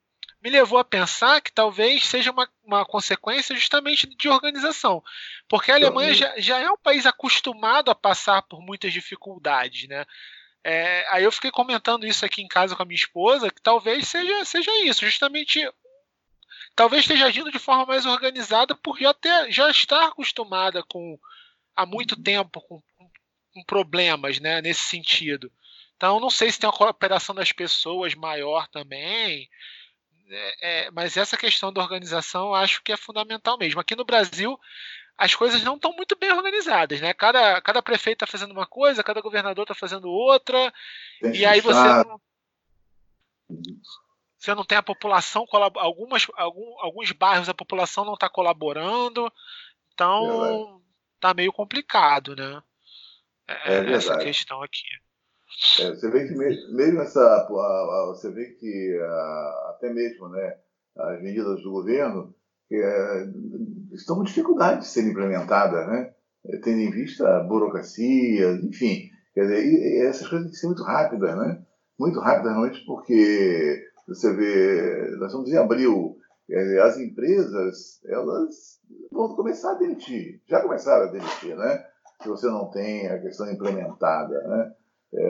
me 0.41 0.49
levou 0.49 0.79
a 0.79 0.85
pensar 0.85 1.41
que 1.41 1.51
talvez 1.51 2.05
seja 2.05 2.31
uma, 2.31 2.49
uma 2.63 2.85
consequência 2.85 3.55
justamente 3.55 4.07
de 4.07 4.29
organização. 4.29 5.03
Porque 5.47 5.71
a 5.71 5.75
Alemanha 5.75 6.13
já, 6.13 6.33
já 6.39 6.59
é 6.59 6.69
um 6.69 6.77
país 6.77 7.05
acostumado 7.05 7.91
a 7.91 7.95
passar 7.95 8.41
por 8.43 8.61
muitas 8.61 8.93
dificuldades, 8.93 9.87
né? 9.87 10.05
É, 10.63 11.05
aí 11.09 11.23
eu 11.23 11.31
fiquei 11.31 11.51
comentando 11.51 12.05
isso 12.05 12.25
aqui 12.25 12.41
em 12.41 12.47
casa 12.47 12.75
com 12.75 12.83
a 12.83 12.85
minha 12.85 12.95
esposa, 12.99 13.49
que 13.49 13.61
talvez 13.61 14.07
seja, 14.07 14.45
seja 14.45 14.71
isso, 14.83 15.05
justamente 15.05 15.65
talvez 16.75 17.03
esteja 17.03 17.25
agindo 17.25 17.51
de 17.51 17.59
forma 17.59 17.85
mais 17.85 18.05
organizada 18.05 18.75
por 18.75 18.97
já, 18.99 19.13
ter, 19.13 19.51
já 19.51 19.69
estar 19.69 20.07
acostumada 20.07 20.83
com 20.83 21.17
há 21.75 21.85
muito 21.85 22.21
tempo 22.21 22.61
com, 22.61 22.81
com 23.53 23.63
problemas 23.65 24.39
né, 24.39 24.61
nesse 24.61 24.81
sentido. 24.81 25.51
Então 25.95 26.19
não 26.19 26.29
sei 26.29 26.51
se 26.51 26.59
tem 26.59 26.69
uma 26.69 26.75
cooperação 26.75 27.33
das 27.35 27.51
pessoas 27.51 28.15
maior 28.15 28.67
também. 28.67 29.49
É, 30.29 30.55
é, 30.61 30.91
mas 30.91 31.17
essa 31.17 31.35
questão 31.35 31.73
da 31.73 31.81
organização 31.81 32.47
eu 32.47 32.55
acho 32.55 32.83
que 32.83 32.91
é 32.91 32.97
fundamental 32.97 33.57
mesmo. 33.57 33.79
Aqui 33.79 33.95
no 33.95 34.05
Brasil, 34.05 34.59
as 35.17 35.33
coisas 35.33 35.63
não 35.63 35.75
estão 35.75 35.91
muito 35.93 36.15
bem 36.17 36.31
organizadas, 36.31 37.01
né? 37.01 37.13
Cada, 37.13 37.59
cada 37.61 37.81
prefeito 37.81 38.23
está 38.23 38.27
fazendo 38.27 38.51
uma 38.51 38.67
coisa, 38.67 39.03
cada 39.03 39.21
governador 39.21 39.63
está 39.63 39.73
fazendo 39.73 40.09
outra, 40.09 40.71
tem 41.21 41.35
e 41.35 41.45
aí 41.45 41.61
você 41.61 41.79
não, 41.79 42.21
você 44.37 44.55
não 44.55 44.63
tem 44.63 44.77
a 44.77 44.83
população, 44.83 45.45
algumas, 45.75 46.27
algum, 46.35 46.79
alguns 46.79 47.11
bairros 47.11 47.49
a 47.49 47.53
população 47.53 48.05
não 48.05 48.13
está 48.13 48.29
colaborando, 48.29 49.31
então 49.93 50.81
está 51.15 51.33
meio 51.33 51.51
complicado, 51.51 52.35
né? 52.35 52.61
É, 53.47 53.77
é 53.79 53.91
essa 53.91 54.17
questão 54.17 54.61
aqui. 54.61 54.87
É, 55.81 55.89
você 55.89 56.09
vê 56.09 56.27
que 56.27 56.35
mesmo, 56.35 57.01
essa. 57.01 57.47
Você 58.07 58.31
vê 58.31 58.45
que 58.51 58.99
até 59.69 59.91
mesmo 59.91 60.29
né, 60.29 60.57
as 60.97 61.21
medidas 61.21 61.61
do 61.61 61.71
governo 61.71 62.33
é, 62.71 63.27
estão 63.93 64.15
com 64.17 64.23
dificuldade 64.23 64.81
de 64.81 64.87
serem 64.87 65.11
implementadas. 65.11 65.87
Né? 65.87 66.13
tendo 66.63 66.79
em 66.79 66.91
vista 66.91 67.27
a 67.27 67.43
burocracia, 67.43 68.51
enfim, 68.63 69.09
quer 69.33 69.41
dizer, 69.41 70.05
essas 70.05 70.27
coisas 70.27 70.45
têm 70.45 70.51
que 70.51 70.57
ser 70.57 70.67
muito 70.67 70.83
rápidas, 70.83 71.37
né? 71.37 71.61
Muito 71.99 72.19
rápidas, 72.19 72.53
realmente, 72.53 72.85
porque 72.85 73.83
você 74.07 74.33
vê, 74.33 75.15
nós 75.17 75.27
estamos 75.27 75.49
em 75.49 75.57
abril, 75.57 76.17
as 76.83 76.97
empresas, 76.97 78.01
elas 78.05 78.79
vão 79.11 79.35
começar 79.35 79.71
a 79.71 79.77
demitir, 79.77 80.41
já 80.47 80.61
começaram 80.61 81.07
a 81.07 81.11
demitir, 81.11 81.55
né? 81.55 81.85
Se 82.21 82.27
você 82.27 82.47
não 82.47 82.69
tem 82.69 83.07
a 83.07 83.21
questão 83.21 83.49
implementada, 83.51 84.41
né? 84.47 84.73
É, 85.13 85.29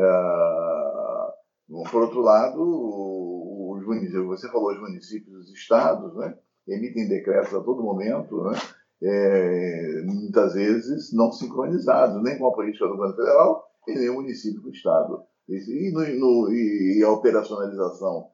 por 1.91 2.01
outro 2.01 2.21
lado, 2.21 2.61
os 2.61 3.85
municípios, 3.85 4.25
você 4.25 4.49
falou 4.49 4.71
os 4.71 4.79
municípios 4.79 5.33
e 5.33 5.37
os 5.37 5.51
estados, 5.51 6.15
né? 6.15 6.37
Emitem 6.67 7.07
decretos 7.07 7.53
a 7.53 7.61
todo 7.61 7.83
momento, 7.83 8.43
né? 8.43 8.57
É, 9.01 10.01
muitas 10.03 10.53
vezes 10.53 11.13
não 11.13 11.31
sincronizados, 11.31 12.21
nem 12.21 12.37
com 12.37 12.47
a 12.47 12.53
política 12.53 12.85
do 12.85 12.97
governo 12.97 13.15
federal 13.15 13.63
e 13.87 13.93
nem 13.93 14.09
o 14.09 14.15
município 14.15 14.61
do 14.61 14.71
estado. 14.71 15.23
E, 15.47 15.91
no, 15.91 16.01
no, 16.01 16.53
e 16.53 17.01
a 17.03 17.09
operacionalização 17.09 18.29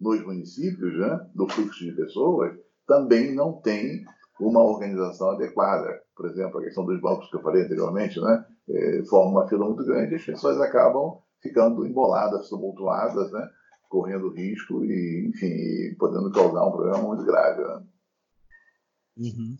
nos 0.00 0.24
municípios, 0.24 0.98
né, 0.98 1.30
do 1.34 1.48
fluxo 1.48 1.84
de 1.84 1.92
pessoas, 1.92 2.58
também 2.86 3.32
não 3.34 3.60
tem 3.60 4.04
uma 4.40 4.60
organização 4.60 5.30
adequada. 5.30 6.00
Por 6.16 6.28
exemplo, 6.28 6.58
a 6.58 6.62
questão 6.62 6.84
dos 6.84 7.00
bancos 7.00 7.28
que 7.30 7.36
eu 7.36 7.42
falei 7.42 7.64
anteriormente, 7.64 8.20
né, 8.20 8.44
é, 8.68 9.02
forma 9.04 9.40
uma 9.40 9.48
fila 9.48 9.66
muito 9.66 9.84
grande 9.84 10.12
e 10.12 10.16
as 10.16 10.24
pessoas 10.24 10.60
acabam 10.60 11.18
ficando 11.40 11.86
emboladas, 11.86 12.48
tumultuadas, 12.48 13.30
né, 13.32 13.48
correndo 13.88 14.32
risco 14.32 14.84
e, 14.84 15.28
enfim, 15.28 15.96
podendo 15.98 16.30
causar 16.30 16.66
um 16.66 16.72
problema 16.72 17.02
muito 17.02 17.24
grave. 17.24 17.62
Né? 17.62 17.82
Uhum. 19.18 19.56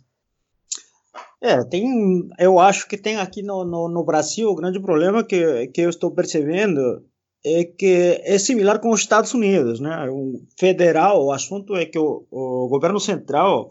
É, 1.41 1.65
tem, 1.65 2.29
eu 2.39 2.59
acho 2.59 2.89
que 2.89 2.97
tem 2.97 3.17
aqui 3.17 3.43
no, 3.43 3.65
no, 3.65 3.89
no, 3.89 4.05
Brasil 4.05 4.49
o 4.49 4.55
grande 4.55 4.81
problema 4.81 5.25
que, 5.25 5.67
que 5.69 5.81
eu 5.81 5.91
estou 5.91 6.13
percebendo 6.13 7.05
é 7.45 7.65
que 7.65 8.21
é 8.23 8.39
similar 8.39 8.81
com 8.81 8.91
os 8.91 9.01
Estados 9.01 9.35
Unidos, 9.35 9.81
né? 9.81 10.09
O 10.09 10.41
federal, 10.57 11.25
o 11.25 11.33
assunto 11.33 11.75
é 11.75 11.85
que 11.85 11.99
o, 11.99 12.25
o 12.31 12.69
governo 12.69 13.01
central 13.01 13.71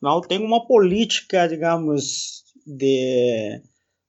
não 0.00 0.20
tem 0.20 0.38
uma 0.38 0.66
política, 0.66 1.46
digamos, 1.46 2.42
de 2.66 3.60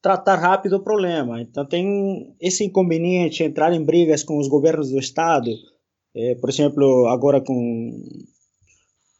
tratar 0.01 0.35
rápido 0.35 0.77
o 0.77 0.83
problema. 0.83 1.41
Então 1.41 1.65
tem 1.65 2.35
esse 2.39 2.63
inconveniente 2.63 3.43
entrar 3.43 3.73
em 3.73 3.83
brigas 3.83 4.23
com 4.23 4.37
os 4.37 4.47
governos 4.47 4.89
do 4.89 4.99
estado, 4.99 5.49
é, 6.15 6.35
por 6.35 6.49
exemplo, 6.49 7.07
agora 7.07 7.41
com 7.41 8.01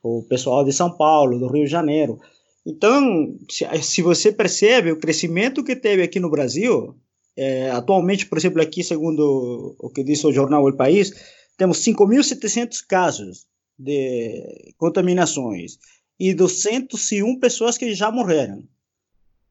o 0.04 0.24
pessoal 0.24 0.64
de 0.64 0.74
São 0.74 0.96
Paulo, 0.96 1.40
do 1.40 1.48
Rio 1.48 1.66
de 1.66 1.72
Janeiro. 1.72 2.20
Então, 2.66 3.38
se, 3.50 3.66
se 3.82 4.02
você 4.02 4.32
percebe 4.32 4.92
o 4.92 5.00
crescimento 5.00 5.64
que 5.64 5.76
teve 5.76 6.04
aqui 6.04 6.20
no 6.20 6.30
Brasil, 6.30 6.96
é, 7.38 7.70
atualmente, 7.72 8.26
por 8.26 8.38
exemplo, 8.38 8.62
aqui, 8.62 8.84
segundo 8.84 9.76
o 9.80 9.90
que 9.90 10.04
disse 10.04 10.26
o 10.26 10.34
jornal 10.34 10.68
El 10.68 10.76
País, 10.76 11.12
temos 11.58 11.84
5.700 11.84 12.86
casos 12.88 13.46
de 13.78 14.74
contaminações 14.78 15.78
e 16.22 16.34
201 16.34 17.40
pessoas 17.40 17.78
que 17.78 17.94
já 17.94 18.12
morreram. 18.12 18.64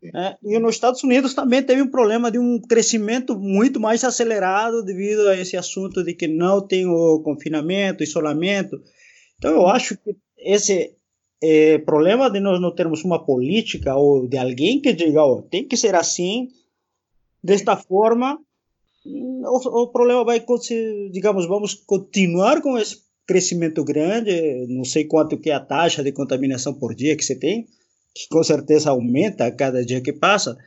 É, 0.02 0.36
e 0.42 0.58
nos 0.58 0.76
Estados 0.76 1.02
Unidos 1.02 1.34
também 1.34 1.62
teve 1.62 1.82
um 1.82 1.90
problema 1.90 2.30
de 2.30 2.38
um 2.38 2.60
crescimento 2.60 3.38
muito 3.38 3.78
mais 3.78 4.02
acelerado 4.04 4.82
devido 4.82 5.28
a 5.28 5.36
esse 5.36 5.56
assunto 5.56 6.02
de 6.02 6.14
que 6.14 6.26
não 6.26 6.66
tem 6.66 6.86
o 6.86 7.20
confinamento, 7.20 8.02
isolamento. 8.02 8.80
Então, 9.36 9.50
eu 9.52 9.66
acho 9.66 9.96
que 9.98 10.16
esse 10.38 10.94
é, 11.42 11.78
problema 11.78 12.30
de 12.30 12.40
nós 12.40 12.60
não 12.60 12.74
termos 12.74 13.04
uma 13.04 13.24
política 13.24 13.94
ou 13.94 14.26
de 14.26 14.38
alguém 14.38 14.80
que 14.80 14.92
diga, 14.92 15.24
oh, 15.24 15.42
tem 15.42 15.66
que 15.66 15.76
ser 15.76 15.94
assim, 15.94 16.48
Desta 17.42 17.74
forma, 17.74 18.38
o, 19.04 19.82
o 19.82 19.88
problema 19.88 20.24
vai, 20.24 20.44
digamos, 21.10 21.46
vamos 21.46 21.74
continuar 21.74 22.60
com 22.60 22.76
esse 22.76 23.02
crescimento 23.30 23.84
grande, 23.84 24.66
não 24.66 24.82
sei 24.82 25.04
quanto 25.04 25.38
que 25.38 25.50
é 25.50 25.54
a 25.54 25.60
taxa 25.60 26.02
de 26.02 26.10
contaminação 26.10 26.74
por 26.74 26.96
dia 26.96 27.16
que 27.16 27.24
você 27.24 27.36
tem, 27.36 27.64
que 28.12 28.28
com 28.28 28.42
certeza 28.42 28.90
aumenta 28.90 29.46
a 29.46 29.52
cada 29.52 29.84
dia 29.84 30.00
que 30.00 30.12
passa, 30.12 30.58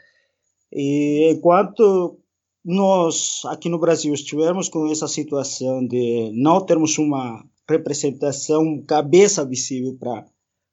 e 0.72 1.30
enquanto 1.30 2.18
nós 2.64 3.42
aqui 3.48 3.68
no 3.68 3.78
Brasil 3.78 4.14
estivermos 4.14 4.70
com 4.70 4.90
essa 4.90 5.10
situação 5.10 5.86
de 5.86 6.32
não 6.34 6.66
termos 6.66 6.98
uma 6.98 7.44
representação 7.70 8.82
cabeça 8.88 9.44
visível 9.44 9.98
para 10.00 10.26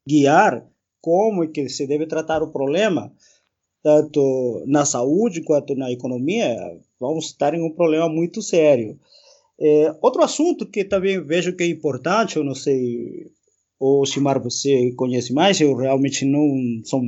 guiar 0.07 0.65
como 1.01 1.43
é 1.43 1.47
que 1.47 1.67
se 1.67 1.85
deve 1.85 2.07
tratar 2.07 2.41
o 2.41 2.53
problema, 2.53 3.11
tanto 3.83 4.63
na 4.65 4.85
saúde 4.85 5.43
quanto 5.43 5.75
na 5.75 5.91
economia, 5.91 6.55
vamos 6.97 7.25
estar 7.25 7.53
em 7.53 7.61
um 7.61 7.75
problema 7.75 8.07
muito 8.07 8.41
sério. 8.41 8.97
É, 9.59 9.95
outro 10.01 10.23
assunto 10.23 10.65
que 10.65 10.83
também 10.83 11.23
vejo 11.23 11.55
que 11.55 11.63
é 11.63 11.67
importante, 11.67 12.37
eu 12.37 12.43
não 12.43 12.55
sei, 12.55 13.31
ou 13.79 14.05
Simar, 14.05 14.41
você 14.41 14.91
conhece 14.93 15.33
mais, 15.33 15.59
eu 15.61 15.75
realmente 15.75 16.25
não 16.25 16.45
sou, 16.83 17.01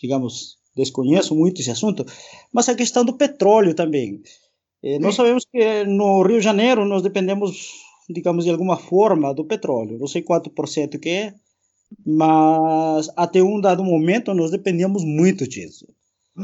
digamos, 0.00 0.56
desconheço 0.76 1.34
muito 1.34 1.60
esse 1.60 1.70
assunto, 1.70 2.04
mas 2.52 2.68
a 2.68 2.74
questão 2.74 3.04
do 3.04 3.16
petróleo 3.16 3.74
também. 3.74 4.22
É, 4.82 4.98
nós 4.98 5.14
sabemos 5.14 5.44
que 5.44 5.84
no 5.84 6.22
Rio 6.22 6.38
de 6.38 6.44
Janeiro 6.44 6.84
nós 6.84 7.02
dependemos, 7.02 7.72
digamos, 8.08 8.44
de 8.44 8.50
alguma 8.50 8.76
forma 8.76 9.34
do 9.34 9.44
petróleo, 9.44 9.98
não 9.98 10.06
sei 10.06 10.22
quanto 10.22 10.50
por 10.50 10.68
cento 10.68 10.98
que 10.98 11.08
é, 11.08 11.34
mas 12.04 13.08
até 13.16 13.42
um 13.42 13.60
dado 13.60 13.82
momento 13.84 14.34
nós 14.34 14.50
dependíamos 14.50 15.04
muito 15.04 15.48
disso. 15.48 15.86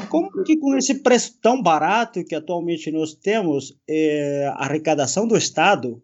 Como 0.09 0.43
que 0.43 0.57
com 0.57 0.75
esse 0.77 1.03
preço 1.03 1.39
tão 1.41 1.63
barato 1.63 2.25
que 2.25 2.35
atualmente 2.35 2.91
nós 2.91 3.15
temos, 3.15 3.79
é, 3.87 4.47
a 4.55 4.65
arrecadação 4.65 5.27
do 5.27 5.37
Estado, 5.37 6.03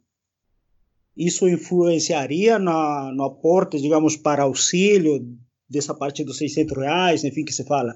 isso 1.17 1.49
influenciaria 1.49 2.59
na, 2.59 3.11
no 3.13 3.25
aporte, 3.25 3.81
digamos, 3.81 4.15
para 4.17 4.43
auxílio 4.43 5.27
dessa 5.69 5.95
parte 5.95 6.23
dos 6.23 6.37
600 6.37 6.77
reais, 6.77 7.25
enfim, 7.25 7.45
que 7.45 7.53
se 7.53 7.65
fala? 7.65 7.95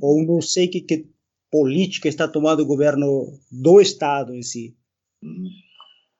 Ou 0.00 0.24
não 0.24 0.40
sei 0.42 0.68
que, 0.68 0.82
que 0.82 1.10
política 1.50 2.08
está 2.08 2.28
tomando 2.28 2.60
o 2.60 2.66
governo 2.66 3.38
do 3.50 3.80
Estado 3.80 4.34
em 4.34 4.42
si? 4.42 4.76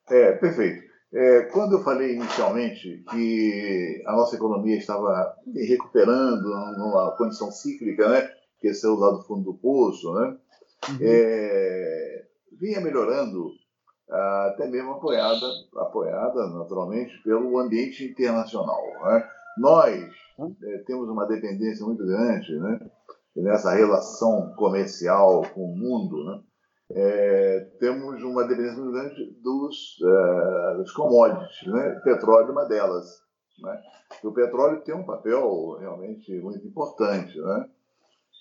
É, 0.08 0.32
perfeito. 0.32 0.82
É, 1.14 1.42
quando 1.52 1.76
eu 1.76 1.84
falei 1.84 2.14
inicialmente 2.14 3.04
que 3.10 4.02
a 4.06 4.12
nossa 4.12 4.34
economia 4.34 4.78
estava 4.78 5.36
recuperando 5.54 6.48
numa 6.78 7.14
condição 7.16 7.52
cíclica, 7.52 8.08
né? 8.08 8.30
Esqueceu 8.62 8.94
lá 8.94 9.10
do 9.10 9.22
fundo 9.22 9.52
do 9.52 9.54
poço, 9.54 10.14
né? 10.14 10.36
Uhum. 10.88 10.98
É, 11.00 12.24
vinha 12.60 12.80
melhorando, 12.80 13.50
até 14.48 14.68
mesmo 14.68 14.92
apoiada, 14.92 15.46
apoiada 15.76 16.46
naturalmente 16.48 17.22
pelo 17.22 17.58
ambiente 17.58 18.04
internacional. 18.04 18.82
Né? 19.04 19.28
Nós 19.58 20.12
uhum. 20.38 20.54
é, 20.62 20.78
temos 20.78 21.08
uma 21.08 21.26
dependência 21.26 21.84
muito 21.84 22.04
grande, 22.04 22.58
né? 22.58 22.80
Nessa 23.34 23.72
relação 23.72 24.52
comercial 24.56 25.42
com 25.54 25.64
o 25.64 25.76
mundo, 25.76 26.24
né? 26.24 26.40
É, 26.94 27.60
temos 27.80 28.22
uma 28.22 28.44
dependência 28.44 28.78
muito 28.78 28.92
grande 28.92 29.40
dos, 29.42 29.98
uh, 30.02 30.76
dos 30.76 30.92
commodities, 30.92 31.72
né? 31.72 32.00
petróleo 32.04 32.48
é 32.48 32.52
uma 32.52 32.66
delas. 32.66 33.22
Né? 33.62 33.82
O 34.22 34.30
petróleo 34.30 34.82
tem 34.82 34.94
um 34.94 35.06
papel 35.06 35.78
realmente 35.80 36.38
muito 36.40 36.66
importante. 36.66 37.40
Né? 37.40 37.66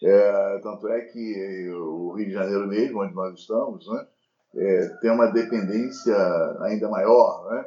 É, 0.04 0.60
tanto 0.60 0.88
é 0.88 1.02
que 1.02 1.70
o 1.70 2.14
Rio 2.14 2.28
de 2.28 2.34
Janeiro 2.34 2.68
mesmo, 2.68 3.04
onde 3.04 3.14
nós 3.14 3.40
estamos, 3.40 3.88
né, 3.88 4.08
é, 4.56 4.88
tem 5.02 5.12
uma 5.12 5.28
dependência 5.28 6.16
ainda 6.62 6.90
maior, 6.90 7.50
né? 7.52 7.66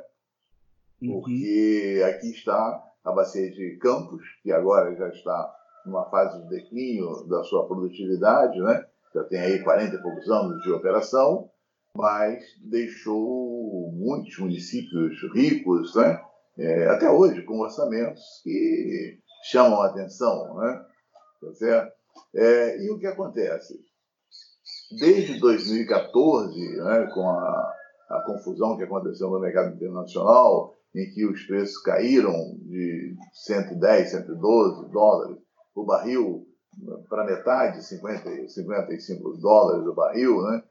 Uhum. 1.03 1.21
Porque 1.21 2.01
uhum. 2.01 2.09
aqui 2.09 2.31
está 2.31 2.83
a 3.05 3.13
bacia 3.13 3.51
de 3.51 3.77
Campos, 3.77 4.23
que 4.43 4.53
agora 4.53 4.95
já 4.97 5.09
está 5.09 5.55
numa 5.87 6.09
fase 6.11 6.43
de 6.43 6.49
declínio 6.49 7.27
da 7.29 7.43
sua 7.45 7.67
produtividade, 7.67 8.59
né? 8.61 8.85
Já 9.15 9.25
tem 9.25 9.39
aí 9.39 9.63
40 9.63 9.95
e 9.95 10.03
poucos 10.03 10.29
anos 10.29 10.63
de 10.63 10.73
operação, 10.73 11.51
mas 11.97 12.43
deixou 12.63 13.93
muitos 13.93 14.37
municípios 14.39 15.17
ricos, 15.33 15.95
né? 15.95 16.21
É, 16.57 16.89
até 16.89 17.11
hoje, 17.11 17.43
com 17.43 17.61
orçamentos 17.61 18.23
que 18.43 19.19
chamam 19.51 19.81
a 19.83 19.87
atenção, 19.87 20.57
né? 20.57 20.85
Tá 21.41 21.55
certo? 21.55 22.04
É, 22.35 22.85
e 22.85 22.91
o 22.91 22.99
que 22.99 23.07
acontece? 23.07 23.79
Desde 24.99 25.39
2014, 25.39 26.59
né, 26.77 27.11
com 27.13 27.29
a, 27.29 27.75
a 28.11 28.21
confusão 28.27 28.77
que 28.77 28.85
aconteceu 28.85 29.31
no 29.31 29.41
mercado 29.41 29.75
internacional, 29.75 30.77
em 30.95 31.11
que 31.11 31.27
os 31.27 31.43
preços 31.45 31.79
caíram 31.83 32.57
de 32.63 33.17
110, 33.33 34.11
112 34.11 34.91
dólares 34.91 35.39
o 35.75 35.85
barril 35.85 36.47
para 37.09 37.25
metade, 37.25 37.85
50, 37.85 38.49
55 38.49 39.37
dólares 39.39 39.87
o 39.87 39.95
barril, 39.95 40.43
né? 40.43 40.63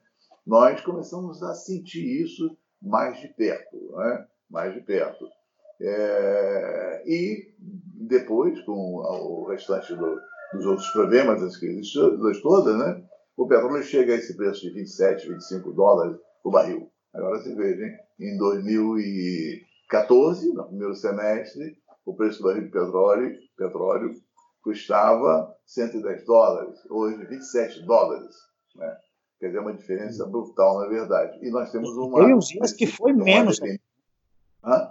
nós 0.45 0.81
começamos 0.81 1.41
a 1.43 1.53
sentir 1.53 2.23
isso 2.23 2.57
mais 2.81 3.19
de 3.19 3.27
perto, 3.29 3.77
né? 3.97 4.25
mais 4.49 4.73
de 4.73 4.81
perto. 4.81 5.25
É, 5.81 7.03
e 7.05 7.53
depois, 7.59 8.61
com 8.61 8.95
o 8.95 9.47
restante 9.49 9.93
do, 9.95 10.19
dos 10.53 10.65
outros 10.65 10.89
problemas 10.91 11.41
das 11.41 11.57
crises 11.57 11.91
todas, 12.41 12.77
né? 12.77 13.03
o 13.35 13.45
petróleo 13.47 13.83
chega 13.83 14.13
a 14.13 14.17
esse 14.17 14.37
preço 14.37 14.61
de 14.61 14.69
27, 14.71 15.27
25 15.27 15.73
dólares 15.73 16.17
o 16.43 16.51
barril. 16.51 16.89
Agora 17.13 17.41
se 17.41 17.53
veja, 17.55 17.83
hein? 17.83 17.97
em 18.19 18.37
2014, 18.37 20.53
no 20.53 20.67
primeiro 20.67 20.93
semestre, 20.95 21.77
o 22.05 22.15
preço 22.15 22.37
do 22.39 22.45
barril 22.45 22.63
de 22.63 22.71
petróleo, 22.71 23.37
petróleo 23.57 24.13
custava 24.63 25.53
110 25.65 26.25
dólares, 26.25 26.79
hoje 26.89 27.25
27 27.25 27.85
dólares. 27.85 28.33
Né? 28.75 28.97
Quer 29.39 29.47
dizer, 29.47 29.57
é 29.57 29.61
uma 29.61 29.73
diferença 29.73 30.25
brutal, 30.25 30.79
na 30.79 30.87
verdade. 30.87 31.37
E 31.45 31.51
nós 31.51 31.71
temos 31.71 31.95
uma. 31.97 32.21
Teve 32.21 32.33
uns 32.33 32.47
dias 32.47 32.73
que 32.73 32.87
foi 32.87 33.13
menos. 33.13 33.59
Hã? 34.63 34.89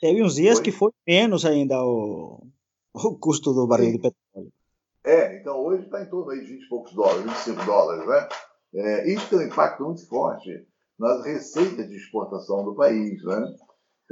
Teve 0.00 0.22
uns 0.22 0.36
dias 0.36 0.58
foi? 0.58 0.64
que 0.64 0.72
foi 0.72 0.92
menos 1.06 1.44
ainda 1.44 1.82
o, 1.82 2.46
o 2.94 3.18
custo 3.18 3.52
do 3.52 3.66
barril 3.66 3.86
Sim. 3.86 3.92
de 3.92 3.98
petróleo. 3.98 4.27
É, 5.08 5.40
então 5.40 5.58
hoje 5.64 5.84
está 5.84 6.02
em 6.02 6.10
torno 6.10 6.30
de 6.38 6.44
20 6.44 6.62
e 6.62 6.68
poucos 6.68 6.92
dólares, 6.92 7.22
25 7.22 7.64
dólares, 7.64 8.06
né? 8.06 8.28
É, 8.74 9.10
isso 9.10 9.30
tem 9.30 9.38
um 9.38 9.42
impacto 9.42 9.82
muito 9.82 10.06
forte 10.06 10.50
nas 10.98 11.24
receitas 11.24 11.88
de 11.88 11.96
exportação 11.96 12.62
do 12.62 12.74
país, 12.74 13.24
né? 13.24 13.54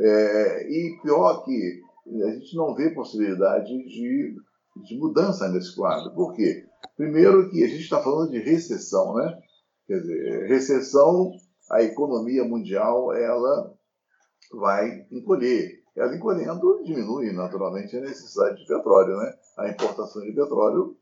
É, 0.00 0.70
e 0.70 0.98
pior 1.02 1.44
que 1.44 1.82
a 2.24 2.30
gente 2.30 2.56
não 2.56 2.74
vê 2.74 2.94
possibilidade 2.94 3.66
de, 3.66 4.36
de 4.84 4.98
mudança 4.98 5.50
nesse 5.50 5.76
quadro. 5.76 6.14
Por 6.14 6.32
quê? 6.32 6.64
Primeiro 6.96 7.50
que 7.50 7.62
a 7.62 7.68
gente 7.68 7.82
está 7.82 8.02
falando 8.02 8.30
de 8.30 8.38
recessão, 8.38 9.16
né? 9.16 9.38
Quer 9.86 10.00
dizer, 10.00 10.48
recessão, 10.48 11.30
a 11.72 11.82
economia 11.82 12.42
mundial, 12.42 13.12
ela 13.12 13.70
vai 14.50 15.06
encolher. 15.12 15.75
Ela 15.96 16.14
encolhendo 16.14 16.82
diminui 16.84 17.32
naturalmente 17.32 17.96
a 17.96 18.00
necessidade 18.00 18.60
de 18.60 18.66
petróleo, 18.66 19.16
né? 19.16 19.34
A 19.56 19.68
importação 19.68 20.22
de 20.22 20.32
petróleo 20.32 20.96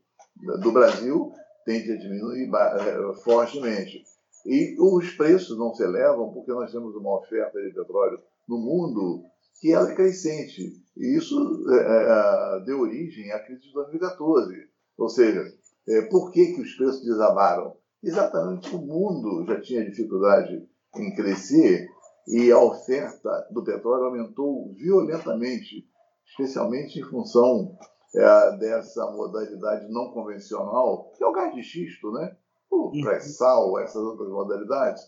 do 0.61 0.71
Brasil 0.71 1.31
tende 1.65 1.91
a 1.91 1.97
diminuir 1.97 2.49
eh, 2.53 3.13
fortemente. 3.23 4.03
E 4.45 4.75
os 4.79 5.11
preços 5.11 5.57
não 5.57 5.73
se 5.73 5.83
elevam 5.83 6.31
porque 6.31 6.51
nós 6.51 6.71
temos 6.71 6.95
uma 6.95 7.17
oferta 7.17 7.59
de 7.61 7.73
petróleo 7.73 8.19
no 8.47 8.57
mundo 8.57 9.23
que 9.59 9.73
ela 9.73 9.91
é 9.91 9.95
crescente. 9.95 10.81
E 10.95 11.17
isso 11.17 11.35
é, 11.71 12.63
deu 12.65 12.79
origem 12.81 13.31
à 13.31 13.39
crise 13.39 13.63
de 13.63 13.73
2014. 13.73 14.53
Ou 14.97 15.09
seja, 15.09 15.43
é, 15.87 16.01
por 16.03 16.31
que, 16.31 16.53
que 16.53 16.61
os 16.61 16.73
preços 16.75 17.03
desabaram? 17.03 17.75
Exatamente 18.03 18.73
o 18.75 18.79
mundo 18.79 19.45
já 19.47 19.59
tinha 19.59 19.83
dificuldade 19.83 20.63
em 20.95 21.15
crescer 21.15 21.89
e 22.27 22.51
a 22.51 22.59
oferta 22.59 23.47
do 23.51 23.63
petróleo 23.63 24.05
aumentou 24.05 24.73
violentamente, 24.73 25.87
especialmente 26.25 26.99
em 26.99 27.03
função 27.03 27.77
é, 28.15 28.57
dessa 28.57 29.11
modalidade 29.11 29.87
não 29.91 30.11
convencional, 30.11 31.11
que 31.15 31.23
é 31.23 31.27
o 31.27 31.31
gás 31.31 31.53
de 31.53 31.61
xisto, 31.61 32.11
né? 32.11 32.35
o 32.69 32.87
uhum. 32.87 33.01
pré-sal, 33.01 33.79
essas 33.79 34.01
outras 34.01 34.29
modalidades, 34.29 35.03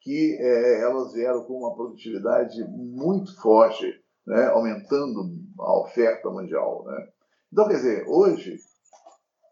que 0.00 0.36
é, 0.40 0.82
elas 0.82 1.12
vieram 1.12 1.44
com 1.44 1.58
uma 1.58 1.74
produtividade 1.74 2.62
muito 2.68 3.40
forte, 3.40 3.86
né? 4.26 4.46
aumentando 4.48 5.22
a 5.58 5.80
oferta 5.80 6.28
mundial. 6.30 6.84
Né? 6.84 7.08
Então, 7.52 7.66
quer 7.66 7.74
dizer, 7.74 8.04
hoje 8.08 8.58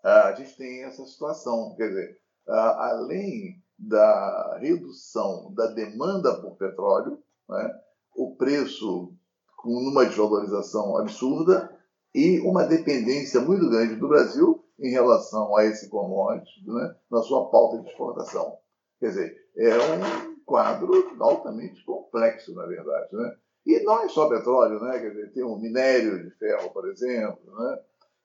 a 0.02 0.32
gente 0.32 0.56
tem 0.56 0.84
essa 0.84 1.04
situação, 1.04 1.74
quer 1.76 1.88
dizer, 1.88 2.18
além 2.46 3.59
da 3.80 4.58
redução 4.60 5.52
da 5.54 5.68
demanda 5.68 6.34
por 6.40 6.56
petróleo, 6.56 7.18
né? 7.48 7.80
o 8.14 8.36
preço 8.36 9.14
com 9.56 9.70
uma 9.70 10.04
desvalorização 10.04 10.98
absurda 10.98 11.74
e 12.14 12.40
uma 12.40 12.64
dependência 12.64 13.40
muito 13.40 13.68
grande 13.70 13.96
do 13.96 14.08
Brasil 14.08 14.62
em 14.78 14.90
relação 14.90 15.56
a 15.56 15.64
esse 15.64 15.88
commodity 15.88 16.62
né? 16.66 16.94
na 17.10 17.22
sua 17.22 17.50
pauta 17.50 17.78
de 17.78 17.88
exportação. 17.88 18.58
Quer 18.98 19.08
dizer, 19.08 19.36
é 19.56 19.74
um 19.76 20.36
quadro 20.44 20.92
altamente 21.18 21.82
complexo, 21.84 22.54
na 22.54 22.66
verdade. 22.66 23.08
Né? 23.14 23.36
E 23.66 23.82
não 23.82 24.02
é 24.02 24.08
só 24.08 24.28
petróleo, 24.28 24.80
né? 24.80 24.98
Quer 24.98 25.10
dizer, 25.10 25.32
tem 25.32 25.42
o 25.42 25.56
minério 25.56 26.22
de 26.22 26.30
ferro, 26.36 26.70
por 26.70 26.88
exemplo, 26.88 27.40
né? 27.58 27.78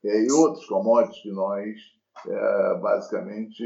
e 0.03 0.31
outros 0.31 0.65
commodities 0.65 1.21
que 1.21 1.31
nós 1.31 1.75
é, 2.27 2.75
basicamente 2.79 3.63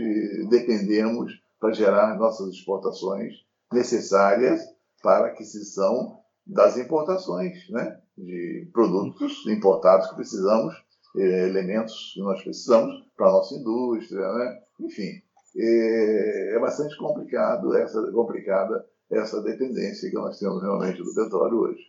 dependemos 0.49 1.31
para 1.59 1.73
gerar 1.73 2.17
nossas 2.17 2.49
exportações 2.49 3.33
necessárias 3.71 4.61
para 5.01 5.25
a 5.25 5.29
aquisição 5.29 6.19
das 6.45 6.77
importações, 6.77 7.69
né? 7.69 7.99
de 8.17 8.67
produtos 8.73 9.45
importados 9.47 10.07
que 10.07 10.15
precisamos, 10.15 10.73
é, 11.17 11.47
elementos 11.47 12.11
que 12.13 12.21
nós 12.21 12.41
precisamos 12.43 13.03
para 13.15 13.27
a 13.27 13.31
nossa 13.31 13.55
indústria, 13.55 14.31
né? 14.33 14.61
enfim, 14.79 15.21
é, 15.57 16.55
é 16.55 16.59
bastante 16.59 16.97
complicado 16.97 17.75
essa 17.75 18.11
complicada 18.11 18.85
essa 19.11 19.41
dependência 19.41 20.09
que 20.09 20.15
nós 20.15 20.37
temos 20.37 20.61
realmente 20.61 21.01
do 21.01 21.13
petróleo 21.13 21.61
hoje. 21.61 21.81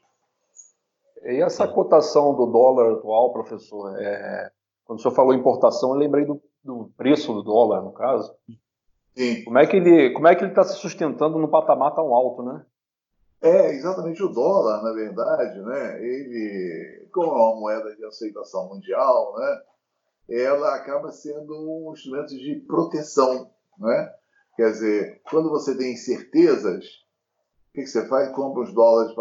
E 1.23 1.43
essa 1.43 1.69
cotação 1.69 2.35
do 2.35 2.47
dólar 2.47 2.95
atual, 2.95 3.33
professor, 3.33 3.95
é, 4.01 4.51
quando 4.85 4.99
o 4.99 5.03
senhor 5.03 5.15
falou 5.15 5.35
importação, 5.35 5.91
eu 5.91 5.97
lembrei 5.97 6.25
do, 6.25 6.41
do 6.65 6.91
preço 6.97 7.35
do 7.35 7.43
dólar, 7.43 7.83
no 7.83 7.93
caso. 7.93 8.35
Sim. 9.21 9.45
Como 9.45 9.59
é 9.59 9.67
que 9.67 9.77
ele 9.77 10.15
como 10.15 10.29
é 10.29 10.35
que 10.35 10.43
ele 10.43 10.51
está 10.51 10.65
se 10.65 10.79
sustentando 10.79 11.39
num 11.39 11.51
patamar 11.51 11.95
tão 11.95 12.15
alto, 12.15 12.43
né? 12.43 12.65
É, 13.43 13.75
exatamente 13.75 14.23
o 14.23 14.29
dólar, 14.29 14.83
na 14.83 14.93
verdade, 14.95 15.61
né? 15.61 16.03
Ele, 16.03 17.07
como 17.13 17.27
é 17.27 17.35
uma 17.35 17.61
moeda 17.61 17.95
de 17.95 18.03
aceitação 18.03 18.71
mundial, 18.71 19.35
né? 19.37 19.61
Ela 20.31 20.75
acaba 20.75 21.13
sendo 21.13 21.53
um 21.55 21.93
instrumento 21.93 22.29
de 22.29 22.65
proteção, 22.67 23.51
né? 23.79 24.11
Quer 24.57 24.71
dizer, 24.71 25.23
quando 25.31 25.51
você 25.51 25.77
tem 25.77 25.93
incertezas, 25.93 26.85
o 26.87 27.73
que, 27.75 27.83
que 27.83 27.87
você 27.87 28.09
faz? 28.09 28.31
Compra 28.35 28.63
os 28.63 28.73
dólares 28.73 29.15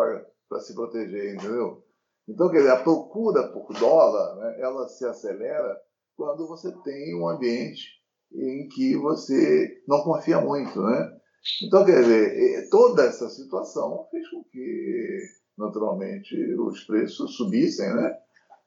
para 0.48 0.60
se 0.62 0.74
proteger, 0.76 1.36
entendeu? 1.36 1.84
Então, 2.28 2.50
quer 2.50 2.60
dizer, 2.60 2.72
a 2.72 2.84
procura 2.84 3.50
por 3.50 3.74
dólar, 3.74 4.36
né, 4.38 4.62
ela 4.62 4.88
se 4.88 5.06
acelera 5.06 5.78
quando 6.16 6.48
você 6.48 6.72
tem 6.84 7.20
um 7.20 7.28
ambiente 7.28 7.99
em 8.34 8.68
que 8.70 8.96
você 8.98 9.82
não 9.88 10.02
confia 10.04 10.40
muito, 10.40 10.82
né? 10.82 11.18
Então, 11.64 11.86
quer 11.86 12.02
dizer, 12.02 12.70
toda 12.70 13.04
essa 13.04 13.30
situação 13.30 14.08
fez 14.12 14.30
com 14.30 14.44
que, 14.44 15.20
naturalmente, 15.58 16.36
os 16.56 16.84
preços 16.84 17.36
subissem, 17.36 17.94
né? 17.96 18.18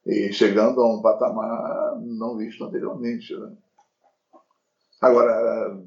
E 0.07 0.33
chegando 0.33 0.81
a 0.81 0.93
um 0.93 1.01
patamar 1.01 2.01
não 2.01 2.37
visto 2.37 2.65
anteriormente, 2.65 3.37
né? 3.37 3.53
Agora, 5.01 5.79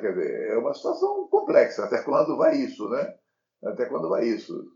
quer 0.00 0.14
dizer, 0.14 0.50
é 0.50 0.58
uma 0.58 0.74
situação 0.74 1.28
complexa. 1.28 1.84
Até 1.84 2.02
quando 2.02 2.36
vai 2.36 2.56
isso, 2.56 2.88
né? 2.88 3.14
Até 3.64 3.86
quando 3.86 4.08
vai 4.08 4.26
isso? 4.26 4.72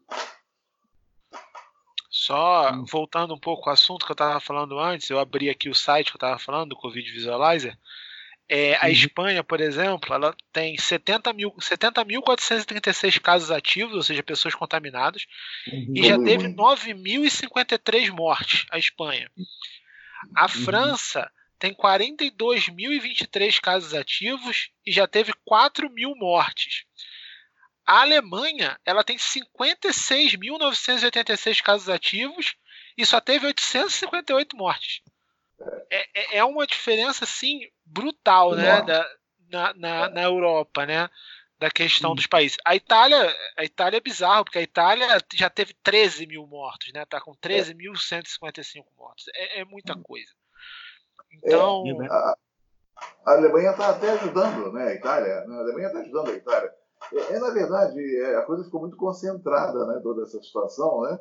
Só 2.10 2.70
voltando 2.90 3.34
um 3.34 3.40
pouco 3.40 3.68
ao 3.68 3.72
assunto 3.72 4.04
que 4.04 4.12
eu 4.12 4.14
estava 4.14 4.38
falando 4.38 4.78
antes, 4.78 5.10
eu 5.10 5.18
abri 5.18 5.48
aqui 5.50 5.68
o 5.68 5.74
site 5.74 6.10
que 6.10 6.16
eu 6.16 6.18
estava 6.18 6.38
falando, 6.38 6.70
do 6.70 6.76
Covid 6.76 7.10
Visualizer. 7.10 7.76
É, 8.48 8.76
a 8.76 8.86
uhum. 8.86 8.92
Espanha, 8.92 9.44
por 9.44 9.60
exemplo, 9.60 10.14
ela 10.14 10.34
tem 10.52 10.76
70.436 10.76 11.34
mil, 11.34 11.54
70 11.58 12.04
casos 13.20 13.50
ativos, 13.50 13.94
ou 13.94 14.02
seja, 14.02 14.22
pessoas 14.22 14.54
contaminadas, 14.54 15.26
uhum. 15.66 15.92
e 15.96 16.06
já 16.06 16.18
teve 16.18 16.48
9.053 16.48 18.10
mortes, 18.10 18.66
a 18.70 18.78
Espanha. 18.78 19.30
A 20.34 20.42
uhum. 20.42 20.48
França 20.48 21.30
tem 21.58 21.74
42.023 21.74 23.60
casos 23.60 23.94
ativos 23.94 24.68
e 24.84 24.92
já 24.92 25.06
teve 25.06 25.32
4 25.44 25.88
mil 25.90 26.14
mortes. 26.16 26.84
A 27.86 28.00
Alemanha 28.02 28.78
ela 28.84 29.04
tem 29.04 29.16
56.986 29.16 31.62
casos 31.62 31.88
ativos 31.88 32.56
e 32.96 33.06
só 33.06 33.20
teve 33.20 33.46
858 33.46 34.56
mortes. 34.56 35.00
É, 35.90 36.06
é, 36.14 36.38
é 36.38 36.44
uma 36.44 36.66
diferença 36.66 37.24
assim 37.24 37.60
brutal, 37.92 38.54
né, 38.54 38.82
da, 38.82 39.08
na, 39.50 39.74
na, 39.74 40.08
na, 40.10 40.22
Europa, 40.22 40.86
né, 40.86 41.08
da 41.58 41.70
questão 41.70 42.14
dos 42.14 42.26
países. 42.26 42.56
A 42.64 42.74
Itália, 42.74 43.34
a 43.56 43.64
Itália 43.64 43.98
é 43.98 44.00
bizarro 44.00 44.44
porque 44.44 44.58
a 44.58 44.62
Itália 44.62 45.06
já 45.34 45.50
teve 45.50 45.74
13 45.82 46.26
mil 46.26 46.46
mortos, 46.46 46.92
né, 46.92 47.04
tá 47.04 47.20
com 47.20 47.34
13.155 47.36 48.84
mortos. 48.96 49.26
É, 49.34 49.60
é 49.60 49.64
muita 49.64 49.94
coisa. 49.96 50.32
Então, 51.32 51.84
é, 52.02 52.06
a, 52.06 52.36
a 53.26 53.32
Alemanha 53.32 53.70
está 53.70 53.90
até 53.90 54.10
ajudando, 54.10 54.72
né, 54.72 54.88
a 54.88 54.94
Itália. 54.94 55.44
Né, 55.46 55.56
a 55.56 55.60
Alemanha 55.60 55.86
está 55.88 56.00
ajudando 56.00 56.30
a 56.30 56.34
Itália 56.34 56.82
é, 57.10 57.34
é, 57.34 57.40
na 57.40 57.50
verdade, 57.50 58.16
é, 58.20 58.36
a 58.36 58.42
coisa 58.42 58.64
ficou 58.64 58.80
muito 58.80 58.96
concentrada, 58.96 59.86
né, 59.86 60.00
toda 60.02 60.22
essa 60.22 60.40
situação, 60.42 61.02
né? 61.02 61.18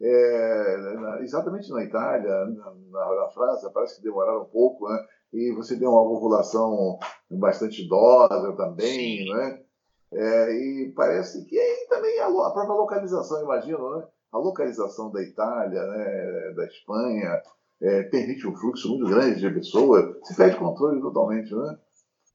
É, 0.00 0.76
na, 0.76 1.22
exatamente 1.22 1.70
na 1.72 1.82
Itália, 1.82 2.44
na, 2.46 2.70
na, 2.70 3.28
França, 3.30 3.70
parece 3.70 3.96
que 3.96 4.02
demoraram 4.02 4.42
um 4.42 4.48
pouco, 4.48 4.88
né? 4.88 5.04
E 5.32 5.52
você 5.52 5.78
tem 5.78 5.86
uma 5.86 6.02
população 6.02 6.98
bastante 7.30 7.82
idosa 7.82 8.52
também, 8.56 9.24
Sim. 9.24 9.32
né? 9.32 9.62
É, 10.10 10.52
e 10.52 10.92
parece 10.96 11.44
que 11.44 11.58
aí 11.58 11.86
também 11.88 12.18
a, 12.20 12.26
a, 12.26 12.50
própria 12.50 12.74
localização, 12.74 13.42
imagino, 13.42 13.96
né? 13.96 14.06
A 14.32 14.38
localização 14.38 15.10
da 15.10 15.22
Itália, 15.22 15.82
né, 15.82 16.52
da 16.54 16.64
Espanha, 16.66 17.42
é, 17.80 18.02
permite 18.04 18.46
um 18.46 18.56
fluxo 18.56 18.88
muito 18.88 19.06
grande 19.06 19.40
de 19.40 19.50
pessoas, 19.50 20.16
se 20.26 20.36
perde 20.36 20.56
controle 20.56 21.00
totalmente, 21.00 21.54
né? 21.54 21.78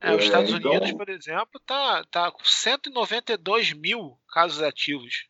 É, 0.02 0.16
os 0.16 0.24
Estados 0.24 0.52
então... 0.52 0.72
Unidos, 0.72 0.92
por 0.94 1.10
exemplo, 1.10 1.60
está 1.60 2.04
tá 2.12 2.32
com 2.32 2.44
192 2.44 3.74
mil 3.74 4.20
casos 4.28 4.62
ativos. 4.62 5.28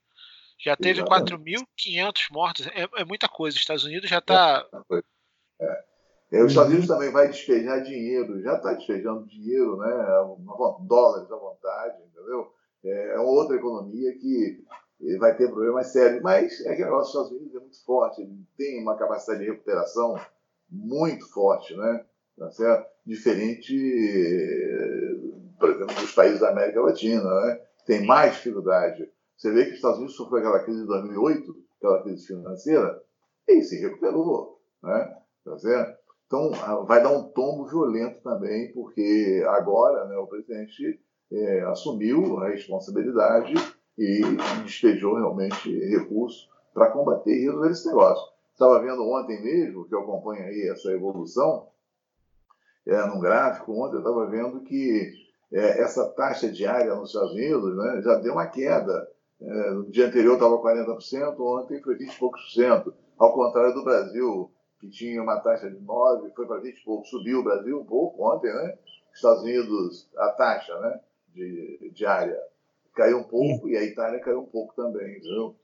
Já 0.60 0.76
teve 0.76 1.04
4.500 1.04 2.32
mortos. 2.32 2.68
É, 2.68 2.88
é, 2.96 3.06
muita 3.06 3.28
coisa. 3.28 3.56
Os 3.56 3.62
Estados 3.62 3.84
Unidos 3.84 4.10
já 4.10 4.20
está. 4.20 4.66
É, 4.92 5.04
é. 5.62 5.84
Os 6.42 6.52
Estados 6.52 6.72
Unidos 6.72 6.88
também 6.88 7.12
vai 7.12 7.28
despejar 7.28 7.84
dinheiro, 7.84 8.42
já 8.42 8.56
está 8.56 8.74
despejando 8.74 9.28
dinheiro, 9.28 9.78
né? 9.78 9.92
dólares 10.88 11.32
à 11.32 11.36
vontade, 11.36 12.02
entendeu? 12.04 12.52
É 12.84 13.20
uma 13.20 13.30
outra 13.30 13.56
economia 13.56 14.12
que 14.18 14.64
vai 15.20 15.36
ter 15.36 15.52
problemas 15.52 15.88
sérios. 15.88 16.24
Mas 16.24 16.66
é 16.66 16.76
que 16.76 16.82
o 16.82 16.86
negócio 16.86 17.14
dos 17.14 17.28
Estados 17.28 17.32
Unidos 17.32 17.56
é 17.56 17.60
muito 17.60 17.86
forte, 17.86 18.22
ele 18.22 18.46
tem 18.58 18.82
uma 18.82 18.98
capacidade 18.98 19.44
de 19.44 19.52
recuperação 19.52 20.20
muito 20.70 21.32
forte, 21.32 21.76
né? 21.78 22.06
Tá 22.38 22.50
certo? 22.52 22.90
Diferente, 23.06 23.76
por 25.60 25.70
exemplo, 25.70 25.94
dos 25.94 26.14
países 26.14 26.40
da 26.40 26.50
América 26.50 26.82
Latina, 26.82 27.24
né? 27.24 27.62
Tem 27.86 28.06
mais 28.06 28.34
dificuldade. 28.36 29.08
Você 29.38 29.52
vê 29.52 29.66
que 29.66 29.72
os 29.72 29.76
Estados 29.76 29.98
Unidos 29.98 30.16
sofreu 30.16 30.40
aquela 30.40 30.64
crise 30.64 30.82
de 30.82 30.88
2008, 30.88 31.64
aquela 31.78 32.02
crise 32.02 32.26
financeira, 32.26 33.04
e 33.48 33.62
se 33.62 33.80
recuperou, 33.80 34.60
né? 34.82 35.18
Tá 35.46 35.58
certo? 35.60 36.03
Então, 36.34 36.50
vai 36.86 37.04
dar 37.04 37.12
um 37.12 37.30
tombo 37.30 37.68
violento 37.68 38.20
também, 38.24 38.74
porque 38.74 39.46
agora 39.50 40.06
né, 40.06 40.18
o 40.18 40.26
presidente 40.26 41.00
é, 41.32 41.62
assumiu 41.66 42.40
a 42.40 42.50
responsabilidade 42.50 43.54
e 43.96 44.22
despejou 44.64 45.14
realmente 45.14 45.72
recursos 45.90 46.50
para 46.74 46.90
combater 46.90 47.36
e 47.38 47.44
resolver 47.44 47.70
esse 47.70 47.88
negócio. 47.88 48.34
Estava 48.52 48.82
vendo 48.82 49.08
ontem 49.08 49.44
mesmo, 49.44 49.86
que 49.86 49.94
eu 49.94 50.00
acompanho 50.00 50.44
aí 50.46 50.70
essa 50.70 50.92
evolução, 50.92 51.68
é, 52.88 53.06
num 53.06 53.20
gráfico, 53.20 53.72
ontem 53.72 53.98
eu 53.98 54.00
estava 54.00 54.26
vendo 54.26 54.62
que 54.62 55.14
é, 55.52 55.82
essa 55.82 56.10
taxa 56.14 56.52
diária 56.52 56.96
nos 56.96 57.10
Estados 57.10 57.34
Unidos 57.34 57.78
né, 57.78 58.02
já 58.02 58.16
deu 58.16 58.34
uma 58.34 58.48
queda. 58.48 59.08
É, 59.40 59.70
no 59.70 59.92
dia 59.92 60.08
anterior 60.08 60.34
estava 60.34 60.58
40%, 60.58 61.40
ontem 61.40 61.80
foi 61.80 61.96
20 61.96 62.12
e 62.12 62.18
poucos 62.18 62.42
por 62.42 62.50
cento. 62.50 62.94
Ao 63.20 63.32
contrário 63.32 63.76
do 63.76 63.84
Brasil, 63.84 64.50
que 64.84 64.90
tinha 64.90 65.24
uma 65.24 65.40
taxa 65.40 65.72
de 65.72 65.80
9, 65.80 66.32
foi 66.36 66.46
para 66.46 66.60
20 66.60 66.78
e 66.78 66.84
pouco, 66.84 67.08
subiu 67.08 67.40
o 67.40 67.44
Brasil 67.44 67.80
um 67.80 67.86
pouco 67.86 68.30
ontem, 68.30 68.54
né? 68.54 68.78
Estados 69.14 69.42
Unidos, 69.42 70.10
a 70.18 70.30
taxa 70.32 70.78
né, 70.82 71.00
de, 71.30 71.90
diária 71.94 72.38
caiu 72.94 73.20
um 73.20 73.24
pouco 73.24 73.70
e 73.70 73.78
a 73.78 73.84
Itália 73.84 74.20
caiu 74.20 74.42
um 74.42 74.46
pouco 74.46 74.76
também, 74.76 75.18
entendeu? 75.18 75.56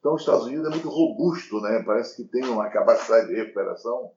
Então, 0.00 0.14
os 0.14 0.22
Estados 0.22 0.46
Unidos 0.46 0.66
é 0.66 0.70
muito 0.70 0.88
robusto, 0.88 1.60
né? 1.60 1.84
Parece 1.86 2.16
que 2.16 2.28
tem 2.28 2.44
uma 2.46 2.68
capacidade 2.68 3.28
de 3.28 3.36
recuperação 3.36 4.10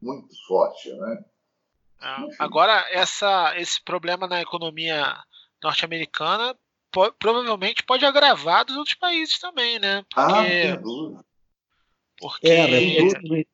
muito 0.00 0.28
forte, 0.46 0.92
né? 0.92 1.24
Ah, 2.00 2.24
agora, 2.38 2.86
essa, 2.92 3.58
esse 3.58 3.82
problema 3.82 4.28
na 4.28 4.40
economia 4.40 5.16
norte-americana 5.60 6.56
po 6.92 7.12
provavelmente 7.14 7.82
pode 7.82 8.06
agravar 8.06 8.64
dos 8.64 8.76
outros 8.76 8.94
países 8.94 9.40
também, 9.40 9.80
né? 9.80 10.04
Ah, 10.14 10.26
porque, 10.26 10.66
ah, 10.68 11.24
porque 12.20 12.48
é, 12.48 13.44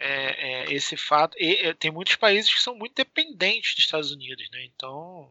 é, 0.00 0.64
é, 0.64 0.72
esse 0.72 0.96
fato. 0.96 1.36
E, 1.38 1.74
tem 1.74 1.90
muitos 1.90 2.16
países 2.16 2.52
que 2.52 2.60
são 2.60 2.74
muito 2.74 2.94
dependentes 2.94 3.74
dos 3.74 3.84
Estados 3.84 4.10
Unidos, 4.10 4.48
né? 4.50 4.64
Então. 4.74 5.30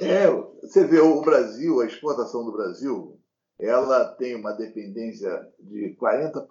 É, 0.00 0.26
você 0.62 0.86
vê 0.86 0.98
o 0.98 1.20
Brasil, 1.20 1.80
a 1.80 1.86
exportação 1.86 2.44
do 2.44 2.52
Brasil, 2.52 3.20
ela 3.60 4.06
tem 4.14 4.34
uma 4.34 4.52
dependência 4.52 5.30
de 5.60 5.96
40%, 6.00 6.44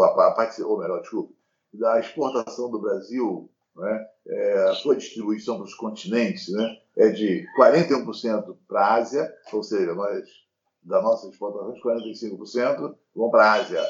a, 0.00 0.28
a 0.28 0.30
parte, 0.32 0.62
ou 0.62 0.78
melhor, 0.78 1.00
desculpa, 1.00 1.34
da 1.72 1.98
exportação 1.98 2.70
do 2.70 2.80
Brasil, 2.80 3.50
né, 3.74 4.06
é, 4.28 4.64
a 4.68 4.74
sua 4.74 4.94
distribuição 4.94 5.56
para 5.56 5.64
os 5.64 5.74
continentes, 5.74 6.48
né, 6.52 6.78
é 6.96 7.08
de 7.08 7.44
41% 7.58 8.56
para 8.68 8.80
a 8.80 8.94
Ásia, 8.94 9.34
ou 9.52 9.62
seja, 9.64 9.92
nós, 9.92 10.24
da 10.80 11.02
nossa 11.02 11.28
exportação, 11.28 11.74
45% 11.82 12.94
vão 13.16 13.30
para 13.30 13.44
a 13.44 13.52
Ásia, 13.54 13.84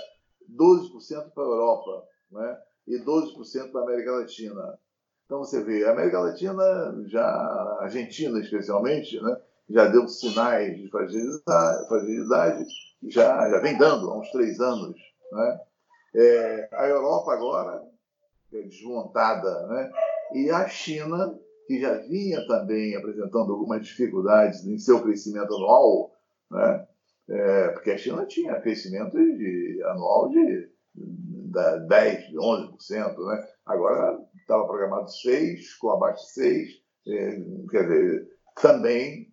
12% 0.51 1.31
para 1.35 1.43
a 1.43 1.47
Europa 1.47 2.09
né, 2.31 2.59
e 2.87 2.99
12% 2.99 3.71
para 3.71 3.81
a 3.81 3.85
América 3.85 4.13
Latina. 4.13 4.79
Então 5.25 5.39
você 5.39 5.63
vê, 5.63 5.85
a 5.85 5.93
América 5.93 6.21
Latina, 6.21 6.63
já 7.07 7.25
a 7.25 7.79
Argentina 7.83 8.39
especialmente, 8.41 9.21
né, 9.23 9.37
já 9.71 9.87
deu 9.87 10.07
sinais 10.07 10.77
de 10.77 10.89
fragilidade, 10.91 12.67
já, 13.05 13.49
já 13.51 13.59
vem 13.61 13.77
dando 13.79 14.11
há 14.11 14.19
uns 14.19 14.31
três 14.31 14.61
anos. 14.61 14.97
Né? 15.33 15.61
É, 16.17 16.69
a 16.73 16.87
Europa 16.87 17.33
agora 17.33 17.83
é 18.53 18.63
desmontada, 18.63 19.67
né? 19.67 19.91
e 20.35 20.51
a 20.51 20.69
China, 20.69 21.39
que 21.67 21.81
já 21.81 21.95
vinha 21.99 22.47
também 22.47 22.95
apresentando 22.95 23.53
algumas 23.53 23.85
dificuldades 23.85 24.65
em 24.67 24.79
seu 24.79 25.03
crescimento 25.03 25.55
anual, 25.55 26.13
né? 26.51 26.87
É, 27.27 27.69
porque 27.69 27.91
a 27.91 27.97
China 27.97 28.27
tinha 28.27 28.61
crescimento 28.61 29.17
de, 29.17 29.83
anual 29.87 30.29
de, 30.29 30.69
de 31.55 31.89
10, 31.89 32.33
11%, 32.35 33.27
né? 33.27 33.49
agora 33.67 34.19
estava 34.37 34.67
programado 34.67 35.07
6%, 35.07 35.57
ficou 35.59 35.93
abaixo 35.93 36.23
de 36.35 36.43
6%, 36.43 36.85
é, 37.07 37.71
quer 37.71 37.83
dizer, 37.83 38.29
também 38.61 39.33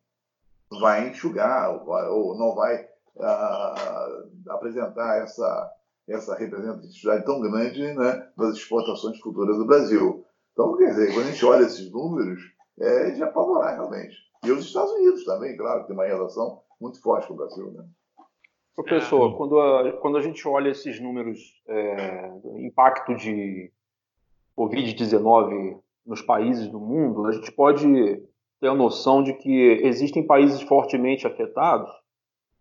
vai 0.80 1.10
enxugar 1.10 1.84
ou 1.86 2.38
não 2.38 2.56
vai 2.56 2.84
uh, 3.16 4.52
apresentar 4.52 5.22
essa, 5.22 5.72
essa 6.08 6.36
representatividade 6.36 7.26
tão 7.26 7.42
grande 7.42 7.94
né, 7.94 8.28
das 8.38 8.56
exportações 8.56 9.20
futuras 9.20 9.58
do 9.58 9.66
Brasil. 9.66 10.26
Então, 10.54 10.78
quer 10.78 10.90
dizer, 10.90 11.14
quando 11.14 11.28
a 11.28 11.32
gente 11.32 11.46
olha 11.46 11.66
esses 11.66 11.92
números, 11.92 12.42
é 12.80 13.12
de 13.12 13.24
apavorar 13.24 13.76
realmente. 13.76 14.16
E 14.44 14.52
os 14.52 14.66
Estados 14.66 14.92
Unidos 14.94 15.24
também, 15.24 15.56
claro, 15.56 15.86
tem 15.86 15.96
uma 15.96 16.06
relação 16.06 16.62
muito 16.80 17.02
forte 17.02 17.28
com 17.28 17.34
o 17.34 17.38
Brasil. 17.38 17.72
Né? 17.72 17.86
Professor, 18.76 19.36
quando 19.38 19.60
a, 19.60 19.92
quando 19.94 20.18
a 20.18 20.22
gente 20.22 20.48
olha 20.48 20.70
esses 20.70 21.00
números, 21.00 21.40
é, 21.68 22.30
do 22.42 22.60
impacto 22.60 23.16
de 23.16 23.72
Covid-19 24.58 25.80
nos 26.06 26.22
países 26.22 26.68
do 26.68 26.80
mundo, 26.80 27.26
a 27.28 27.32
gente 27.32 27.52
pode 27.52 27.86
ter 28.60 28.68
a 28.68 28.74
noção 28.74 29.24
de 29.24 29.34
que 29.34 29.80
existem 29.84 30.26
países 30.26 30.62
fortemente 30.62 31.28
afetados 31.28 31.92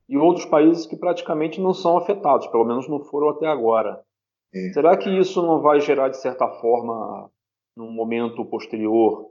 e 0.08 0.16
outros 0.16 0.44
países 0.44 0.86
que 0.86 0.96
praticamente 0.96 1.60
não 1.60 1.72
são 1.72 1.96
afetados, 1.96 2.46
pelo 2.48 2.64
menos 2.64 2.88
não 2.88 3.00
foram 3.04 3.28
até 3.28 3.46
agora. 3.46 4.02
Sim. 4.52 4.72
Será 4.72 4.96
que 4.96 5.08
isso 5.08 5.40
não 5.40 5.60
vai 5.60 5.80
gerar, 5.80 6.08
de 6.08 6.20
certa 6.20 6.48
forma, 6.48 7.30
num 7.76 7.92
momento 7.92 8.44
posterior, 8.44 9.30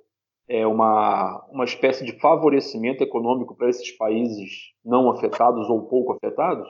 é 0.50 0.66
uma, 0.66 1.46
uma 1.52 1.64
espécie 1.64 2.04
de 2.04 2.20
favorecimento 2.20 3.04
econômico 3.04 3.56
para 3.56 3.70
esses 3.70 3.92
países 3.92 4.74
não 4.84 5.12
afetados 5.12 5.70
ou 5.70 5.88
pouco 5.88 6.14
afetados? 6.14 6.68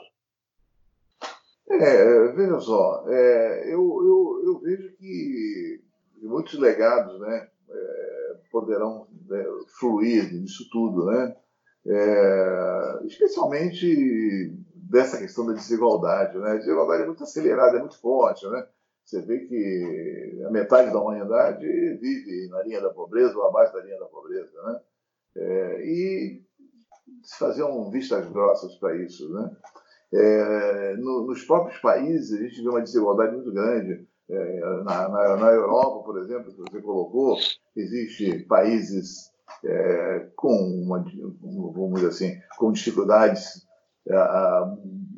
É, 1.70 2.28
veja 2.34 2.60
só, 2.60 3.06
é, 3.08 3.74
eu, 3.74 3.80
eu, 3.80 4.42
eu 4.44 4.60
vejo 4.60 4.92
que 4.98 5.82
muitos 6.22 6.60
legados, 6.60 7.20
né, 7.22 7.48
é, 7.70 8.36
poderão 8.52 9.08
né, 9.28 9.46
fluir 9.80 10.34
nisso 10.34 10.68
tudo, 10.72 11.06
né? 11.06 11.36
É, 11.88 13.00
especialmente 13.06 14.54
dessa 14.74 15.18
questão 15.18 15.46
da 15.46 15.54
desigualdade, 15.54 16.38
né? 16.38 16.52
A 16.52 16.58
desigualdade 16.58 17.04
é 17.04 17.06
muito 17.06 17.24
acelerada, 17.24 17.78
é 17.78 17.80
muito 17.80 18.00
forte, 18.00 18.46
né? 18.50 18.68
Você 19.10 19.22
vê 19.22 19.40
que 19.40 20.44
a 20.46 20.52
metade 20.52 20.94
da 20.94 21.02
humanidade 21.02 21.66
vive 21.66 22.48
na 22.50 22.62
linha 22.62 22.80
da 22.80 22.92
pobreza 22.92 23.36
ou 23.36 23.48
abaixo 23.48 23.74
da 23.74 23.82
linha 23.82 23.98
da 23.98 24.06
pobreza, 24.06 24.52
né? 24.62 24.80
É, 25.36 25.82
e 25.84 26.44
faziam 27.40 27.90
vistas 27.90 28.30
grossas 28.30 28.76
para 28.76 28.96
isso, 28.98 29.28
né? 29.34 29.52
É, 30.14 30.96
no, 30.98 31.26
nos 31.26 31.44
próprios 31.44 31.80
países 31.80 32.40
a 32.40 32.44
gente 32.44 32.62
vê 32.62 32.70
uma 32.70 32.84
desigualdade 32.84 33.34
muito 33.36 33.52
grande. 33.52 34.08
É, 34.30 34.60
na, 34.84 35.10
na, 35.10 35.38
na, 35.38 35.52
Europa, 35.54 36.04
por 36.04 36.20
exemplo, 36.20 36.54
que 36.54 36.72
você 36.72 36.80
colocou, 36.80 37.36
existem 37.76 38.46
países 38.46 39.32
é, 39.66 40.28
com, 40.36 40.54
uma, 40.54 41.04
vamos 41.42 41.96
dizer 41.96 42.10
assim, 42.10 42.42
com 42.60 42.72
dificuldades 42.72 43.68
é, 44.08 44.16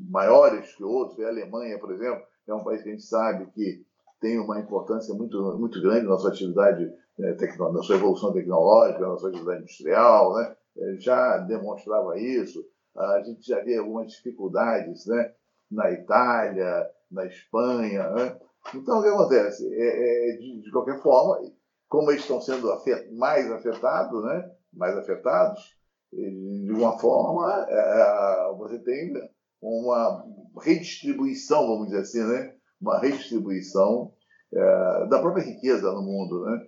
maiores 0.10 0.74
que 0.76 0.84
outros. 0.86 1.20
A 1.26 1.28
Alemanha, 1.28 1.78
por 1.78 1.92
exemplo, 1.92 2.31
é 2.52 2.56
um 2.56 2.64
país 2.64 2.82
que 2.82 2.90
a 2.90 2.92
gente 2.92 3.06
sabe 3.06 3.48
que 3.52 3.86
tem 4.20 4.40
uma 4.40 4.60
importância 4.60 5.14
muito, 5.16 5.42
muito 5.58 5.82
grande 5.82 6.08
na 6.08 6.18
sua 6.18 6.30
atividade, 6.30 6.86
né, 7.18 7.36
na 7.74 7.82
sua 7.82 7.96
evolução 7.96 8.32
tecnológica, 8.32 9.08
na 9.08 9.18
sua 9.18 9.30
atividade 9.30 9.64
industrial, 9.64 10.36
né? 10.36 10.56
É, 10.78 10.96
já 11.00 11.38
demonstrava 11.40 12.18
isso. 12.18 12.64
A 12.96 13.22
gente 13.24 13.46
já 13.46 13.62
vê 13.62 13.78
algumas 13.78 14.12
dificuldades 14.12 15.06
né? 15.06 15.34
na 15.70 15.92
Itália, 15.92 16.90
na 17.10 17.26
Espanha. 17.26 18.10
Né? 18.12 18.40
Então, 18.76 19.00
o 19.00 19.04
que 19.04 19.10
acontece? 19.10 19.68
É, 19.74 20.34
é 20.34 20.38
de, 20.38 20.62
de, 20.62 20.72
qualquer 20.72 21.02
forma, 21.02 21.42
como 21.90 22.12
eles 22.12 22.22
estão 22.22 22.40
sendo 22.40 22.72
afet, 22.72 23.12
mais 23.14 23.52
afetados, 23.52 24.24
né? 24.24 24.52
mais 24.74 24.96
afetados, 24.98 25.76
de 26.14 26.72
uma 26.72 26.98
forma, 27.00 27.66
é, 27.70 28.54
você 28.58 28.80
tem 28.80 29.14
uma 29.62 30.26
redistribuição, 30.62 31.68
vamos 31.68 31.88
dizer 31.88 32.02
assim, 32.02 32.24
né? 32.24 32.54
uma 32.82 33.00
redistribuição 33.00 34.12
é, 34.54 35.08
da 35.08 35.20
própria 35.20 35.44
riqueza 35.44 35.92
no 35.92 36.02
mundo. 36.02 36.46
Né? 36.46 36.68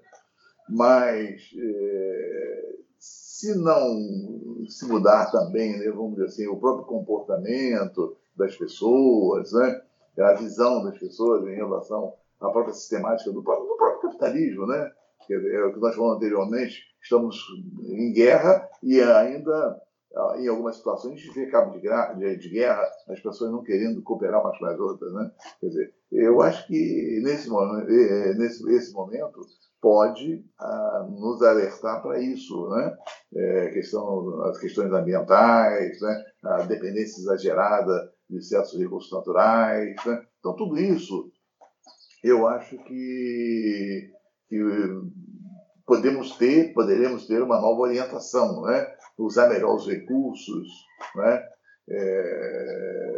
Mas 0.69 1.41
é, 1.57 2.73
se 2.99 3.57
não 3.57 4.65
se 4.69 4.85
mudar 4.85 5.31
também, 5.31 5.77
né, 5.77 5.89
vamos 5.91 6.13
dizer 6.13 6.25
assim, 6.25 6.47
o 6.47 6.57
próprio 6.57 6.85
comportamento 6.85 8.15
das 8.35 8.55
pessoas, 8.55 9.51
né, 9.51 9.81
a 10.19 10.33
visão 10.33 10.83
das 10.83 10.97
pessoas 10.97 11.45
em 11.47 11.55
relação 11.55 12.13
à 12.39 12.49
própria 12.49 12.73
sistemática 12.73 13.31
do 13.31 13.43
próprio, 13.43 13.67
do 13.67 13.75
próprio 13.75 14.01
capitalismo, 14.01 14.67
né? 14.67 14.91
Que 15.25 15.33
é 15.33 15.65
o 15.65 15.73
que 15.73 15.79
nós 15.79 15.95
falamos 15.95 16.17
anteriormente, 16.17 16.83
estamos 17.01 17.37
em 17.83 18.11
guerra 18.13 18.67
e 18.81 19.01
ainda 19.01 19.81
em 20.37 20.47
algumas 20.47 20.77
situações 20.77 21.19
de 21.19 21.31
ver 21.31 21.49
cabo 21.49 21.79
de, 21.79 21.89
de, 22.17 22.37
de, 22.37 22.49
guerra, 22.49 22.83
as 23.09 23.19
pessoas 23.19 23.51
não 23.51 23.63
querendo 23.63 24.01
cooperar 24.03 24.41
umas 24.41 24.57
com 24.57 24.65
as 24.65 24.79
outras, 24.79 25.13
né? 25.13 25.31
Quer 25.59 25.67
dizer, 25.67 25.93
eu 26.11 26.41
acho 26.41 26.67
que 26.67 27.19
nesse 27.23 27.49
momento, 27.49 27.89
eh, 27.89 28.33
nesse 28.35 28.69
esse 28.71 28.93
momento 28.93 29.41
pode 29.81 30.45
ah, 30.59 31.07
nos 31.09 31.41
alertar 31.41 32.01
para 32.01 32.21
isso, 32.21 32.69
né? 32.69 32.95
É, 33.35 33.69
questão, 33.69 34.43
as 34.43 34.57
questões 34.59 34.91
ambientais, 34.93 35.99
né? 35.99 36.23
a 36.43 36.63
dependência 36.63 37.19
exagerada 37.19 38.11
de 38.29 38.41
certos 38.41 38.77
recursos 38.77 39.11
naturais, 39.11 39.95
né? 40.05 40.25
então 40.39 40.55
tudo 40.55 40.77
isso 40.79 41.31
eu 42.23 42.47
acho 42.47 42.77
que, 42.77 44.09
que 44.47 44.87
podemos 45.85 46.37
ter, 46.37 46.73
poderemos 46.73 47.27
ter 47.27 47.41
uma 47.41 47.59
nova 47.59 47.81
orientação, 47.81 48.61
né? 48.61 48.87
Usar 49.25 49.49
melhor 49.49 49.75
os 49.75 49.87
recursos, 49.87 50.67
né? 51.15 51.49
É, 51.89 53.13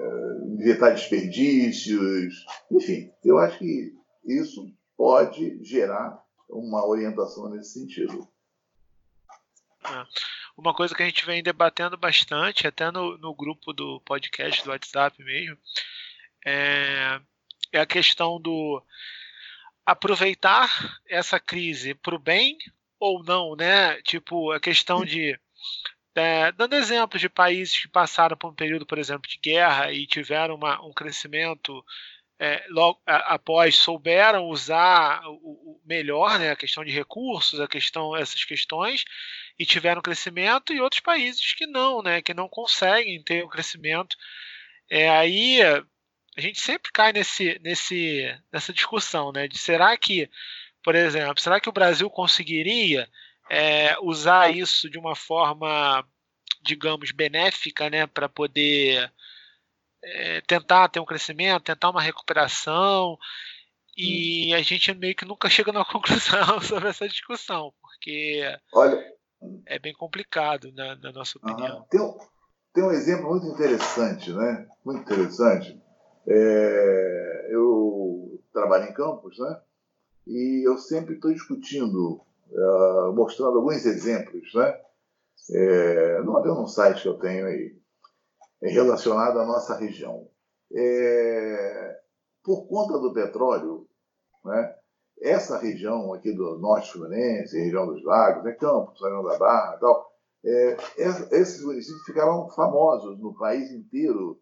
evitar 0.59 0.91
desperdícios, 0.91 2.45
enfim, 2.71 3.11
eu 3.23 3.37
acho 3.37 3.59
que 3.59 3.93
isso 4.25 4.73
pode 4.97 5.63
gerar 5.63 6.19
uma 6.49 6.85
orientação 6.85 7.49
nesse 7.49 7.79
sentido. 7.79 8.27
É. 9.83 10.05
Uma 10.57 10.73
coisa 10.73 10.95
que 10.95 11.03
a 11.03 11.05
gente 11.05 11.25
vem 11.25 11.43
debatendo 11.43 11.97
bastante, 11.97 12.65
até 12.65 12.89
no, 12.89 13.17
no 13.17 13.35
grupo 13.35 13.73
do 13.73 14.01
podcast 14.01 14.63
do 14.63 14.71
WhatsApp 14.71 15.21
mesmo, 15.23 15.57
é, 16.45 17.19
é 17.71 17.79
a 17.79 17.85
questão 17.85 18.39
do 18.39 18.81
aproveitar 19.85 20.99
essa 21.07 21.39
crise 21.39 21.93
para 21.93 22.15
o 22.15 22.19
bem 22.19 22.57
ou 22.99 23.23
não, 23.23 23.55
né? 23.55 24.01
Tipo, 24.01 24.51
a 24.51 24.59
questão 24.59 25.05
de. 25.05 25.39
É, 26.15 26.51
dando 26.53 26.75
exemplos 26.75 27.19
de 27.19 27.27
países 27.27 27.77
que 27.77 27.89
passaram 27.89 28.37
por 28.37 28.49
um 28.49 28.55
período, 28.55 28.85
por 28.85 28.97
exemplo, 28.97 29.29
de 29.29 29.37
guerra 29.37 29.91
e 29.91 30.07
tiveram 30.07 30.55
uma, 30.55 30.81
um 30.81 30.93
crescimento 30.93 31.83
é, 32.39 32.65
logo 32.69 33.01
a, 33.05 33.35
após 33.35 33.75
souberam 33.77 34.45
usar 34.45 35.21
o, 35.27 35.33
o, 35.33 35.81
melhor, 35.85 36.39
né, 36.39 36.51
a 36.51 36.55
questão 36.55 36.83
de 36.83 36.91
recursos, 36.91 37.59
a 37.59 37.67
questão 37.67 38.15
essas 38.15 38.43
questões 38.43 39.03
e 39.59 39.65
tiveram 39.65 40.01
crescimento 40.01 40.73
e 40.73 40.81
outros 40.81 41.01
países 41.01 41.53
que 41.53 41.67
não, 41.67 42.01
né, 42.01 42.21
que 42.21 42.33
não 42.33 42.47
conseguem 42.47 43.21
ter 43.21 43.43
o 43.43 43.49
crescimento. 43.49 44.15
É, 44.89 45.09
aí 45.09 45.61
a 46.37 46.41
gente 46.41 46.59
sempre 46.59 46.91
cai 46.91 47.13
nesse, 47.13 47.59
nesse, 47.63 48.37
nessa 48.51 48.73
discussão, 48.73 49.31
né? 49.31 49.47
De 49.47 49.57
será 49.57 49.95
que, 49.97 50.29
por 50.83 50.93
exemplo, 50.95 51.39
será 51.39 51.59
que 51.59 51.69
o 51.69 51.73
Brasil 51.73 52.09
conseguiria 52.09 53.09
é, 53.49 53.97
usar 53.99 54.53
isso 54.53 54.89
de 54.89 54.97
uma 54.97 55.15
forma, 55.15 56.05
digamos, 56.61 57.11
benéfica, 57.11 57.89
né? 57.89 58.07
Para 58.07 58.29
poder 58.29 59.11
é, 60.03 60.41
tentar 60.41 60.89
ter 60.89 60.99
um 60.99 61.05
crescimento, 61.05 61.63
tentar 61.63 61.89
uma 61.89 62.01
recuperação. 62.01 63.17
E 63.97 64.53
hum. 64.53 64.57
a 64.57 64.61
gente 64.61 64.93
meio 64.93 65.15
que 65.15 65.25
nunca 65.25 65.49
chega 65.49 65.71
numa 65.71 65.85
conclusão 65.85 66.59
sobre 66.61 66.89
essa 66.89 67.07
discussão, 67.07 67.73
porque 67.81 68.43
Olha, 68.73 69.01
é 69.65 69.79
bem 69.79 69.93
complicado, 69.93 70.71
na, 70.73 70.95
na 70.95 71.11
nossa 71.11 71.37
opinião. 71.37 71.85
Tem, 71.89 72.01
um, 72.01 72.17
tem 72.73 72.83
um 72.83 72.91
exemplo 72.91 73.29
muito 73.29 73.47
interessante, 73.47 74.33
né? 74.33 74.67
Muito 74.83 75.01
interessante 75.01 75.79
é, 76.27 77.47
eu 77.51 78.41
trabalho 78.51 78.89
em 78.89 78.93
campos, 78.93 79.37
né? 79.37 79.61
E 80.27 80.67
eu 80.67 80.77
sempre 80.77 81.15
estou 81.15 81.31
discutindo, 81.31 82.24
uh, 82.51 83.13
mostrando 83.13 83.57
alguns 83.57 83.85
exemplos, 83.85 84.53
né? 84.53 84.81
É, 85.51 86.23
não 86.23 86.37
havia 86.37 86.53
um 86.53 86.65
site 86.65 87.03
que 87.03 87.07
eu 87.07 87.19
tenho 87.19 87.45
aí, 87.45 87.77
é 88.63 88.69
relacionado 88.69 89.39
à 89.39 89.45
nossa 89.45 89.75
região. 89.77 90.27
É, 90.73 91.99
por 92.43 92.67
conta 92.67 92.97
do 92.99 93.13
petróleo, 93.13 93.87
né? 94.43 94.75
Essa 95.21 95.57
região 95.57 96.13
aqui 96.13 96.33
do 96.33 96.57
Norte 96.59 96.91
Fluminense, 96.91 97.57
região 97.57 97.87
dos 97.87 98.03
Lagos, 98.03 98.43
né? 98.43 98.51
Campos, 98.53 98.99
São 98.99 99.23
da 99.23 99.37
Barra 99.37 99.75
e 99.75 99.79
tal, 99.79 100.15
é, 100.45 100.77
esses 101.31 101.63
municípios 101.63 102.03
ficaram 102.03 102.49
famosos 102.49 103.19
no 103.19 103.33
país 103.35 103.71
inteiro 103.71 104.39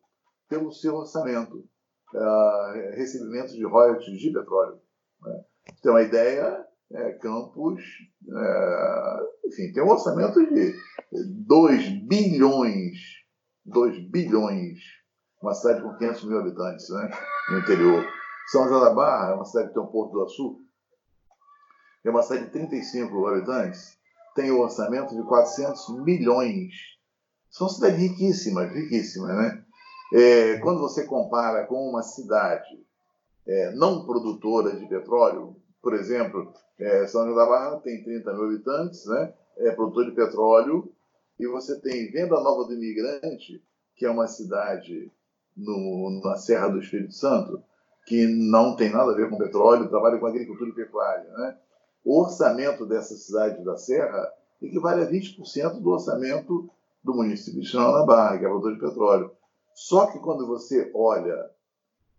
pelo 0.50 0.72
seu 0.72 0.96
orçamento 0.96 1.66
uh, 2.14 2.96
recebimentos 2.96 3.54
de 3.54 3.64
royalties 3.66 4.20
de 4.20 4.32
petróleo. 4.32 4.82
Né? 5.22 5.44
Tem 5.82 5.92
uma 5.92 6.02
ideia, 6.02 6.66
é, 6.92 7.14
Campos, 7.14 7.82
é, 8.28 9.20
enfim, 9.48 9.72
tem 9.72 9.84
um 9.84 9.90
orçamento 9.90 10.40
de 10.46 10.76
2 11.12 11.90
bilhões, 12.08 12.98
2 13.66 14.10
bilhões, 14.10 14.80
uma 15.42 15.54
cidade 15.54 15.82
com 15.82 15.96
500 15.96 16.24
mil 16.26 16.40
habitantes 16.40 16.90
né, 16.90 17.12
no 17.50 17.60
interior. 17.60 18.06
São 18.48 18.68
João 18.68 18.82
da 18.82 18.94
Barra 18.94 19.32
é 19.32 19.36
uma 19.36 19.46
cidade 19.46 19.70
que 19.70 19.74
tem 19.74 19.84
um 19.84 19.88
Porto 19.88 20.12
do 20.12 20.24
Açu, 20.24 20.62
é 22.04 22.10
uma 22.10 22.22
cidade 22.22 22.46
de 22.46 22.52
35 22.52 23.28
habitantes, 23.28 23.98
tem 24.36 24.52
um 24.52 24.60
orçamento 24.60 25.16
de 25.16 25.24
400 25.24 26.04
milhões. 26.04 26.74
São 27.50 27.70
cidades 27.70 28.00
riquíssimas, 28.00 28.72
riquíssimas, 28.74 29.36
né? 29.36 29.64
É, 30.14 30.58
quando 30.60 30.80
você 30.80 31.06
compara 31.06 31.66
com 31.66 31.90
uma 31.90 32.04
cidade 32.04 32.84
é, 33.48 33.72
não 33.76 34.06
produtora 34.06 34.76
de 34.76 34.88
petróleo, 34.88 35.56
por 35.84 35.94
exemplo, 35.94 36.54
é, 36.80 37.06
São 37.06 37.26
João 37.26 37.36
da 37.36 37.46
Barra 37.46 37.80
tem 37.82 38.02
30 38.02 38.34
mil 38.34 38.46
habitantes, 38.46 39.06
né? 39.06 39.34
é 39.58 39.72
produtor 39.72 40.06
de 40.06 40.12
petróleo, 40.12 40.90
e 41.38 41.46
você 41.46 41.78
tem 41.82 42.10
Venda 42.10 42.40
Nova 42.40 42.64
do 42.64 42.74
Imigrante, 42.74 43.62
que 43.94 44.06
é 44.06 44.10
uma 44.10 44.26
cidade 44.26 45.12
no, 45.56 46.22
na 46.24 46.38
Serra 46.38 46.70
do 46.70 46.80
Espírito 46.80 47.14
Santo, 47.14 47.62
que 48.06 48.26
não 48.26 48.78
tem 48.78 48.92
nada 48.92 49.12
a 49.12 49.16
ver 49.16 49.30
com 49.30 49.38
petróleo, 49.38 49.90
trabalha 49.90 50.18
com 50.18 50.26
agricultura 50.26 50.70
e 50.70 50.74
pecuária. 50.74 51.30
Né? 51.30 51.58
O 52.06 52.22
orçamento 52.22 52.86
dessa 52.86 53.16
cidade 53.16 53.64
da 53.64 53.76
Serra 53.76 54.32
equivale 54.62 55.04
a 55.04 55.10
20% 55.10 55.82
do 55.82 55.90
orçamento 55.90 56.70
do 57.04 57.14
município 57.14 57.60
de 57.60 57.68
João 57.68 57.92
da 57.92 58.06
Barra, 58.06 58.40
que 58.40 58.46
é 58.46 58.48
produtor 58.48 58.74
de 58.74 58.80
petróleo. 58.80 59.32
Só 59.76 60.08
que 60.08 60.20
quando 60.20 60.48
você 60.48 60.90
olha 60.96 61.52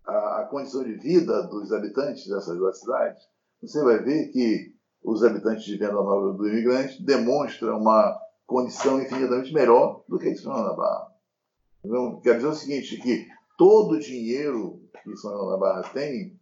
a 0.04 0.46
condição 0.50 0.84
de 0.84 0.94
vida 0.94 1.44
dos 1.44 1.72
habitantes 1.72 2.28
dessas 2.28 2.58
duas 2.58 2.78
cidades, 2.78 3.26
você 3.66 3.82
vai 3.82 3.98
ver 4.02 4.28
que 4.28 4.74
os 5.02 5.22
habitantes 5.22 5.64
de 5.64 5.76
Venda 5.76 5.92
Nova 5.92 6.32
do 6.32 6.48
Imigrante 6.48 7.02
demonstram 7.02 7.78
uma 7.78 8.18
condição 8.46 9.00
infinitamente 9.00 9.52
melhor 9.52 10.04
do 10.08 10.18
que 10.18 10.28
a 10.28 10.32
de 10.32 10.38
São 10.38 10.52
João 10.52 10.66
da 10.66 10.74
Barra. 10.74 11.12
Então, 11.84 12.20
quer 12.20 12.36
dizer 12.36 12.48
o 12.48 12.54
seguinte, 12.54 12.96
que 13.00 13.26
todo 13.58 13.92
o 13.92 14.00
dinheiro 14.00 14.80
que 15.02 15.16
São 15.16 15.30
João 15.30 15.50
da 15.50 15.56
Barra 15.56 15.82
tem 15.90 16.38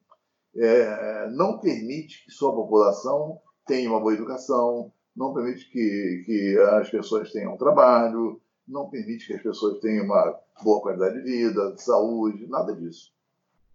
é, 0.55 1.31
não 1.31 1.59
permite 1.59 2.25
que 2.25 2.31
sua 2.31 2.55
população 2.55 3.41
tenha 3.67 3.91
uma 3.91 4.01
boa 4.01 4.15
educação, 4.15 4.93
não 5.17 5.33
permite 5.33 5.71
que, 5.71 6.23
que 6.25 6.59
as 6.59 6.91
pessoas 6.91 7.33
tenham 7.33 7.57
trabalho, 7.57 8.41
não 8.67 8.89
permite 8.89 9.27
que 9.27 9.35
as 9.35 9.43
pessoas 9.43 9.81
tenham 9.81 10.05
uma 10.05 10.39
boa 10.63 10.81
qualidade 10.81 11.17
de 11.17 11.23
vida, 11.23 11.73
de 11.73 11.83
saúde, 11.83 12.47
nada 12.49 12.75
disso. 12.75 13.13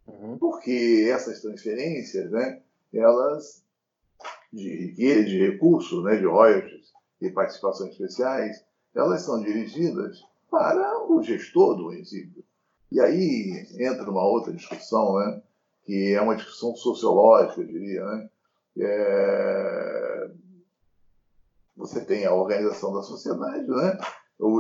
Uhum. 0.08 0.38
Porque 0.38 1.10
essas 1.12 1.41
transferências, 1.41 2.32
né, 2.32 2.62
elas 2.93 3.63
de 4.51 4.93
de 4.93 5.51
recursos, 5.51 6.03
né, 6.03 6.17
de 6.17 6.25
royalties 6.25 6.91
e 7.21 7.29
participações 7.29 7.91
especiais, 7.91 8.63
elas 8.95 9.21
são 9.21 9.41
dirigidas 9.41 10.17
para 10.49 11.05
o 11.09 11.21
gestor 11.21 11.75
do 11.75 11.83
município. 11.83 12.43
E 12.91 12.99
aí 13.01 13.67
entra 13.79 14.09
uma 14.09 14.23
outra 14.23 14.53
discussão, 14.53 15.17
né, 15.19 15.41
que 15.83 16.13
é 16.13 16.21
uma 16.21 16.35
discussão 16.35 16.75
sociológica, 16.75 17.61
eu 17.61 17.67
diria. 17.67 18.05
Né? 18.05 18.29
É... 18.79 20.31
Você 21.75 22.03
tem 22.03 22.25
a 22.25 22.33
organização 22.33 22.93
da 22.93 23.01
sociedade, 23.01 23.67
né? 23.67 23.97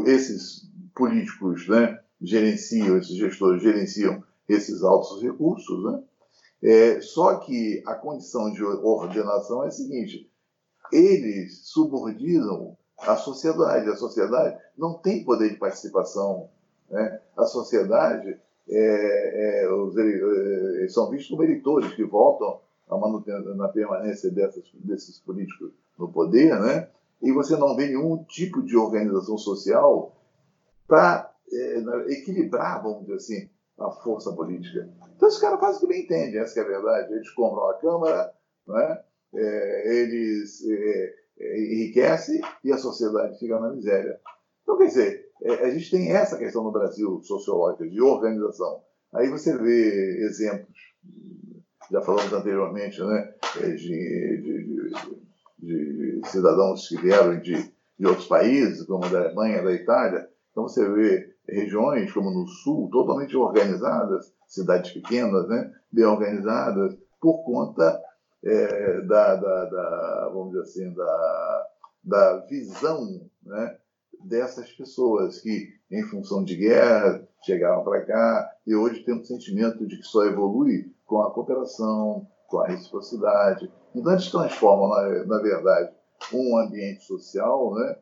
esses 0.05 0.69
políticos 0.95 1.67
né, 1.67 1.99
gerenciam, 2.21 2.97
esses 2.97 3.15
gestores 3.15 3.61
gerenciam 3.61 4.23
esses 4.47 4.83
altos 4.83 5.21
recursos, 5.21 5.83
né? 5.83 6.03
É, 6.61 6.99
só 7.01 7.35
que 7.37 7.83
a 7.85 7.93
condição 7.95 8.51
de 8.51 8.63
ordenação 8.63 9.63
é 9.63 9.67
a 9.67 9.71
seguinte: 9.71 10.29
eles 10.91 11.61
subordinam 11.65 12.75
a 12.97 13.15
sociedade. 13.15 13.89
A 13.89 13.95
sociedade 13.95 14.57
não 14.77 14.95
tem 14.95 15.23
poder 15.23 15.49
de 15.49 15.57
participação. 15.57 16.49
Né? 16.89 17.21
A 17.35 17.45
sociedade 17.45 18.39
é, 18.69 19.63
é, 19.63 19.71
os, 19.71 19.95
é, 19.97 20.87
são 20.89 21.09
vistos 21.09 21.29
como 21.29 21.43
eleitores 21.43 21.93
que 21.93 22.03
votam 22.03 22.59
na 23.55 23.67
permanência 23.67 24.31
dessas, 24.31 24.63
desses 24.73 25.19
políticos 25.19 25.71
no 25.97 26.09
poder, 26.09 26.57
né? 26.59 26.87
e 27.21 27.31
você 27.31 27.57
não 27.57 27.75
vê 27.75 27.87
nenhum 27.87 28.23
tipo 28.23 28.61
de 28.61 28.77
organização 28.77 29.37
social 29.37 30.15
para 30.87 31.33
é, 31.51 31.79
equilibrar, 32.13 32.81
vamos 32.81 33.01
dizer 33.01 33.15
assim, 33.15 33.49
a 33.79 33.91
força 33.91 34.31
política. 34.33 34.89
Então, 35.15 35.27
os 35.27 35.39
caras 35.39 35.59
fazem 35.59 35.77
o 35.77 35.79
que 35.81 35.87
bem 35.87 36.03
entendem, 36.03 36.39
essa 36.39 36.59
é 36.59 36.63
a 36.63 36.67
verdade. 36.67 37.13
Eles 37.13 37.29
compram 37.31 37.69
a 37.69 37.79
Câmara, 37.79 38.33
né? 38.67 39.03
É, 39.33 39.97
eles 39.97 40.65
é, 40.67 41.13
é, 41.39 41.73
enriquecem 41.73 42.41
e 42.63 42.71
a 42.71 42.77
sociedade 42.77 43.37
fica 43.37 43.59
na 43.59 43.71
miséria. 43.71 44.19
Então, 44.63 44.77
quer 44.77 44.87
dizer, 44.87 45.29
é, 45.43 45.65
a 45.65 45.69
gente 45.69 45.91
tem 45.91 46.11
essa 46.11 46.37
questão 46.37 46.63
no 46.63 46.71
Brasil 46.71 47.21
sociológica 47.23 47.87
de 47.87 48.01
organização. 48.01 48.81
Aí 49.13 49.29
você 49.29 49.57
vê 49.57 50.25
exemplos, 50.25 50.75
já 51.91 52.01
falamos 52.01 52.31
anteriormente, 52.33 53.01
né, 53.01 53.33
é, 53.61 53.69
de, 53.71 54.41
de, 54.41 54.91
de, 55.59 56.21
de 56.21 56.29
cidadãos 56.29 56.87
que 56.87 56.97
vieram 56.97 57.39
de, 57.39 57.71
de 57.97 58.05
outros 58.05 58.27
países, 58.27 58.85
como 58.85 59.09
da 59.09 59.19
Alemanha, 59.19 59.63
da 59.63 59.73
Itália. 59.73 60.29
Então 60.51 60.63
você 60.63 60.87
vê 60.89 61.36
regiões 61.47 62.11
como 62.11 62.31
no 62.31 62.47
Sul 62.47 62.89
totalmente 62.91 63.35
organizadas, 63.35 64.33
cidades 64.47 64.91
pequenas, 64.91 65.47
né, 65.47 65.71
bem 65.91 66.05
organizadas, 66.05 66.97
por 67.21 67.43
conta 67.43 68.01
é, 68.43 69.01
da, 69.01 69.35
da, 69.35 69.65
da, 69.65 70.29
vamos 70.33 70.51
dizer 70.51 70.61
assim, 70.61 70.93
da, 70.93 71.67
da 72.03 72.37
visão 72.47 73.29
né, 73.43 73.77
dessas 74.25 74.71
pessoas 74.71 75.39
que, 75.41 75.67
em 75.89 76.03
função 76.03 76.43
de 76.43 76.55
guerra, 76.55 77.27
chegaram 77.43 77.83
para 77.83 78.05
cá 78.05 78.51
e 78.65 78.75
hoje 78.75 79.03
tem 79.03 79.15
um 79.15 79.23
sentimento 79.23 79.85
de 79.87 79.97
que 79.97 80.03
só 80.03 80.25
evolui 80.25 80.91
com 81.05 81.21
a 81.21 81.31
cooperação, 81.31 82.27
com 82.47 82.59
a 82.59 82.67
reciprocidade. 82.67 83.71
Então, 83.95 84.11
eles 84.11 84.29
transformam, 84.29 84.89
na, 84.89 85.25
na 85.25 85.41
verdade, 85.41 85.91
um 86.33 86.57
ambiente 86.57 87.03
social 87.03 87.73
né, 87.75 87.95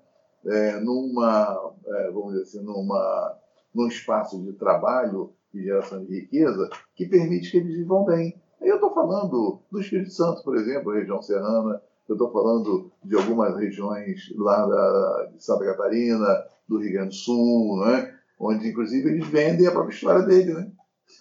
é, 0.46 0.80
numa, 0.80 1.74
é, 1.88 2.12
vamos 2.12 2.34
dizer 2.34 2.44
assim, 2.44 2.64
numa, 2.64 3.38
num 3.74 3.88
espaço 3.88 4.42
de 4.44 4.54
trabalho 4.54 5.34
e 5.54 5.64
geração 5.64 6.04
de 6.04 6.20
riqueza 6.20 6.70
que 6.96 7.08
permite 7.08 7.52
que 7.52 7.58
eles 7.58 7.76
vivam 7.76 8.06
bem. 8.06 8.36
Eu 8.62 8.76
estou 8.76 8.94
falando 8.94 9.60
do 9.72 9.80
Espírito 9.80 10.12
Santo, 10.12 10.44
por 10.44 10.56
exemplo, 10.56 10.94
região 10.94 11.22
serrana, 11.22 11.82
eu 12.08 12.14
estou 12.14 12.32
falando 12.32 12.92
de 13.04 13.16
algumas 13.16 13.58
regiões 13.58 14.32
lá 14.38 14.66
da, 14.66 15.32
de 15.34 15.44
Santa 15.44 15.66
Catarina, 15.66 16.46
do 16.68 16.78
Rio 16.78 16.94
Grande 16.94 17.10
do 17.10 17.16
Sul, 17.16 17.86
né? 17.86 18.14
onde 18.40 18.68
inclusive 18.68 19.10
eles 19.10 19.28
vendem 19.28 19.68
a 19.68 19.72
própria 19.72 19.94
história 19.94 20.22
dele. 20.24 20.54
Né? 20.54 20.72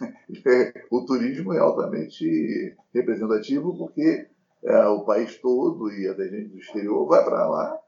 o 0.90 1.04
turismo 1.04 1.52
é 1.54 1.58
altamente 1.58 2.76
representativo 2.92 3.76
porque 3.76 4.26
é, 4.62 4.86
o 4.86 5.04
país 5.04 5.38
todo 5.38 5.90
e 5.90 6.08
até 6.08 6.28
gente 6.28 6.48
do 6.48 6.58
exterior 6.58 7.06
vai 7.06 7.24
para 7.24 7.48
lá 7.48 7.78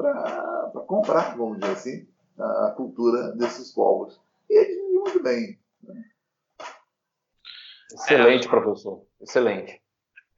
para 0.00 0.70
comprar, 0.86 1.36
vamos 1.36 1.58
dizer 1.58 1.72
assim, 1.72 2.08
a, 2.38 2.72
cultura 2.76 3.32
desses 3.32 3.72
povos. 3.72 4.20
E 4.48 4.56
eles 4.56 4.76
vivem 4.76 4.92
muito 4.94 5.22
bem. 5.22 5.58
Né? 5.82 6.04
Excelente, 7.92 8.46
é, 8.46 8.50
professor. 8.50 9.04
Excelente 9.20 9.82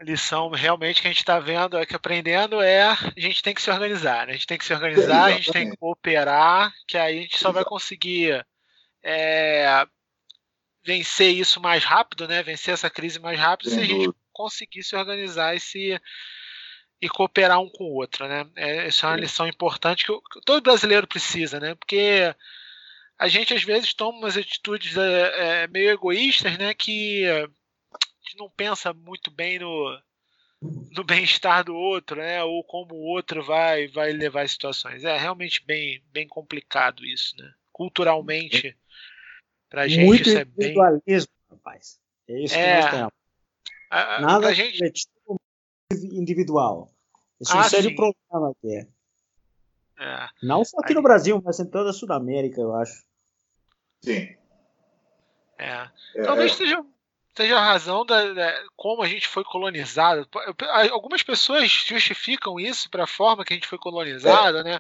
lição 0.03 0.49
realmente 0.49 1.03
que 1.03 1.09
a 1.09 1.11
gente 1.11 1.19
está 1.19 1.39
vendo, 1.39 1.77
é 1.77 1.85
que 1.85 1.95
aprendendo 1.95 2.61
é 2.61 2.83
a 2.83 2.97
gente 3.17 3.43
tem 3.43 3.55
que 3.55 3.61
se 3.61 3.71
organizar, 3.71 4.27
né? 4.27 4.33
A 4.33 4.37
gente 4.37 4.47
tem 4.47 4.59
que 4.59 4.65
se 4.65 4.73
organizar, 4.73 5.25
a 5.25 5.33
gente 5.33 5.53
tem 5.53 5.71
que 5.71 5.77
cooperar, 5.77 6.73
que 6.87 6.97
aí 6.97 7.19
a 7.19 7.23
gente 7.23 7.39
só 7.39 7.53
vai 7.53 7.65
conseguir 7.65 8.45
é, 9.03 9.87
vencer 10.85 11.35
isso 11.35 11.61
mais 11.61 11.85
rápido, 11.85 12.27
né? 12.27 12.43
Vencer 12.43 12.75
essa 12.75 12.89
crise 12.89 13.19
mais 13.19 13.39
rápido 13.39 13.71
se 13.71 13.79
a 13.79 13.85
gente 13.85 14.11
conseguir 14.33 14.83
se 14.83 14.97
organizar 14.97 15.55
e 15.55 15.61
se 15.61 16.01
e 17.01 17.09
cooperar 17.09 17.61
um 17.61 17.69
com 17.69 17.85
o 17.85 17.95
outro, 17.95 18.29
né? 18.29 18.47
É, 18.57 18.89
isso 18.89 19.07
é 19.07 19.09
uma 19.09 19.17
lição 19.17 19.47
importante 19.47 20.05
que, 20.05 20.13
que 20.13 20.41
todo 20.45 20.63
brasileiro 20.63 21.07
precisa, 21.07 21.59
né? 21.59 21.75
Porque 21.75 22.35
a 23.19 23.29
gente 23.29 23.55
às 23.55 23.63
vezes 23.63 23.95
toma 23.95 24.19
umas 24.19 24.37
atitudes 24.37 24.97
é, 24.97 25.63
é, 25.63 25.67
meio 25.69 25.91
egoístas, 25.91 26.59
né? 26.59 26.75
Que 26.75 27.27
gente 28.31 28.39
não 28.39 28.49
pensa 28.49 28.93
muito 28.93 29.31
bem 29.31 29.59
no, 29.59 30.01
no 30.93 31.05
bem-estar 31.05 31.65
do 31.65 31.75
outro, 31.75 32.17
né? 32.17 32.43
Ou 32.45 32.63
como 32.65 32.95
o 32.95 33.03
outro 33.03 33.43
vai 33.43 33.89
vai 33.89 34.13
levar 34.13 34.43
as 34.43 34.53
situações. 34.53 35.05
É 35.05 35.17
realmente 35.17 35.65
bem 35.65 36.03
bem 36.13 36.29
complicado 36.29 37.05
isso, 37.05 37.37
né? 37.37 37.53
Culturalmente, 37.73 38.77
pra 39.69 39.89
gente 39.89 40.07
muito 40.07 40.29
isso 40.29 40.39
é 40.39 40.45
bem 40.45 40.69
individualismo, 40.69 41.33
rapaz. 41.51 41.99
É 42.29 42.41
isso 42.41 42.55
que 42.55 42.61
é, 42.61 42.81
nós 42.81 42.91
temos. 42.91 43.13
A, 43.91 44.21
Nada 44.21 44.49
a 44.49 44.53
gente 44.53 44.79
individual. 45.93 46.91
Esse 47.41 47.53
é 47.53 47.57
um 47.57 47.61
ah, 47.61 47.65
sério 47.65 47.91
sim. 47.91 47.97
problema 47.97 48.51
aqui. 48.51 48.77
É. 48.77 48.87
É. 50.01 50.29
Não 50.43 50.65
só 50.65 50.79
aqui 50.79 50.93
Aí... 50.93 50.95
no 50.95 51.03
Brasil, 51.03 51.41
mas 51.45 51.61
em 51.61 51.67
toda 51.67 51.91
a 51.91 51.93
Sudamérica, 51.93 52.61
eu 52.61 52.75
acho. 52.75 53.05
Sim. 54.03 54.35
É. 55.59 55.89
é 56.17 56.23
Talvez 56.23 56.55
seja 56.55 56.83
seja 57.37 57.57
a 57.57 57.65
razão 57.65 58.05
da, 58.05 58.33
da, 58.33 58.65
como 58.77 59.03
a 59.03 59.09
gente 59.09 59.29
foi 59.29 59.45
colonizado. 59.45 60.29
Algumas 60.91 61.23
pessoas 61.23 61.71
justificam 61.71 62.59
isso 62.59 62.91
para 62.91 63.05
a 63.05 63.07
forma 63.07 63.45
que 63.45 63.53
a 63.53 63.57
gente 63.57 63.69
foi 63.69 63.79
colonizado, 63.79 64.59
é. 64.59 64.65
né? 64.65 64.79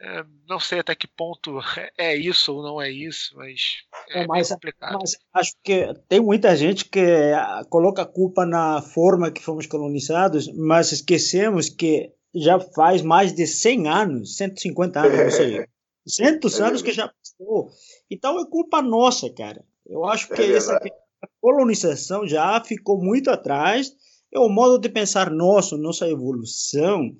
É, 0.00 0.24
não 0.48 0.60
sei 0.60 0.78
até 0.78 0.94
que 0.94 1.08
ponto 1.08 1.58
é 1.98 2.14
isso 2.14 2.54
ou 2.54 2.62
não 2.62 2.80
é 2.80 2.88
isso, 2.88 3.34
mas 3.36 3.82
é, 4.10 4.22
é 4.22 4.26
mas, 4.26 4.48
complicado. 4.48 4.98
Mas 5.00 5.16
acho 5.34 5.52
que 5.62 5.92
tem 6.08 6.20
muita 6.20 6.54
gente 6.56 6.84
que 6.84 7.32
coloca 7.68 8.02
a 8.02 8.06
culpa 8.06 8.46
na 8.46 8.80
forma 8.80 9.30
que 9.30 9.42
fomos 9.42 9.66
colonizados, 9.66 10.52
mas 10.54 10.92
esquecemos 10.92 11.68
que 11.68 12.12
já 12.32 12.60
faz 12.60 13.02
mais 13.02 13.32
de 13.32 13.46
100 13.46 13.88
anos, 13.88 14.36
150 14.36 15.00
anos, 15.00 15.18
não 15.18 15.30
sei, 15.30 15.66
100 16.06 16.62
anos 16.64 16.82
que 16.82 16.92
já 16.92 17.08
passou. 17.08 17.70
Então 18.08 18.40
é 18.40 18.46
culpa 18.48 18.80
nossa, 18.80 19.28
cara. 19.30 19.64
Eu 19.84 20.04
acho 20.04 20.28
que 20.28 20.42
essa 20.42 20.78
a 21.22 21.28
colonização 21.40 22.26
já 22.26 22.62
ficou 22.64 23.02
muito 23.02 23.30
atrás. 23.30 23.92
É 24.32 24.38
o 24.38 24.48
modo 24.48 24.78
de 24.78 24.88
pensar 24.88 25.30
nosso, 25.30 25.76
nossa 25.78 26.06
evolução, 26.08 27.10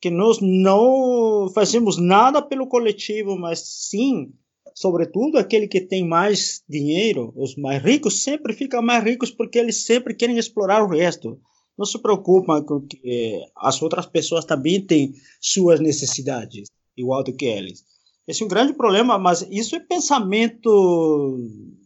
que 0.00 0.10
nós 0.10 0.38
não 0.40 1.50
fazemos 1.54 1.96
nada 1.96 2.40
pelo 2.40 2.66
coletivo, 2.66 3.36
mas 3.36 3.60
sim, 3.60 4.32
sobretudo 4.74 5.38
aquele 5.38 5.66
que 5.66 5.80
tem 5.80 6.06
mais 6.06 6.62
dinheiro, 6.68 7.32
os 7.36 7.56
mais 7.56 7.82
ricos 7.82 8.22
sempre 8.22 8.52
ficam 8.52 8.80
mais 8.80 9.02
ricos 9.02 9.30
porque 9.30 9.58
eles 9.58 9.84
sempre 9.84 10.14
querem 10.14 10.38
explorar 10.38 10.82
o 10.82 10.88
resto. 10.88 11.40
Não 11.76 11.84
se 11.84 11.98
preocupam 11.98 12.62
com 12.62 12.80
que 12.80 13.40
as 13.56 13.80
outras 13.82 14.06
pessoas 14.06 14.44
também 14.44 14.80
têm 14.80 15.14
suas 15.40 15.80
necessidades, 15.80 16.68
igual 16.96 17.22
do 17.22 17.32
que 17.32 17.46
eles. 17.46 17.84
Esse 18.26 18.42
é 18.42 18.46
um 18.46 18.48
grande 18.48 18.74
problema, 18.74 19.18
mas 19.18 19.46
isso 19.50 19.74
é 19.74 19.80
pensamento, 19.80 21.38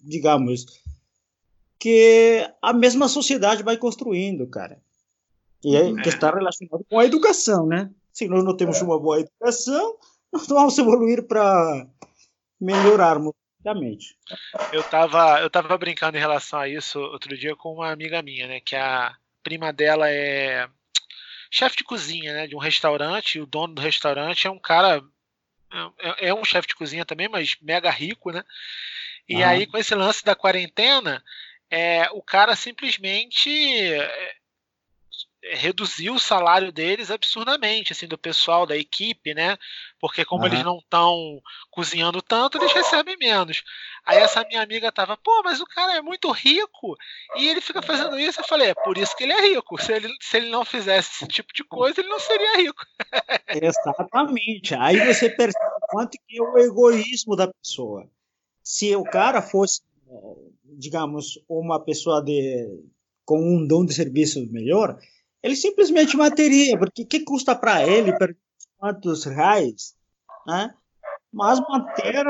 digamos, 0.02 0.66
que 1.78 2.48
a 2.60 2.72
mesma 2.72 3.08
sociedade 3.08 3.62
vai 3.62 3.76
construindo, 3.76 4.46
cara. 4.46 4.80
E 5.64 5.76
é, 5.76 5.94
que 6.02 6.08
está 6.08 6.34
relacionado 6.34 6.84
com 6.88 6.98
a 6.98 7.04
educação, 7.04 7.66
né? 7.66 7.90
Se 8.12 8.28
nós 8.28 8.44
não 8.44 8.56
temos 8.56 8.80
é. 8.80 8.84
uma 8.84 8.98
boa 8.98 9.20
educação, 9.20 9.96
nós 10.32 10.46
vamos 10.46 10.76
evoluir 10.78 11.26
para 11.26 11.86
melhorarmos 12.60 13.32
rapidamente. 13.64 14.16
Eu 14.72 14.80
estava 14.80 15.40
eu 15.40 15.48
tava 15.48 15.78
brincando 15.78 16.16
em 16.16 16.20
relação 16.20 16.58
a 16.58 16.68
isso 16.68 16.98
outro 17.00 17.36
dia 17.36 17.54
com 17.56 17.74
uma 17.74 17.90
amiga 17.90 18.20
minha, 18.22 18.46
né? 18.46 18.60
Que 18.60 18.76
a 18.76 19.16
prima 19.42 19.72
dela 19.72 20.10
é 20.10 20.68
chefe 21.50 21.76
de 21.78 21.84
cozinha, 21.84 22.32
né? 22.32 22.46
De 22.46 22.56
um 22.56 22.58
restaurante, 22.58 23.36
e 23.36 23.40
o 23.40 23.46
dono 23.46 23.74
do 23.74 23.82
restaurante 23.82 24.46
é 24.46 24.50
um 24.50 24.58
cara. 24.58 25.02
É, 25.98 26.28
é 26.28 26.34
um 26.34 26.44
chefe 26.44 26.68
de 26.68 26.74
cozinha 26.74 27.04
também, 27.04 27.28
mas 27.28 27.56
mega 27.62 27.90
rico, 27.90 28.30
né? 28.30 28.42
E 29.28 29.42
ah. 29.42 29.50
aí, 29.50 29.66
com 29.66 29.78
esse 29.78 29.94
lance 29.94 30.24
da 30.24 30.34
quarentena, 30.34 31.22
é, 31.70 32.10
o 32.10 32.22
cara 32.22 32.56
simplesmente 32.56 33.48
é, 33.50 33.98
é, 33.98 34.34
reduziu 35.42 36.14
o 36.14 36.20
salário 36.20 36.70
deles 36.70 37.10
absurdamente, 37.10 37.92
assim, 37.92 38.06
do 38.06 38.16
pessoal 38.16 38.66
da 38.66 38.76
equipe, 38.76 39.34
né? 39.34 39.56
Porque 40.00 40.24
como 40.24 40.42
uhum. 40.42 40.48
eles 40.48 40.64
não 40.64 40.78
estão 40.78 41.40
cozinhando 41.70 42.22
tanto, 42.22 42.58
eles 42.58 42.72
recebem 42.72 43.16
menos. 43.18 43.62
Aí 44.04 44.18
essa 44.18 44.44
minha 44.44 44.62
amiga 44.62 44.92
tava, 44.92 45.16
pô, 45.16 45.42
mas 45.44 45.60
o 45.60 45.66
cara 45.66 45.96
é 45.96 46.02
muito 46.02 46.30
rico 46.30 46.96
e 47.36 47.48
ele 47.48 47.60
fica 47.60 47.82
fazendo 47.82 48.18
isso. 48.18 48.40
Eu 48.40 48.46
falei, 48.46 48.70
é 48.70 48.74
por 48.74 48.96
isso 48.96 49.16
que 49.16 49.24
ele 49.24 49.32
é 49.32 49.40
rico. 49.48 49.80
Se 49.82 49.92
ele, 49.92 50.08
se 50.20 50.36
ele 50.36 50.50
não 50.50 50.64
fizesse 50.64 51.10
esse 51.24 51.28
tipo 51.28 51.52
de 51.52 51.64
coisa, 51.64 52.00
ele 52.00 52.08
não 52.08 52.20
seria 52.20 52.56
rico. 52.56 52.84
Exatamente. 53.48 54.74
Aí 54.74 54.98
você 55.06 55.28
percebe 55.28 55.70
quanto 55.88 56.18
que 56.26 56.38
é 56.38 56.42
o 56.42 56.58
egoísmo 56.58 57.36
da 57.36 57.48
pessoa. 57.48 58.08
Se 58.62 58.94
o 58.94 59.02
cara 59.02 59.42
fosse 59.42 59.82
digamos, 60.78 61.38
uma 61.48 61.80
pessoa 61.80 62.22
de, 62.22 62.68
com 63.24 63.38
um 63.38 63.66
dom 63.66 63.84
de 63.84 63.94
serviço 63.94 64.46
melhor, 64.50 64.98
ele 65.42 65.56
simplesmente 65.56 66.16
manteria, 66.16 66.78
porque 66.78 67.04
que 67.04 67.20
custa 67.20 67.54
para 67.54 67.86
ele 67.86 68.16
perder 68.16 68.38
quantos 68.78 69.24
reais, 69.24 69.94
né? 70.46 70.74
Mas 71.32 71.60
manter 71.60 72.24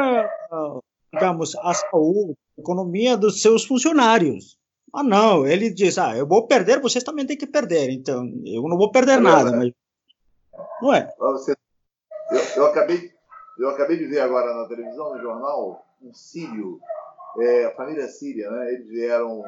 digamos, 1.12 1.54
a 1.56 1.74
saúde, 1.74 2.36
a 2.56 2.60
economia 2.60 3.16
dos 3.16 3.42
seus 3.42 3.64
funcionários. 3.64 4.58
Ah, 4.94 5.02
não, 5.02 5.46
ele 5.46 5.70
diz, 5.70 5.98
ah, 5.98 6.16
eu 6.16 6.26
vou 6.26 6.46
perder, 6.46 6.80
vocês 6.80 7.04
também 7.04 7.26
têm 7.26 7.36
que 7.36 7.46
perder, 7.46 7.90
então 7.90 8.24
eu 8.44 8.62
não 8.62 8.76
vou 8.76 8.90
perder 8.90 9.20
nada. 9.20 9.52
Mas... 9.52 9.72
Não 10.80 10.92
é? 10.92 11.12
Você, 11.18 11.54
eu, 12.30 12.38
eu, 12.56 12.66
acabei, 12.66 13.10
eu 13.58 13.68
acabei 13.70 13.96
de 13.96 14.06
ver 14.06 14.20
agora 14.20 14.54
na 14.54 14.68
televisão, 14.68 15.14
no 15.14 15.20
jornal, 15.20 15.86
um 16.02 16.12
sírio, 16.12 16.80
é, 17.40 17.66
a 17.66 17.74
família 17.74 18.06
síria, 18.08 18.50
né? 18.50 18.74
Eles 18.74 18.88
vieram 18.88 19.42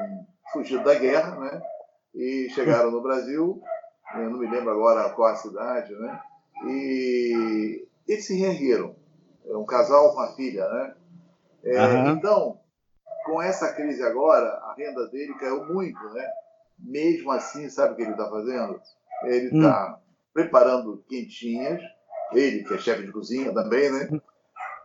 fugir 0.53 0.83
da 0.83 0.95
guerra, 0.95 1.39
né? 1.39 1.63
E 2.15 2.49
chegaram 2.51 2.91
no 2.91 3.03
Brasil, 3.03 3.61
eu 4.15 4.31
não 4.31 4.39
me 4.39 4.49
lembro 4.49 4.71
agora 4.71 5.11
qual 5.11 5.33
a 5.33 5.37
cidade, 5.37 5.93
né? 5.95 6.21
E 6.67 7.87
eles 8.07 8.27
se 8.27 8.37
reergueram. 8.37 8.95
É 9.47 9.57
um 9.57 9.65
casal 9.65 10.15
com 10.15 10.21
a 10.21 10.33
filha, 10.35 10.69
né? 10.69 10.95
É, 11.65 11.87
uhum. 11.87 12.11
Então, 12.11 12.61
com 13.25 13.43
essa 13.43 13.73
crise 13.73 14.03
agora, 14.03 14.47
a 14.47 14.75
renda 14.77 15.09
dele 15.09 15.35
caiu 15.35 15.65
muito, 15.67 16.03
né? 16.11 16.31
Mesmo 16.79 17.31
assim, 17.33 17.69
sabe 17.69 17.95
o 17.95 17.97
que 17.97 18.03
ele 18.03 18.13
está 18.13 18.29
fazendo? 18.29 18.81
Ele 19.25 19.47
está 19.47 19.95
hum. 19.95 20.03
preparando 20.33 21.05
quentinhas, 21.09 21.81
ele 22.33 22.65
que 22.65 22.75
é 22.75 22.79
chefe 22.79 23.07
de 23.07 23.13
cozinha 23.13 23.53
também, 23.53 23.91
né? 23.91 24.09
Hum. 24.13 24.21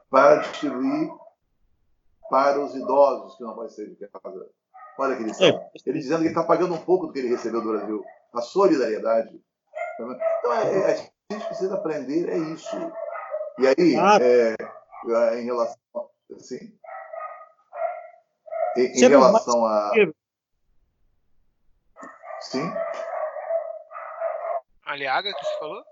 Para 0.09 0.37
distribuir 0.37 1.09
para 2.29 2.59
os 2.59 2.75
idosos 2.75 3.35
que 3.35 3.43
não 3.43 3.55
podem 3.55 3.69
sair 3.71 3.89
de 3.89 4.07
casa. 4.07 4.49
Olha 4.99 5.15
que 5.15 5.23
lição. 5.23 5.47
É. 5.47 5.71
Ele 5.85 5.99
dizendo 5.99 6.17
que 6.17 6.23
ele 6.25 6.29
está 6.29 6.43
pagando 6.43 6.73
um 6.73 6.81
pouco 6.81 7.07
do 7.07 7.13
que 7.13 7.19
ele 7.19 7.29
recebeu 7.29 7.61
do 7.61 7.71
Brasil. 7.71 8.03
A 8.33 8.41
solidariedade. 8.41 9.41
Então, 9.95 10.13
é, 10.53 10.91
é, 10.91 11.11
a 11.31 11.33
gente 11.33 11.47
precisa 11.47 11.75
aprender, 11.75 12.29
é 12.29 12.37
isso. 12.37 12.75
E 13.59 13.67
aí, 13.67 13.95
ah. 13.95 14.17
é, 14.21 15.39
em 15.39 15.45
relação. 15.45 15.77
Assim, 16.35 16.77
em, 18.75 18.85
em 18.85 19.07
relação 19.07 19.65
a. 19.65 19.91
Sim? 22.41 22.71
Aliaga, 24.85 25.33
que 25.33 25.45
você 25.45 25.59
falou? 25.59 25.83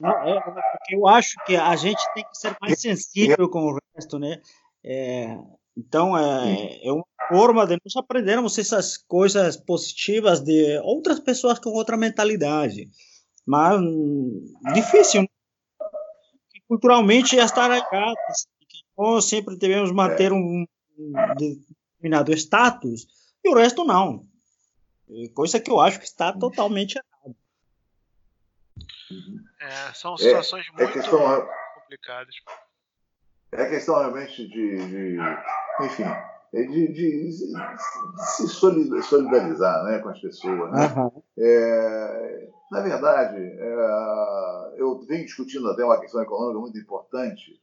Não, 0.00 0.10
é, 0.28 0.40
porque 0.40 0.96
eu 0.96 1.06
acho 1.06 1.36
que 1.44 1.56
a 1.56 1.76
gente 1.76 2.02
tem 2.14 2.24
que 2.24 2.38
ser 2.38 2.56
mais 2.60 2.80
sensível 2.80 3.48
com 3.48 3.66
o 3.66 3.78
resto, 3.94 4.18
né? 4.18 4.40
É, 4.84 5.36
então, 5.76 6.16
é, 6.16 6.86
é 6.86 6.92
uma 6.92 7.04
forma 7.28 7.66
de 7.66 7.78
nós 7.84 7.96
aprendermos 7.96 8.58
essas 8.58 8.96
coisas 8.96 9.56
positivas 9.56 10.40
de 10.40 10.78
outras 10.80 11.20
pessoas 11.20 11.58
com 11.58 11.70
outra 11.70 11.96
mentalidade. 11.96 12.88
Mas 13.46 13.80
difícil. 14.74 15.22
Né? 15.22 15.28
Culturalmente 16.68 17.36
já 17.36 17.44
está 17.44 17.64
arraigado. 17.64 18.16
Nós 18.96 19.24
sempre 19.24 19.56
devemos 19.56 19.90
manter 19.92 20.32
um, 20.32 20.64
determinado 21.36 22.32
status 22.32 23.06
e 23.44 23.48
o 23.48 23.54
resto 23.54 23.84
não. 23.84 24.26
Coisa 25.34 25.60
que 25.60 25.70
eu 25.70 25.80
acho 25.80 25.98
que 25.98 26.06
está 26.06 26.32
totalmente 26.32 26.96
errado. 26.96 27.36
É, 29.60 29.92
são 29.94 30.16
situações 30.16 30.66
é, 30.66 30.72
muito 30.72 30.92
questão, 30.92 31.48
complicadas. 31.74 32.34
É 33.52 33.68
questão 33.68 33.98
realmente 33.98 34.48
de, 34.48 34.76
de 34.76 35.18
enfim, 35.84 36.04
é 36.04 36.31
de, 36.52 36.88
de, 36.88 36.92
de, 36.92 37.30
se 38.18 38.48
solidarizar 38.48 39.84
né, 39.84 39.98
com 40.00 40.10
as 40.10 40.20
pessoas. 40.20 40.70
Né? 40.70 40.94
Uhum. 40.96 41.22
É, 41.38 42.48
na 42.70 42.80
verdade, 42.80 43.38
é, 43.38 44.74
eu 44.76 45.00
venho 45.06 45.24
discutindo 45.24 45.68
até 45.68 45.84
uma 45.84 46.00
questão 46.00 46.22
econômica 46.22 46.60
muito 46.60 46.78
importante, 46.78 47.60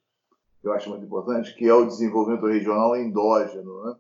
eu 0.64 0.74
acho 0.74 0.90
muito 0.90 1.06
importante, 1.06 1.56
que 1.56 1.68
é 1.68 1.74
o 1.74 1.86
desenvolvimento 1.86 2.46
regional 2.46 2.96
endógeno, 2.96 3.84
né? 3.86 3.96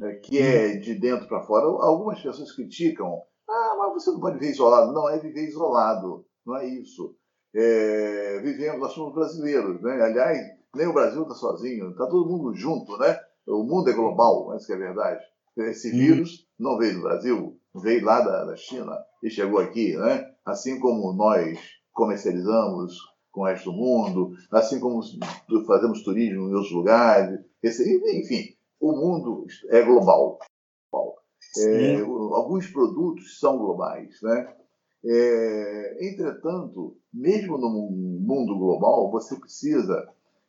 É, 0.00 0.14
que 0.14 0.38
é 0.38 0.76
de 0.76 0.94
dentro 0.94 1.28
para 1.28 1.42
fora. 1.42 1.66
Algumas 1.66 2.20
pessoas 2.20 2.50
criticam, 2.52 3.22
ah, 3.48 3.76
mas 3.78 3.92
você 3.92 4.10
não 4.10 4.20
pode 4.20 4.38
viver 4.38 4.52
isolado. 4.52 4.92
Não 4.92 5.08
é 5.08 5.18
viver 5.18 5.46
isolado, 5.46 6.24
não 6.44 6.56
é 6.56 6.66
isso. 6.66 7.14
É, 7.54 8.40
vivemos, 8.42 8.80
nós 8.80 8.92
somos 8.92 9.14
brasileiros, 9.14 9.80
né? 9.82 10.00
aliás, 10.02 10.38
nem 10.74 10.86
o 10.86 10.94
Brasil 10.94 11.22
está 11.22 11.34
sozinho, 11.34 11.90
está 11.90 12.06
todo 12.06 12.28
mundo 12.28 12.54
junto, 12.54 12.96
né? 12.96 13.20
O 13.46 13.64
mundo 13.64 13.90
é 13.90 13.92
global, 13.92 14.54
essa 14.54 14.72
é 14.72 14.76
a 14.76 14.78
verdade. 14.78 15.24
Esse 15.56 15.90
uhum. 15.90 15.98
vírus 15.98 16.46
não 16.58 16.78
veio 16.78 16.94
do 16.94 17.02
Brasil, 17.02 17.60
veio 17.74 18.04
lá 18.04 18.20
da, 18.20 18.44
da 18.44 18.56
China 18.56 18.96
e 19.22 19.30
chegou 19.30 19.58
aqui, 19.58 19.96
né? 19.96 20.30
Assim 20.44 20.78
como 20.80 21.12
nós 21.12 21.58
comercializamos 21.92 22.96
com 23.30 23.42
o 23.42 23.44
resto 23.44 23.70
do 23.70 23.76
mundo, 23.76 24.32
assim 24.50 24.78
como 24.78 25.00
fazemos 25.66 26.02
turismo 26.02 26.48
em 26.48 26.54
outros 26.54 26.72
lugares, 26.72 27.40
enfim, 27.64 28.54
o 28.80 28.92
mundo 28.92 29.46
é 29.68 29.82
global. 29.82 30.38
É, 31.58 32.00
alguns 32.00 32.66
produtos 32.68 33.38
são 33.38 33.58
globais, 33.58 34.20
né? 34.22 34.54
É, 35.04 36.08
entretanto, 36.08 36.96
mesmo 37.12 37.58
no 37.58 37.68
mundo 37.68 38.56
global, 38.56 39.10
você 39.10 39.36
precisa 39.36 40.08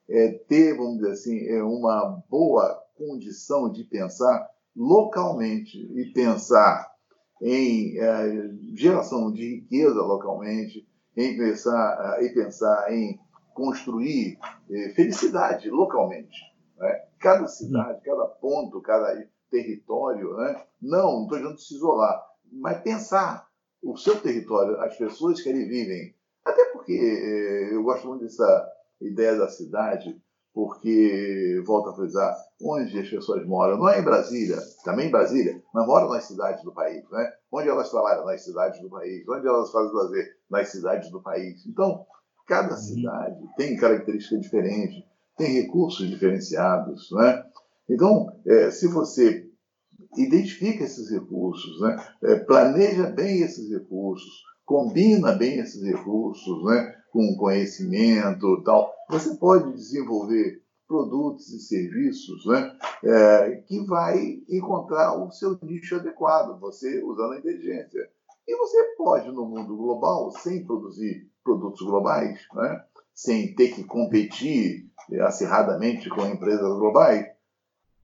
é, 0.10 0.30
ter, 0.48 0.78
vamos 0.78 0.98
dizer 0.98 1.12
assim, 1.12 1.48
é, 1.48 1.62
uma 1.64 2.24
boa 2.30 2.83
condição 2.96 3.72
de 3.72 3.84
pensar 3.84 4.50
localmente 4.76 5.78
e 5.78 6.12
pensar 6.14 6.92
em 7.42 8.00
é, 8.00 8.50
geração 8.76 9.32
de 9.32 9.56
riqueza 9.56 10.02
localmente, 10.02 10.88
em 11.16 11.38
pensar, 11.38 12.24
e 12.24 12.30
pensar 12.30 12.92
em 12.92 13.20
construir 13.54 14.38
é, 14.70 14.90
felicidade 14.90 15.70
localmente. 15.70 16.40
Né? 16.78 17.06
Cada 17.20 17.48
cidade, 17.48 18.02
cada 18.04 18.26
ponto, 18.26 18.82
cada 18.82 19.28
território, 19.52 20.36
né? 20.38 20.64
não, 20.82 21.14
não 21.14 21.24
estou 21.24 21.38
dizendo 21.38 21.60
se 21.60 21.76
isolar, 21.76 22.24
mas 22.52 22.82
pensar 22.82 23.48
o 23.82 23.98
seu 23.98 24.20
território, 24.20 24.80
as 24.80 24.98
pessoas 24.98 25.42
que 25.42 25.50
ali 25.50 25.66
vivem. 25.66 26.16
Até 26.44 26.66
porque 26.66 26.94
eu 27.72 27.84
gosto 27.84 28.08
muito 28.08 28.24
dessa 28.24 28.72
ideia 29.02 29.38
da 29.38 29.48
cidade, 29.48 30.20
porque, 30.54 31.62
volto 31.66 31.90
a 31.90 31.96
frisar, 31.96 32.36
onde 32.62 33.00
as 33.00 33.10
pessoas 33.10 33.46
moram, 33.46 33.78
não 33.78 33.90
é 33.90 34.00
em 34.00 34.04
Brasília, 34.04 34.58
também 34.86 35.08
em 35.08 35.12
Brasília, 35.12 35.62
mas 35.74 35.88
moram 35.88 36.10
nas 36.10 36.26
cidades 36.26 36.64
do 36.64 36.72
país, 36.72 37.04
né? 37.10 37.34
onde 37.52 37.70
elas 37.70 37.90
trabalham 37.90 38.26
nas 38.26 38.44
cidades 38.44 38.80
do 38.80 38.90
país, 38.90 39.28
onde 39.28 39.48
elas 39.48 39.72
fazem 39.72 39.94
lazer 39.94 40.38
nas 40.50 40.70
cidades 40.70 41.10
do 41.10 41.22
país. 41.22 41.66
Então, 41.66 42.06
cada 42.48 42.76
uhum. 42.76 42.78
cidade 42.78 43.50
tem 43.58 43.76
características 43.76 44.42
diferentes, 44.42 45.04
tem 45.36 45.62
recursos 45.62 46.08
diferenciados. 46.08 47.10
Né? 47.12 47.44
Então, 47.90 48.28
é, 48.46 48.70
se 48.70 48.88
você 48.88 49.50
identifica 50.16 50.84
esses 50.84 51.10
recursos, 51.10 51.82
né? 51.82 51.98
É, 52.24 52.36
planeja 52.36 53.10
bem 53.10 53.42
esses 53.42 53.72
recursos, 53.72 54.44
combina 54.64 55.32
bem 55.32 55.58
esses 55.60 55.82
recursos, 55.84 56.64
né? 56.66 56.96
com 57.12 57.36
conhecimento 57.38 58.64
tal, 58.64 58.92
você 59.14 59.36
pode 59.36 59.74
desenvolver 59.74 60.64
produtos 60.88 61.48
e 61.50 61.60
serviços 61.60 62.46
né, 62.48 62.76
é, 63.04 63.52
que 63.68 63.86
vai 63.86 64.42
encontrar 64.50 65.16
o 65.16 65.32
seu 65.32 65.58
nicho 65.62 65.96
adequado, 65.96 66.60
você 66.60 67.04
usando 67.04 67.34
a 67.34 67.38
inteligência. 67.38 68.10
E 68.48 68.58
você 68.58 68.96
pode, 68.98 69.32
no 69.32 69.46
mundo 69.46 69.78
global, 69.78 70.32
sem 70.32 70.66
produzir 70.66 71.30
produtos 71.44 71.82
globais, 71.82 72.42
né, 72.54 72.84
sem 73.14 73.54
ter 73.54 73.70
que 73.76 73.84
competir 73.84 74.90
acirradamente 75.22 76.10
com 76.10 76.26
empresas 76.26 76.78
globais, 76.80 77.28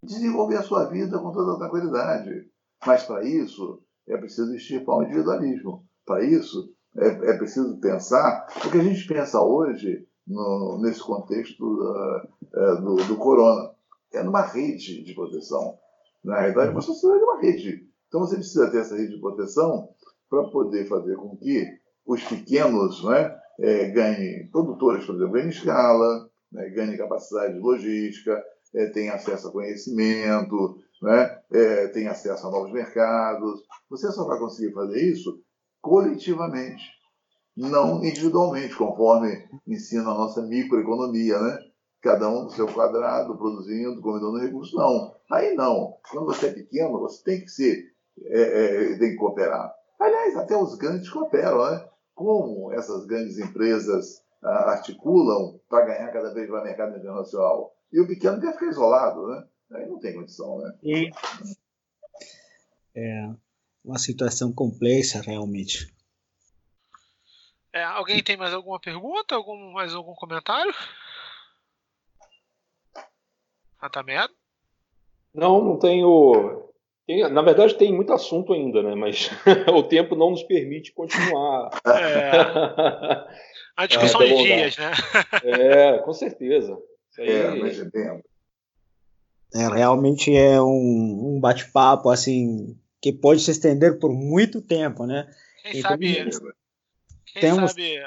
desenvolver 0.03 0.57
a 0.57 0.63
sua 0.63 0.85
vida 0.85 1.17
com 1.17 1.31
toda 1.31 1.57
tranquilidade. 1.57 2.47
Mas 2.85 3.03
para 3.03 3.25
isso 3.25 3.81
é 4.07 4.15
preciso 4.15 4.53
extirpar 4.53 4.97
o 4.97 5.03
individualismo. 5.03 5.83
Para 6.05 6.23
isso 6.23 6.71
é, 6.97 7.07
é 7.07 7.37
preciso 7.37 7.79
pensar, 7.79 8.47
o 8.65 8.71
que 8.71 8.77
a 8.77 8.83
gente 8.83 9.05
pensa 9.07 9.41
hoje, 9.41 10.07
no, 10.29 10.79
nesse 10.81 11.01
contexto 11.01 11.63
uh, 11.63 12.81
do, 12.81 12.95
do 13.07 13.17
corona, 13.17 13.71
é 14.13 14.23
numa 14.23 14.41
rede 14.41 15.03
de 15.03 15.13
proteção. 15.13 15.77
Na 16.23 16.39
realidade, 16.39 16.71
uma 16.71 16.81
sociedade 16.81 17.21
é 17.21 17.25
uma 17.25 17.41
rede. 17.41 17.89
Então 18.07 18.21
você 18.21 18.35
precisa 18.35 18.69
ter 18.69 18.79
essa 18.79 18.95
rede 18.95 19.15
de 19.15 19.21
proteção 19.21 19.89
para 20.29 20.43
poder 20.49 20.87
fazer 20.87 21.15
com 21.15 21.35
que 21.35 21.65
os 22.05 22.23
pequenos 22.23 23.03
né, 23.03 23.35
é, 23.59 23.89
ganhem, 23.89 24.49
produtores, 24.51 25.05
por 25.05 25.15
exemplo, 25.15 25.33
ganhem 25.33 25.49
escala, 25.49 26.29
né, 26.51 26.69
ganhem 26.69 26.97
capacidade 26.97 27.57
logística, 27.59 28.41
é, 28.75 28.87
tenham 28.87 29.15
acesso 29.15 29.47
a 29.47 29.51
conhecimento, 29.51 30.77
né, 31.01 31.39
é, 31.51 31.87
tenham 31.87 32.11
acesso 32.11 32.47
a 32.47 32.51
novos 32.51 32.71
mercados. 32.71 33.61
Você 33.89 34.11
só 34.11 34.25
vai 34.25 34.39
conseguir 34.39 34.73
fazer 34.73 35.01
isso 35.01 35.41
coletivamente, 35.81 36.83
não 37.67 38.03
individualmente, 38.03 38.75
conforme 38.75 39.47
ensina 39.67 40.03
a 40.03 40.13
nossa 40.13 40.41
microeconomia, 40.41 41.39
né? 41.39 41.59
Cada 42.01 42.29
um 42.29 42.45
do 42.45 42.51
seu 42.51 42.65
quadrado, 42.67 43.37
produzindo, 43.37 44.01
comendo 44.01 44.37
recursos. 44.37 44.73
Não, 44.73 45.13
aí 45.29 45.53
não. 45.53 45.97
Quando 46.09 46.27
você 46.27 46.47
é 46.47 46.53
pequeno, 46.53 46.99
você 46.99 47.23
tem 47.23 47.41
que 47.41 47.49
ser, 47.49 47.91
é, 48.25 48.41
é, 48.93 48.97
tem 48.97 49.11
que 49.11 49.17
cooperar. 49.17 49.73
Aliás, 49.99 50.37
até 50.37 50.55
os 50.55 50.75
grandes 50.75 51.09
cooperam, 51.09 51.69
né? 51.69 51.85
Como 52.15 52.71
essas 52.71 53.05
grandes 53.05 53.37
empresas 53.37 54.23
ah, 54.41 54.71
articulam 54.71 55.59
para 55.69 55.85
ganhar 55.85 56.11
cada 56.11 56.33
vez 56.33 56.49
mais 56.49 56.63
mercado 56.63 56.97
internacional? 56.97 57.73
e 57.91 57.99
o 57.99 58.07
pequeno 58.07 58.39
quer 58.39 58.53
ficar 58.53 58.67
isolado, 58.67 59.27
né? 59.27 59.43
Aí 59.71 59.87
não 59.87 59.99
tem 59.99 60.13
condição, 60.13 60.59
né? 60.59 60.73
E 60.83 61.09
é 62.95 63.29
uma 63.83 63.97
situação 63.97 64.51
complexa, 64.51 65.21
realmente. 65.21 65.93
É, 67.73 67.83
alguém 67.83 68.23
tem 68.23 68.35
mais 68.35 68.53
alguma 68.53 68.79
pergunta? 68.79 69.35
Algum, 69.35 69.71
mais 69.71 69.93
algum 69.93 70.15
comentário? 70.15 70.73
Atamedo? 73.79 74.33
Não, 75.33 75.63
não 75.63 75.77
tenho. 75.77 76.67
Tem, 77.05 77.29
na 77.29 77.41
verdade, 77.41 77.75
tem 77.75 77.93
muito 77.93 78.11
assunto 78.11 78.53
ainda, 78.53 78.81
né? 78.81 78.95
Mas 78.95 79.29
o 79.73 79.83
tempo 79.83 80.15
não 80.15 80.31
nos 80.31 80.43
permite 80.43 80.91
continuar. 80.91 81.69
É. 81.85 83.49
A 83.77 83.85
discussão 83.85 84.21
é, 84.21 84.27
de 84.27 84.43
dias, 84.43 84.77
né? 84.77 84.91
É, 85.43 85.97
com 85.99 86.11
certeza. 86.11 86.77
Aí... 87.17 87.29
É, 87.29 87.55
mas 87.55 87.79
é 87.79 87.89
tempo. 87.89 88.23
É, 89.53 89.67
realmente 89.67 90.35
é 90.35 90.61
um, 90.61 91.35
um 91.35 91.39
bate-papo 91.39 92.09
assim 92.09 92.77
que 93.01 93.11
pode 93.13 93.41
se 93.41 93.51
estender 93.51 93.97
por 93.97 94.11
muito 94.11 94.61
tempo, 94.61 95.05
né? 95.05 95.27
Quem 95.63 95.79
então, 95.79 95.91
sabe, 95.91 96.29
quem 97.33 97.41
temos 97.41 97.71
sabe 97.71 97.97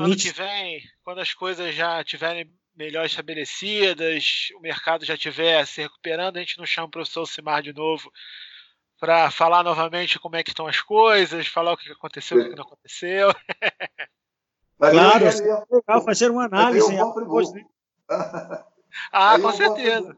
ano 0.00 0.16
que 0.16 0.30
vem, 0.30 0.82
quando 1.02 1.20
as 1.20 1.34
coisas 1.34 1.74
já 1.74 2.00
estiverem 2.00 2.50
melhor 2.76 3.06
estabelecidas, 3.06 4.48
o 4.56 4.60
mercado 4.60 5.04
já 5.04 5.14
estiver 5.14 5.64
se 5.66 5.82
recuperando, 5.82 6.36
a 6.36 6.40
gente 6.40 6.58
não 6.58 6.66
chama 6.66 6.88
o 6.88 6.90
professor 6.90 7.26
Simar 7.26 7.62
de 7.62 7.72
novo 7.72 8.10
para 8.98 9.30
falar 9.30 9.62
novamente 9.62 10.18
como 10.18 10.36
é 10.36 10.42
que 10.42 10.50
estão 10.50 10.66
as 10.66 10.80
coisas, 10.80 11.46
falar 11.46 11.72
o 11.72 11.76
que 11.76 11.90
aconteceu, 11.90 12.38
o 12.38 12.48
que 12.48 12.56
não 12.56 12.64
aconteceu. 12.64 13.28
claro, 14.78 15.26
é 15.26 15.64
legal 15.70 16.04
fazer 16.04 16.30
uma 16.30 16.46
análise. 16.46 16.90
Depois, 16.90 17.52
né? 17.52 17.64
ah, 19.12 19.38
com 19.38 19.52
certeza. 19.52 20.16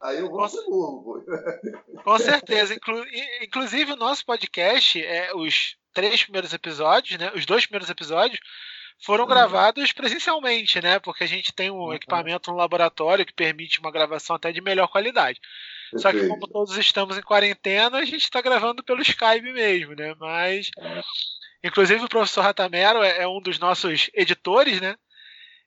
Aí 0.00 0.18
eu 0.18 0.30
vou 0.30 0.48
burro, 0.66 1.24
Com 2.02 2.18
certeza. 2.18 2.74
Inclu 2.74 3.04
inclusive, 3.42 3.92
o 3.92 3.96
nosso 3.96 4.24
podcast, 4.26 5.00
é, 5.00 5.32
os 5.34 5.76
três 5.92 6.22
primeiros 6.22 6.52
episódios, 6.52 7.18
né? 7.18 7.32
Os 7.34 7.46
dois 7.46 7.66
primeiros 7.66 7.90
episódios 7.90 8.40
foram 9.04 9.24
uhum. 9.24 9.30
gravados 9.30 9.92
presencialmente, 9.92 10.80
né? 10.80 10.98
Porque 10.98 11.24
a 11.24 11.26
gente 11.26 11.52
tem 11.52 11.70
um 11.70 11.76
uhum. 11.76 11.94
equipamento 11.94 12.50
no 12.50 12.56
laboratório 12.56 13.26
que 13.26 13.32
permite 13.32 13.80
uma 13.80 13.90
gravação 13.90 14.36
até 14.36 14.52
de 14.52 14.60
melhor 14.60 14.88
qualidade. 14.88 15.40
Perfeito. 15.90 16.02
Só 16.02 16.12
que 16.12 16.28
como 16.28 16.48
todos 16.48 16.76
estamos 16.76 17.18
em 17.18 17.22
quarentena, 17.22 17.98
a 17.98 18.04
gente 18.04 18.22
está 18.22 18.40
gravando 18.40 18.82
pelo 18.82 19.02
Skype 19.02 19.52
mesmo, 19.52 19.94
né? 19.94 20.14
Mas, 20.18 20.70
é. 20.78 21.02
inclusive 21.64 22.04
o 22.04 22.08
professor 22.08 22.42
Ratamero 22.42 23.02
é, 23.02 23.22
é 23.22 23.28
um 23.28 23.40
dos 23.40 23.58
nossos 23.58 24.08
editores, 24.14 24.80
né? 24.80 24.96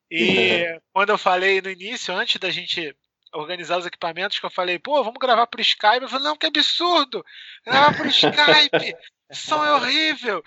E 0.09 0.63
uhum. 0.63 0.79
quando 0.93 1.09
eu 1.09 1.17
falei 1.17 1.61
no 1.61 1.69
início, 1.69 2.15
antes 2.15 2.39
da 2.39 2.49
gente 2.49 2.95
organizar 3.33 3.77
os 3.77 3.85
equipamentos, 3.85 4.39
que 4.39 4.45
eu 4.45 4.49
falei, 4.49 4.79
pô, 4.79 5.03
vamos 5.03 5.19
gravar 5.19 5.45
por 5.47 5.59
Skype. 5.59 6.01
Eu 6.01 6.09
falei, 6.09 6.25
não, 6.25 6.37
que 6.37 6.45
absurdo! 6.45 7.25
Gravar 7.65 7.97
por 7.97 8.05
Skype! 8.07 8.95
Som 9.31 9.63
é 9.63 9.73
horrível! 9.73 10.43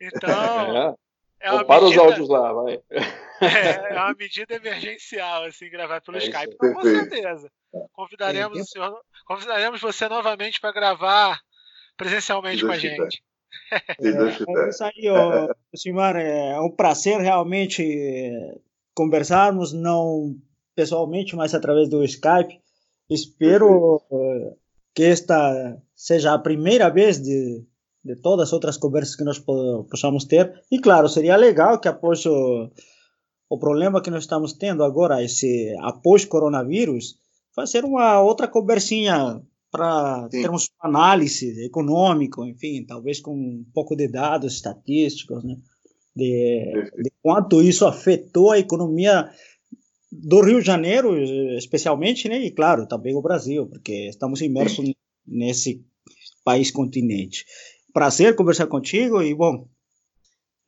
Então. 0.00 0.94
É. 1.40 1.48
é 1.48 1.64
para 1.64 1.80
medida, 1.82 2.02
os 2.02 2.10
áudios 2.10 2.28
lá, 2.28 2.52
vai. 2.52 2.80
É, 3.40 3.94
é 3.94 4.00
uma 4.00 4.14
medida 4.14 4.54
emergencial, 4.54 5.44
assim, 5.44 5.68
gravar 5.68 6.00
pelo 6.00 6.16
é 6.16 6.20
Skype. 6.20 6.54
Então, 6.54 6.74
com 6.74 6.82
certeza. 6.82 7.50
Convidaremos, 7.92 8.60
o 8.60 8.64
senhor, 8.64 9.00
convidaremos 9.26 9.80
você 9.80 10.08
novamente 10.08 10.60
para 10.60 10.72
gravar 10.72 11.40
presencialmente 11.96 12.64
com 12.64 12.70
a 12.70 12.78
gente. 12.78 13.22
É, 13.70 14.08
é 14.08 14.68
isso 14.68 14.84
aí, 14.84 15.08
ó, 15.08 15.52
Simar, 15.74 16.16
é 16.16 16.58
um 16.60 16.70
prazer 16.70 17.20
realmente 17.20 17.82
conversarmos, 18.94 19.72
não 19.72 20.36
pessoalmente, 20.74 21.36
mas 21.36 21.54
através 21.54 21.88
do 21.88 22.04
Skype. 22.04 22.60
Espero 23.10 23.96
uh, 24.10 24.58
que 24.94 25.02
esta 25.04 25.76
seja 25.94 26.32
a 26.32 26.38
primeira 26.38 26.88
vez 26.88 27.20
de, 27.20 27.64
de 28.04 28.16
todas 28.16 28.48
as 28.48 28.52
outras 28.52 28.76
conversas 28.76 29.16
que 29.16 29.24
nós 29.24 29.38
possamos 29.38 30.24
ter. 30.24 30.52
E 30.70 30.78
claro, 30.78 31.08
seria 31.08 31.36
legal 31.36 31.78
que 31.80 31.88
após 31.88 32.24
o, 32.26 32.70
o 33.48 33.58
problema 33.58 34.02
que 34.02 34.10
nós 34.10 34.24
estamos 34.24 34.52
tendo 34.52 34.82
agora, 34.82 35.22
esse 35.22 35.74
após 35.80 36.24
coronavírus, 36.24 37.16
fazer 37.54 37.84
uma 37.84 38.20
outra 38.20 38.48
conversinha 38.48 39.40
para 39.70 40.28
termos 40.28 40.70
análise 40.80 41.64
econômico, 41.64 42.44
enfim, 42.44 42.84
talvez 42.84 43.20
com 43.20 43.34
um 43.34 43.64
pouco 43.72 43.96
de 43.96 44.06
dados 44.08 44.54
estatísticos, 44.54 45.42
né? 45.44 45.56
De, 46.14 46.90
de 47.02 47.10
quanto 47.22 47.62
isso 47.62 47.86
afetou 47.86 48.50
a 48.50 48.58
economia 48.58 49.30
do 50.10 50.42
Rio 50.42 50.60
de 50.60 50.66
Janeiro, 50.66 51.18
especialmente, 51.56 52.28
né? 52.28 52.38
E 52.44 52.50
claro, 52.50 52.86
também 52.86 53.14
o 53.14 53.22
Brasil, 53.22 53.66
porque 53.66 54.08
estamos 54.08 54.42
imersos 54.42 54.92
nesse 55.26 55.82
país 56.44 56.70
continente. 56.70 57.46
Prazer 57.92 58.34
conversar 58.34 58.66
contigo 58.66 59.22
e, 59.22 59.34
bom, 59.34 59.68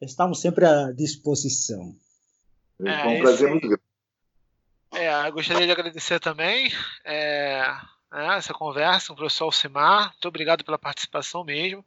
estamos 0.01 0.41
sempre 0.41 0.66
à 0.66 0.93
disposição. 0.93 1.97
É, 2.85 3.07
um 3.07 3.20
prazer 3.20 3.51
muito 3.51 3.68
grande. 3.68 3.83
É, 4.93 5.31
gostaria 5.31 5.66
de 5.66 5.72
agradecer 5.72 6.20
também 6.20 6.70
é, 7.05 7.62
né, 8.12 8.37
essa 8.37 8.55
conversa 8.55 9.09
com 9.09 9.14
o 9.14 9.16
professor 9.16 9.47
Alcimar. 9.47 10.11
Muito 10.11 10.29
obrigado 10.29 10.64
pela 10.64 10.79
participação 10.79 11.45
mesmo. 11.45 11.85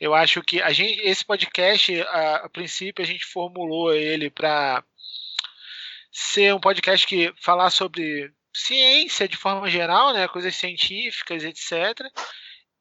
Eu 0.00 0.14
acho 0.14 0.42
que 0.42 0.62
a 0.62 0.72
gente, 0.72 1.00
esse 1.00 1.24
podcast, 1.24 2.00
a, 2.02 2.36
a 2.36 2.48
princípio, 2.48 3.04
a 3.04 3.06
gente 3.06 3.24
formulou 3.24 3.92
ele 3.92 4.30
para 4.30 4.82
ser 6.10 6.54
um 6.54 6.60
podcast 6.60 7.06
que 7.06 7.34
falar 7.36 7.70
sobre 7.70 8.32
ciência 8.54 9.28
de 9.28 9.36
forma 9.36 9.68
geral, 9.68 10.12
né, 10.14 10.26
coisas 10.28 10.56
científicas, 10.56 11.44
etc. 11.44 12.00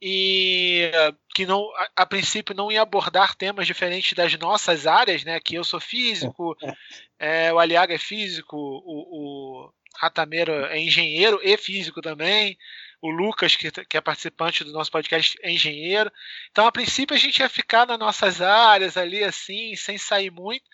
E 0.02 0.92
que 1.34 1.46
não, 1.46 1.74
a, 1.76 1.90
a, 1.98 2.06
princípio 2.06 2.56
não 2.56 2.72
ia 2.72 2.82
abordar 2.82 3.36
temas 3.36 3.66
diferentes 3.66 4.14
das 4.14 4.38
nossas 4.38 4.86
áreas, 4.86 5.24
né? 5.24 5.40
Que 5.40 5.56
eu 5.56 5.64
sou 5.64 5.80
físico, 5.80 6.56
é, 7.20 7.52
o 7.52 7.60
Aliaga 7.60 7.96
é 7.96 7.98
físico, 7.98 8.56
o, 8.56 9.66
o 9.66 9.74
Ratameiro 9.98 10.52
é 10.66 10.80
engenheiro 10.80 11.40
e 11.44 11.58
físico 11.58 12.02
também, 12.02 12.58
o 13.02 13.10
Lucas, 13.10 13.56
que, 13.56 13.72
que 13.72 13.98
é 13.98 14.02
participante 14.02 14.64
do 14.64 14.72
nosso 14.72 14.92
podcast, 14.92 15.38
é 15.42 15.52
engenheiro. 15.52 16.12
Então, 16.52 16.66
a 16.66 16.72
princípio, 16.72 17.16
a 17.16 17.20
gente 17.20 17.40
ia 17.40 17.50
ficar 17.50 17.86
nas 17.88 18.00
nossas 18.00 18.42
áreas 18.42 18.98
ali, 18.98 19.24
assim, 19.24 19.76
sem 19.76 19.98
sair 19.98 20.32
muito. 20.32 20.66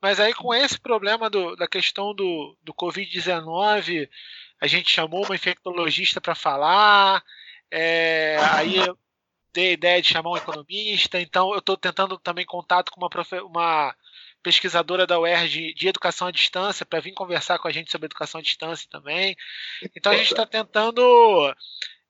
Mas 0.00 0.20
aí, 0.20 0.32
com 0.32 0.54
esse 0.54 0.78
problema 0.78 1.28
do, 1.28 1.56
da 1.56 1.66
questão 1.66 2.14
do, 2.14 2.56
do 2.62 2.72
Covid-19, 2.72 4.08
a 4.60 4.66
gente 4.66 4.90
chamou 4.90 5.24
uma 5.24 5.34
infectologista 5.34 6.20
para 6.20 6.34
falar, 6.34 7.22
é, 7.70 8.36
aí 8.52 8.76
eu 8.76 8.98
dei 9.52 9.70
a 9.70 9.72
ideia 9.72 10.02
de 10.02 10.08
chamar 10.08 10.30
um 10.30 10.36
economista, 10.36 11.20
então 11.20 11.52
eu 11.52 11.58
estou 11.58 11.76
tentando 11.76 12.18
também 12.18 12.44
contato 12.44 12.90
com 12.90 13.00
uma, 13.00 13.10
uma 13.44 13.94
pesquisadora 14.42 15.06
da 15.06 15.18
UERJ 15.18 15.74
de 15.74 15.88
educação 15.88 16.28
à 16.28 16.30
distância 16.30 16.86
para 16.86 17.00
vir 17.00 17.12
conversar 17.12 17.58
com 17.58 17.68
a 17.68 17.72
gente 17.72 17.90
sobre 17.90 18.06
educação 18.06 18.40
à 18.40 18.42
distância 18.42 18.88
também. 18.90 19.36
Então 19.96 20.12
a 20.12 20.16
gente 20.16 20.30
está 20.30 20.46
tentando 20.46 21.54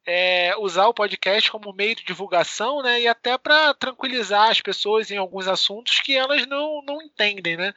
é, 0.07 0.55
usar 0.59 0.87
o 0.87 0.95
podcast 0.95 1.51
como 1.51 1.73
meio 1.73 1.95
de 1.95 2.05
divulgação, 2.05 2.83
né? 2.83 3.01
E 3.01 3.09
até 3.09 3.37
para 3.37 3.75
tranquilizar 3.75 4.51
as 4.51 4.61
pessoas 4.61 5.11
em 5.11 5.17
alguns 5.17 5.47
assuntos 5.47 6.01
que 6.01 6.17
elas 6.17 6.47
não, 6.47 6.83
não 6.83 7.03
entendem, 7.03 7.57
né? 7.57 7.75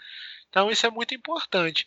Então 0.50 0.70
isso 0.70 0.86
é 0.86 0.90
muito 0.90 1.14
importante. 1.14 1.86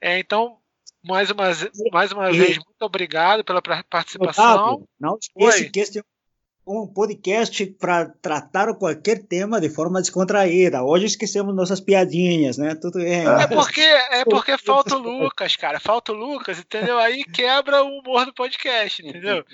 É, 0.00 0.18
então, 0.18 0.58
mais 1.06 1.30
uma, 1.30 1.44
mais 1.92 2.12
uma 2.12 2.30
vez, 2.30 2.56
muito 2.56 2.82
obrigado 2.82 3.44
pela 3.44 3.62
participação. 3.62 4.54
Otávio, 4.54 4.88
não 5.00 5.18
esqueça 5.18 5.70
que 5.70 5.80
este 5.80 6.02
um 6.66 6.84
podcast 6.84 7.64
para 7.78 8.06
tratar 8.20 8.74
qualquer 8.74 9.22
tema 9.22 9.60
de 9.60 9.70
forma 9.70 10.00
descontraída. 10.00 10.82
Hoje 10.82 11.06
esquecemos 11.06 11.54
nossas 11.54 11.80
piadinhas, 11.80 12.58
né? 12.58 12.74
Tudo 12.74 12.98
bem. 12.98 13.24
É 13.24 13.46
porque, 13.46 13.80
é 13.80 14.24
porque 14.24 14.58
falta 14.58 14.96
o 14.96 14.98
Lucas, 14.98 15.54
cara. 15.54 15.78
Falta 15.78 16.12
o 16.12 16.16
Lucas, 16.16 16.58
entendeu? 16.58 16.98
Aí 16.98 17.22
quebra 17.24 17.84
o 17.84 18.00
humor 18.00 18.26
do 18.26 18.34
podcast, 18.34 19.00
entendeu? 19.00 19.44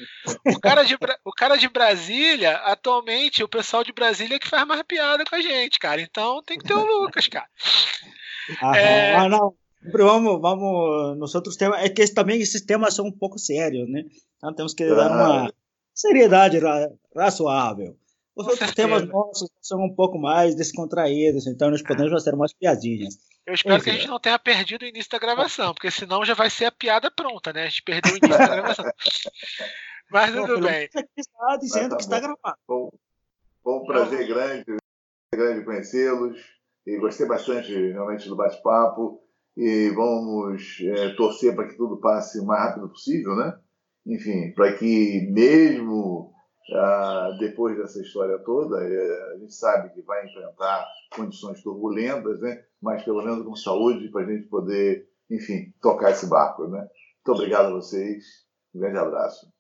O 0.47 0.59
cara 0.59 0.85
de, 0.85 0.97
o 1.23 1.33
cara 1.33 1.57
de 1.57 1.69
Brasília, 1.69 2.57
atualmente, 2.65 3.45
o 3.45 3.49
pessoal 3.49 3.85
de 3.85 3.93
Brasília 3.93 4.37
é 4.37 4.39
que 4.39 4.49
faz 4.49 4.67
mais 4.67 4.83
piada 4.83 5.23
com 5.27 5.37
a 5.37 5.43
gente, 5.43 5.79
cara. 5.79 6.01
Então 6.01 6.43
tem 6.43 6.57
que 6.57 6.65
ter 6.65 6.75
o 6.75 6.85
Lucas, 6.85 7.29
cara. 7.29 7.47
Ah, 8.63 8.77
é... 8.77 9.15
ah 9.17 9.29
não. 9.29 9.55
Vamos, 9.91 10.41
vamos, 10.41 11.19
nos 11.19 11.35
outros 11.35 11.57
temas, 11.57 11.83
é 11.83 11.89
que 11.89 12.07
também 12.15 12.41
esses 12.41 12.63
temas 12.63 12.95
são 12.95 13.07
um 13.07 13.13
pouco 13.13 13.39
sérios, 13.39 13.89
né? 13.89 14.05
Então 14.37 14.55
temos 14.55 14.75
que 14.75 14.87
dar 14.87 15.11
uma 15.11 15.53
seriedade 15.95 16.59
ra 16.59 16.89
razoável. 17.17 17.97
Os 18.35 18.47
outros 18.47 18.73
temas 18.75 19.07
nossos 19.07 19.51
são 19.61 19.81
um 19.85 19.95
pouco 19.95 20.19
mais 20.19 20.55
descontraídos, 20.55 21.47
então 21.47 21.71
nós 21.71 21.83
podemos 21.83 22.13
fazer 22.13 22.35
umas 22.35 22.53
piadinhas. 22.53 23.19
Eu 23.45 23.55
espero 23.55 23.77
Enfim. 23.77 23.85
que 23.85 23.91
a 23.91 23.93
gente 23.95 24.09
não 24.09 24.21
tenha 24.21 24.39
perdido 24.39 24.83
o 24.83 24.87
início 24.87 25.11
da 25.11 25.19
gravação, 25.19 25.75
porque 25.75 25.91
senão 25.91 26.25
já 26.25 26.33
vai 26.33 26.49
ser 26.49 26.67
a 26.67 26.73
piada 26.73 27.11
pronta, 27.11 27.53
né? 27.53 27.65
A 27.65 27.69
gente 27.69 27.83
perdeu 27.83 28.15
o 28.15 28.17
início 28.17 28.39
da 28.39 28.47
gravação. 28.47 28.85
Mas 30.11 30.35
tudo 30.35 30.61
bem. 30.61 30.89
Está 31.17 31.57
dizendo 31.57 31.91
tá 31.91 31.97
que 31.97 32.03
está 32.03 32.21
gravado. 32.21 32.59
Bom, 32.69 32.91
bom 33.65 33.85
prazer 33.85 34.27
grande, 34.27 34.77
grande 35.35 35.65
conhecê-los. 35.65 36.39
E 36.87 36.99
gostei 36.99 37.27
bastante 37.27 37.73
realmente 37.73 38.29
do 38.29 38.37
bate-papo. 38.37 39.23
E 39.57 39.91
vamos 39.91 40.79
é, 40.81 41.11
torcer 41.11 41.55
para 41.55 41.69
que 41.69 41.77
tudo 41.77 41.99
passe 41.99 42.41
o 42.41 42.47
mais 42.47 42.63
rápido 42.63 42.89
possível, 42.89 43.37
né? 43.37 43.59
Enfim, 44.07 44.53
para 44.53 44.73
que 44.73 45.29
mesmo 45.31 46.33
ah, 46.75 47.37
depois 47.39 47.77
dessa 47.77 48.01
história 48.01 48.39
toda, 48.39 48.83
é, 48.83 49.35
a 49.35 49.39
gente 49.39 49.55
sabe 49.55 49.93
que 49.93 50.01
vai 50.03 50.25
enfrentar 50.25 50.87
condições 51.15 51.63
turbulentas, 51.63 52.41
né? 52.41 52.65
Mas 52.81 53.03
pelo 53.03 53.23
menos 53.23 53.45
com 53.45 53.55
saúde 53.55 54.09
para 54.09 54.23
a 54.23 54.27
gente 54.27 54.49
poder, 54.49 55.09
enfim, 55.31 55.73
tocar 55.81 56.11
esse 56.11 56.29
barco, 56.29 56.67
né? 56.69 56.89
Muito 57.25 57.39
obrigado 57.39 57.67
a 57.67 57.73
vocês, 57.73 58.47
um 58.75 58.81
grande 58.81 58.99
abraço. 58.99 59.53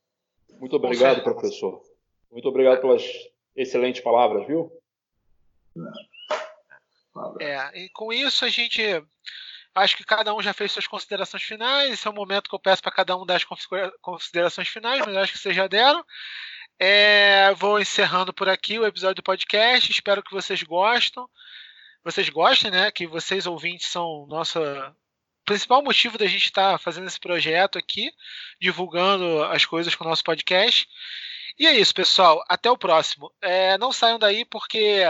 Muito 0.58 0.76
obrigado, 0.76 1.22
professor. 1.22 1.82
Muito 2.30 2.48
obrigado 2.48 2.80
pelas 2.80 3.04
excelentes 3.54 4.00
palavras, 4.00 4.46
viu? 4.46 4.72
É, 7.40 7.84
e 7.84 7.88
com 7.90 8.12
isso 8.12 8.44
a 8.44 8.48
gente 8.48 8.82
Acho 9.74 9.96
que 9.96 10.04
cada 10.04 10.34
um 10.34 10.42
já 10.42 10.52
fez 10.52 10.72
suas 10.72 10.86
considerações 10.86 11.42
finais. 11.42 11.92
Esse 11.92 12.06
é 12.06 12.10
o 12.10 12.14
momento 12.14 12.48
que 12.48 12.54
eu 12.54 12.60
peço 12.60 12.82
para 12.82 12.92
cada 12.92 13.16
um 13.16 13.24
dar 13.24 13.36
as 13.36 13.44
considerações 14.00 14.68
finais, 14.68 15.00
mas 15.04 15.16
acho 15.16 15.32
que 15.32 15.38
vocês 15.38 15.56
já 15.56 15.66
deram. 15.66 16.04
É, 16.78 17.54
vou 17.54 17.80
encerrando 17.80 18.32
por 18.32 18.48
aqui 18.48 18.78
o 18.78 18.86
episódio 18.86 19.16
do 19.16 19.22
podcast. 19.22 19.90
Espero 19.90 20.22
que 20.22 20.32
vocês 20.32 20.62
gostem. 20.62 21.24
Vocês 22.04 22.28
gostem, 22.28 22.70
né? 22.70 22.90
Que 22.90 23.06
vocês 23.06 23.46
ouvintes 23.46 23.86
são 23.86 24.26
nosso 24.26 24.58
principal 25.44 25.82
motivo 25.82 26.18
da 26.18 26.26
gente 26.26 26.44
estar 26.44 26.72
tá 26.72 26.78
fazendo 26.78 27.06
esse 27.06 27.18
projeto 27.18 27.78
aqui, 27.78 28.10
divulgando 28.60 29.42
as 29.44 29.64
coisas 29.64 29.94
com 29.94 30.04
o 30.04 30.08
nosso 30.08 30.24
podcast. 30.24 30.88
E 31.58 31.66
é 31.66 31.78
isso, 31.78 31.94
pessoal. 31.94 32.42
Até 32.48 32.70
o 32.70 32.78
próximo. 32.78 33.32
É, 33.40 33.78
não 33.78 33.92
saiam 33.92 34.18
daí 34.18 34.44
porque 34.44 35.02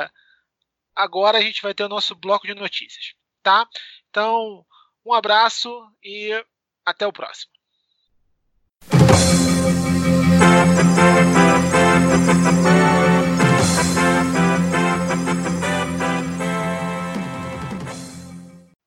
agora 0.95 1.39
a 1.39 1.41
gente 1.41 1.63
vai 1.63 1.75
ter 1.75 1.85
o 1.85 1.89
nosso 1.89 2.15
bloco 2.15 2.47
de 2.47 2.55
notícias, 2.55 3.15
tá? 3.43 3.66
Então, 4.09 4.64
um 5.05 5.12
abraço 5.12 5.70
e 6.03 6.30
até 6.84 7.07
o 7.07 7.12
próximo. 7.12 7.53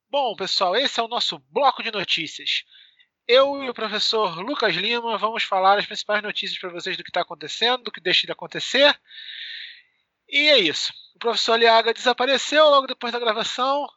Bom, 0.10 0.36
pessoal, 0.36 0.76
esse 0.76 1.00
é 1.00 1.04
o 1.04 1.08
nosso 1.08 1.40
bloco 1.52 1.84
de 1.84 1.92
notícias. 1.92 2.64
Eu 3.28 3.64
e 3.64 3.70
o 3.70 3.74
professor 3.74 4.40
Lucas 4.40 4.76
Lima 4.76 5.18
vamos 5.18 5.44
falar 5.44 5.78
as 5.78 5.86
principais 5.86 6.22
notícias 6.24 6.58
para 6.60 6.70
vocês 6.70 6.96
do 6.96 7.04
que 7.04 7.10
está 7.10 7.22
acontecendo, 7.22 7.84
do 7.84 7.92
que 7.92 8.00
deixa 8.00 8.26
de 8.26 8.32
acontecer. 8.32 8.98
E 10.30 10.50
é 10.50 10.58
isso. 10.58 10.94
O 11.16 11.20
professor 11.20 11.58
Liaga 11.58 11.94
desapareceu 11.94 12.70
logo 12.70 12.88
depois 12.88 13.12
da 13.12 13.20
gravação. 13.20 13.88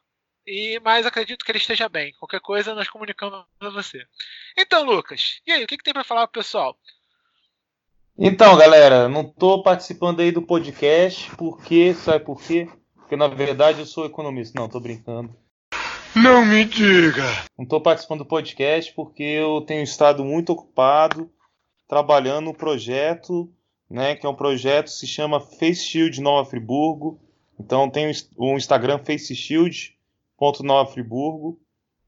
E, 0.49 0.79
mas 0.83 1.05
acredito 1.05 1.45
que 1.45 1.51
ele 1.51 1.59
esteja 1.59 1.87
bem. 1.87 2.11
Qualquer 2.13 2.41
coisa 2.41 2.73
nós 2.73 2.89
comunicamos 2.89 3.45
a 3.59 3.69
você. 3.69 4.03
Então, 4.57 4.83
Lucas, 4.83 5.39
e 5.45 5.51
aí, 5.51 5.63
o 5.63 5.67
que, 5.67 5.77
que 5.77 5.83
tem 5.83 5.93
para 5.93 6.03
falar 6.03 6.25
pro 6.25 6.41
pessoal? 6.41 6.75
Então, 8.17 8.57
galera, 8.57 9.07
não 9.07 9.21
estou 9.21 9.61
participando 9.61 10.21
aí 10.21 10.31
do 10.31 10.41
podcast, 10.41 11.29
porque, 11.37 11.93
sabe 11.93 12.25
por 12.25 12.41
quê? 12.41 12.67
Porque 12.95 13.15
na 13.15 13.27
verdade 13.27 13.79
eu 13.79 13.85
sou 13.85 14.05
economista. 14.05 14.59
Não, 14.59 14.65
estou 14.65 14.81
brincando. 14.81 15.35
Não 16.15 16.43
me 16.43 16.65
diga! 16.65 17.23
Não 17.55 17.63
estou 17.63 17.79
participando 17.79 18.19
do 18.19 18.25
podcast 18.25 18.91
porque 18.93 19.23
eu 19.23 19.61
tenho 19.61 19.83
estado 19.83 20.25
muito 20.25 20.51
ocupado 20.51 21.31
trabalhando 21.87 22.45
no 22.45 22.53
projeto, 22.53 23.51
né, 23.89 24.15
que 24.15 24.25
é 24.25 24.29
um 24.29 24.35
projeto 24.35 24.85
que 24.85 24.93
se 24.93 25.07
chama 25.07 25.39
Face 25.39 25.83
Shield 25.83 26.19
Nova 26.19 26.49
Friburgo. 26.49 27.21
Então 27.59 27.89
tem 27.89 28.11
o 28.35 28.57
Instagram 28.57 28.97
Face 28.99 29.35
Shield, 29.35 29.95
ponto 30.39 30.63
Nova 30.63 30.89
Friburgo, 30.89 31.59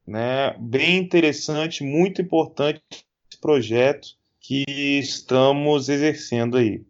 né? 0.06 0.56
Bem 0.58 0.96
interessante, 0.96 1.84
muito 1.84 2.22
importante 2.22 2.82
esse 3.30 3.38
projeto 3.38 4.08
que 4.40 4.64
estamos 4.68 5.90
exercendo 5.90 6.56
aí. 6.56 6.82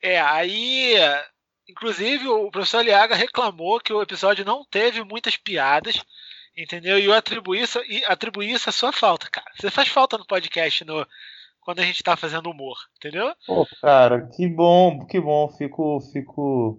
É, 0.00 0.20
aí, 0.20 0.94
inclusive 1.66 2.28
o 2.28 2.50
professor 2.50 2.78
Aliaga 2.78 3.14
reclamou 3.16 3.80
que 3.80 3.92
o 3.92 4.02
episódio 4.02 4.44
não 4.44 4.62
teve 4.64 5.02
muitas 5.02 5.38
piadas, 5.38 6.04
entendeu? 6.54 6.98
E 6.98 7.06
eu 7.06 7.14
atribuí 7.14 7.62
isso, 7.62 7.80
atribuí 8.06 8.52
isso 8.52 8.68
à 8.68 8.72
sua 8.72 8.92
falta, 8.92 9.28
cara. 9.30 9.50
Você 9.58 9.70
faz 9.70 9.88
falta 9.88 10.18
no 10.18 10.26
podcast 10.26 10.84
no, 10.84 11.06
quando 11.62 11.80
a 11.80 11.84
gente 11.84 12.02
tá 12.02 12.14
fazendo 12.14 12.50
humor, 12.50 12.76
entendeu? 12.98 13.34
Pô, 13.46 13.66
cara, 13.80 14.28
que 14.36 14.46
bom, 14.46 15.06
que 15.06 15.18
bom. 15.18 15.48
Fico, 15.48 16.00
fico 16.12 16.78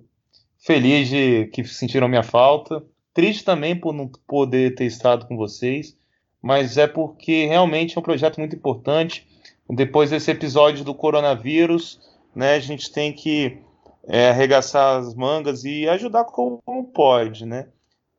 Feliz 0.65 1.09
de 1.09 1.45
que 1.53 1.63
sentiram 1.63 2.07
minha 2.07 2.23
falta. 2.23 2.83
Triste 3.13 3.45
também 3.45 3.79
por 3.79 3.93
não 3.93 4.09
poder 4.27 4.73
ter 4.73 4.85
estado 4.85 5.27
com 5.27 5.37
vocês, 5.37 5.95
mas 6.41 6.75
é 6.75 6.87
porque 6.87 7.45
realmente 7.45 7.95
é 7.95 7.99
um 7.99 8.03
projeto 8.03 8.39
muito 8.39 8.55
importante. 8.55 9.27
Depois 9.69 10.09
desse 10.09 10.31
episódio 10.31 10.83
do 10.83 10.95
coronavírus, 10.95 11.99
né, 12.35 12.55
a 12.55 12.59
gente 12.59 12.91
tem 12.91 13.13
que 13.13 13.59
é, 14.07 14.31
arregaçar 14.31 14.97
as 14.97 15.13
mangas 15.13 15.63
e 15.65 15.87
ajudar 15.87 16.23
como, 16.23 16.59
pode, 16.95 17.45
né? 17.45 17.67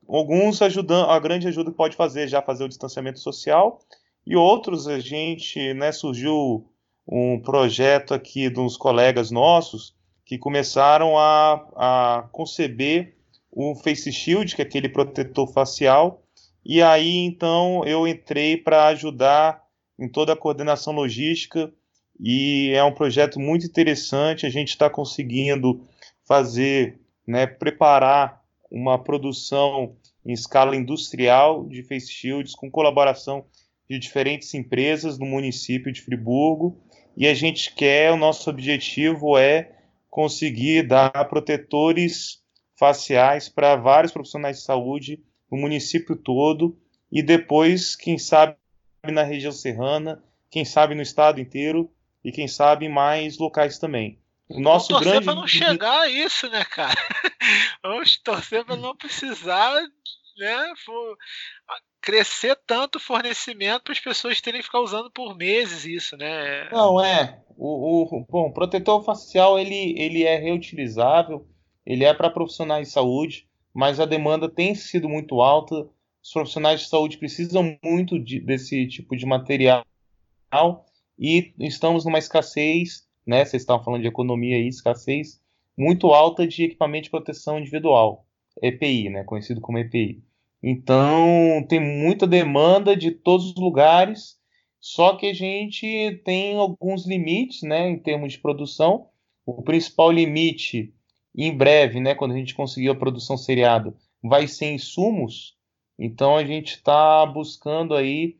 Alguns 0.09 0.62
ajudam, 0.62 1.11
a 1.11 1.18
grande 1.18 1.49
ajuda 1.49 1.72
que 1.72 1.76
pode 1.76 1.97
fazer 1.97 2.28
já 2.28 2.40
fazer 2.40 2.62
o 2.62 2.68
distanciamento 2.68 3.18
social 3.18 3.80
e 4.24 4.36
outros 4.36 4.86
a 4.86 5.01
gente, 5.01 5.74
né, 5.74 5.90
surgiu 5.90 6.64
um 7.09 7.40
projeto 7.40 8.14
aqui 8.14 8.49
de 8.49 8.61
uns 8.61 8.76
colegas 8.76 9.32
nossos 9.32 9.95
que 10.27 10.37
começaram 10.37 11.16
a, 11.16 11.55
a 11.77 12.29
conceber 12.33 13.14
o 13.51 13.74
Face 13.77 14.12
Shield, 14.12 14.55
que 14.55 14.61
é 14.61 14.64
aquele 14.64 14.89
protetor 14.89 15.51
facial, 15.51 16.22
e 16.64 16.83
aí 16.83 17.16
então 17.18 17.85
eu 17.87 18.07
entrei 18.09 18.57
para 18.57 18.89
ajudar 18.89 19.62
em 19.97 20.09
toda 20.09 20.33
a 20.33 20.37
coordenação 20.37 20.93
logística 20.93 21.72
e 22.18 22.72
é 22.74 22.83
um 22.83 22.93
projeto 22.93 23.39
muito 23.39 23.64
interessante. 23.64 24.45
A 24.45 24.51
gente 24.51 24.70
está 24.70 24.91
conseguindo 24.91 25.87
fazer, 26.24 26.99
né, 27.27 27.47
preparar 27.47 28.43
uma 28.68 28.99
produção 28.99 29.95
em 30.24 30.33
escala 30.33 30.74
industrial 30.74 31.64
de 31.68 31.85
face 31.85 32.11
shields 32.11 32.55
com 32.55 32.68
colaboração 32.68 33.45
de 33.89 33.97
diferentes 33.99 34.53
empresas 34.55 35.18
no 35.18 35.24
município 35.24 35.93
de 35.93 36.03
Friburgo. 36.03 36.77
E 37.16 37.29
a 37.29 37.33
gente 37.33 37.72
quer, 37.74 38.12
o 38.12 38.16
nosso 38.16 38.51
objetivo 38.51 39.39
é 39.39 39.76
conseguir 40.17 40.83
dar 40.85 41.11
protetores 41.29 42.43
faciais 42.75 43.51
para 43.51 43.77
vários 43.77 44.11
profissionais 44.11 44.57
de 44.57 44.62
saúde 44.62 45.23
no 45.53 45.59
município 45.59 46.17
todo 46.17 46.75
e 47.12 47.23
depois, 47.23 47.95
quem 47.95 48.17
sabe, 48.17 48.57
na 49.05 49.23
região 49.23 49.53
serrana, 49.53 50.25
quem 50.51 50.64
sabe 50.64 50.95
no 50.95 51.03
estado 51.03 51.39
inteiro 51.39 51.93
e 52.25 52.33
quem 52.33 52.49
sabe 52.49 52.87
em 52.87 52.89
mais 52.89 53.37
locais 53.37 53.79
também. 53.79 54.19
O 54.49 54.59
nosso 54.59 54.89
Vamos 54.89 55.05
torcer 55.05 55.12
grande... 55.12 55.25
para 55.27 55.35
não 55.35 55.47
chegar 55.47 56.01
a 56.01 56.09
isso, 56.09 56.49
né, 56.49 56.64
cara? 56.64 56.95
Vamos 57.85 58.17
torcer 58.17 58.64
para 58.64 58.77
não 58.77 58.97
precisar, 58.97 59.75
né. 60.39 60.73
Crescer 62.07 62.57
tanto 62.64 62.96
o 62.96 63.00
fornecimento 63.00 63.82
para 63.82 63.92
as 63.92 63.98
pessoas 63.98 64.40
terem 64.40 64.61
que 64.61 64.66
ficar 64.66 64.78
usando 64.78 65.11
por 65.11 65.36
meses 65.36 65.84
isso, 65.84 66.16
né? 66.16 66.68
Não, 66.70 67.04
é. 67.04 67.42
O, 67.57 68.04
o, 68.04 68.24
bom, 68.30 68.52
protetor 68.52 69.02
facial 69.02 69.59
ele, 69.59 69.92
ele 69.98 70.22
é 70.22 70.36
reutilizável, 70.36 71.44
ele 71.84 72.04
é 72.04 72.14
para 72.14 72.30
profissionais 72.30 72.86
de 72.86 72.94
saúde, 72.94 73.48
mas 73.74 73.98
a 73.98 74.07
demanda 74.07 74.48
tem 74.48 74.72
sido 74.76 75.09
muito 75.09 75.42
alta. 75.42 75.88
Os 76.22 76.32
profissionais 76.32 76.82
de 76.82 76.88
saúde 76.88 77.18
precisam 77.18 77.76
muito 77.82 78.20
de, 78.20 78.38
desse 78.38 78.86
tipo 78.86 79.16
de 79.16 79.26
material 79.26 79.84
e 81.18 81.52
estamos 81.59 82.04
numa 82.04 82.20
escassez, 82.20 83.04
né? 83.26 83.44
Vocês 83.44 83.62
estavam 83.62 83.84
falando 83.84 84.02
de 84.02 84.09
economia 84.09 84.57
aí, 84.57 84.68
escassez 84.68 85.40
muito 85.76 86.12
alta 86.12 86.46
de 86.46 86.62
equipamento 86.62 87.04
de 87.04 87.11
proteção 87.11 87.59
individual, 87.59 88.24
EPI, 88.62 89.11
né? 89.11 89.24
Conhecido 89.24 89.61
como 89.61 89.78
EPI. 89.78 90.22
Então 90.62 91.64
tem 91.68 91.80
muita 91.80 92.26
demanda 92.26 92.96
de 92.96 93.11
todos 93.11 93.50
os 93.50 93.57
lugares 93.57 94.36
só 94.88 95.16
que 95.16 95.26
a 95.26 95.34
gente 95.34 96.22
tem 96.24 96.57
alguns 96.57 97.07
limites, 97.09 97.62
né, 97.62 97.88
em 97.88 97.98
termos 97.98 98.34
de 98.34 98.38
produção. 98.38 99.09
O 99.44 99.61
principal 99.61 100.12
limite, 100.12 100.94
em 101.36 101.52
breve, 101.52 101.98
né, 101.98 102.14
quando 102.14 102.34
a 102.34 102.36
gente 102.36 102.54
conseguir 102.54 102.90
a 102.90 102.94
produção 102.94 103.36
seriada, 103.36 103.92
vai 104.22 104.46
ser 104.46 104.72
insumos. 104.72 105.57
Então 105.98 106.36
a 106.36 106.44
gente 106.44 106.74
está 106.74 107.26
buscando 107.26 107.96
aí 107.96 108.38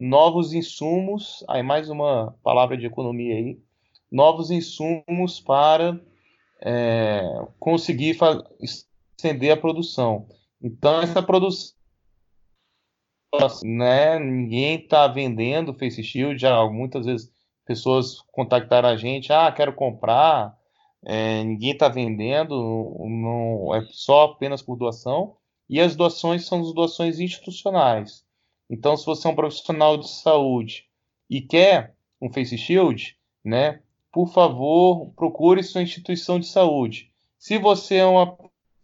novos 0.00 0.52
insumos, 0.52 1.44
aí 1.48 1.62
mais 1.62 1.88
uma 1.88 2.36
palavra 2.42 2.76
de 2.76 2.86
economia 2.86 3.36
aí, 3.36 3.60
novos 4.10 4.50
insumos 4.50 5.38
para 5.38 6.00
é, 6.60 7.22
conseguir 7.60 8.18
estender 8.60 9.52
a 9.52 9.56
produção. 9.56 10.26
Então 10.62 11.00
essa 11.00 11.22
produção 11.22 11.76
né? 13.62 14.18
Ninguém 14.18 14.76
está 14.80 15.06
vendendo 15.08 15.74
Face 15.74 16.02
Shield. 16.02 16.40
Já 16.40 16.64
muitas 16.68 17.06
vezes 17.06 17.30
pessoas 17.64 18.20
contactaram 18.32 18.88
a 18.88 18.96
gente, 18.96 19.32
ah, 19.32 19.50
quero 19.52 19.74
comprar. 19.74 20.56
É, 21.04 21.44
ninguém 21.44 21.72
está 21.72 21.88
vendendo, 21.88 22.96
não 23.08 23.74
é 23.74 23.86
só 23.90 24.24
apenas 24.24 24.62
por 24.62 24.76
doação. 24.76 25.36
e 25.68 25.80
as 25.80 25.96
doações 25.96 26.46
são 26.46 26.60
as 26.60 26.72
doações 26.72 27.18
institucionais. 27.20 28.24
Então, 28.70 28.96
se 28.96 29.04
você 29.04 29.26
é 29.28 29.30
um 29.30 29.34
profissional 29.34 29.96
de 29.96 30.08
saúde 30.08 30.84
e 31.28 31.40
quer 31.40 31.94
um 32.20 32.32
face 32.32 32.56
shield, 32.56 33.16
né, 33.44 33.82
por 34.12 34.28
favor, 34.28 35.12
procure 35.16 35.62
sua 35.62 35.82
instituição 35.82 36.38
de 36.38 36.46
saúde. 36.46 37.12
Se 37.38 37.58
você 37.58 37.96
é 37.96 38.06
uma 38.06 38.36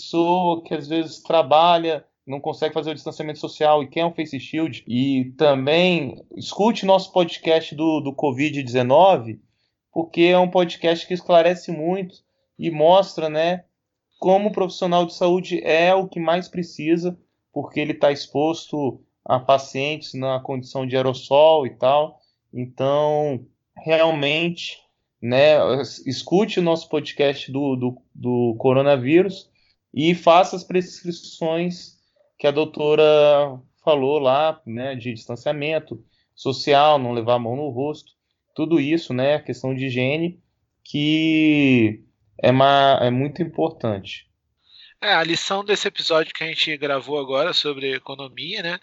pessoa 0.02 0.62
que 0.62 0.74
às 0.74 0.88
vezes 0.88 1.20
trabalha, 1.20 2.04
não 2.26 2.40
consegue 2.40 2.74
fazer 2.74 2.90
o 2.90 2.94
distanciamento 2.94 3.38
social 3.38 3.82
e 3.82 3.88
quer 3.88 4.04
um 4.04 4.12
face 4.12 4.38
shield, 4.40 4.84
e 4.86 5.32
também 5.36 6.24
escute 6.36 6.84
nosso 6.84 7.12
podcast 7.12 7.74
do, 7.74 8.00
do 8.00 8.12
Covid-19, 8.12 9.38
porque 9.92 10.22
é 10.22 10.38
um 10.38 10.50
podcast 10.50 11.06
que 11.06 11.14
esclarece 11.14 11.70
muito 11.70 12.16
e 12.58 12.70
mostra, 12.70 13.28
né, 13.28 13.64
como 14.18 14.48
o 14.48 14.52
profissional 14.52 15.06
de 15.06 15.14
saúde 15.14 15.60
é 15.64 15.94
o 15.94 16.08
que 16.08 16.18
mais 16.18 16.48
precisa, 16.48 17.16
porque 17.52 17.78
ele 17.78 17.92
está 17.92 18.10
exposto 18.10 19.00
a 19.24 19.38
pacientes 19.38 20.14
na 20.14 20.40
condição 20.40 20.86
de 20.86 20.96
aerossol 20.96 21.66
e 21.66 21.70
tal. 21.70 22.18
Então, 22.52 23.44
realmente, 23.76 24.78
né, 25.20 25.56
escute 26.06 26.60
o 26.60 26.62
nosso 26.62 26.88
podcast 26.88 27.50
do, 27.50 27.76
do, 27.76 28.02
do 28.14 28.56
coronavírus 28.58 29.51
e 29.92 30.14
faça 30.14 30.56
as 30.56 30.64
prescrições 30.64 31.98
que 32.38 32.46
a 32.46 32.50
doutora 32.50 33.60
falou 33.84 34.18
lá, 34.18 34.60
né, 34.66 34.94
de 34.94 35.12
distanciamento 35.12 36.04
social, 36.34 36.98
não 36.98 37.12
levar 37.12 37.34
a 37.34 37.38
mão 37.38 37.56
no 37.56 37.68
rosto, 37.68 38.12
tudo 38.54 38.80
isso, 38.80 39.12
né, 39.12 39.38
questão 39.38 39.74
de 39.74 39.86
higiene, 39.86 40.40
que 40.84 42.02
é, 42.38 42.50
uma, 42.50 42.98
é 43.02 43.10
muito 43.10 43.42
importante. 43.42 44.28
É, 45.00 45.14
a 45.14 45.24
lição 45.24 45.64
desse 45.64 45.88
episódio 45.88 46.32
que 46.32 46.44
a 46.44 46.46
gente 46.46 46.76
gravou 46.76 47.18
agora 47.18 47.52
sobre 47.52 47.94
economia, 47.94 48.62
né, 48.62 48.80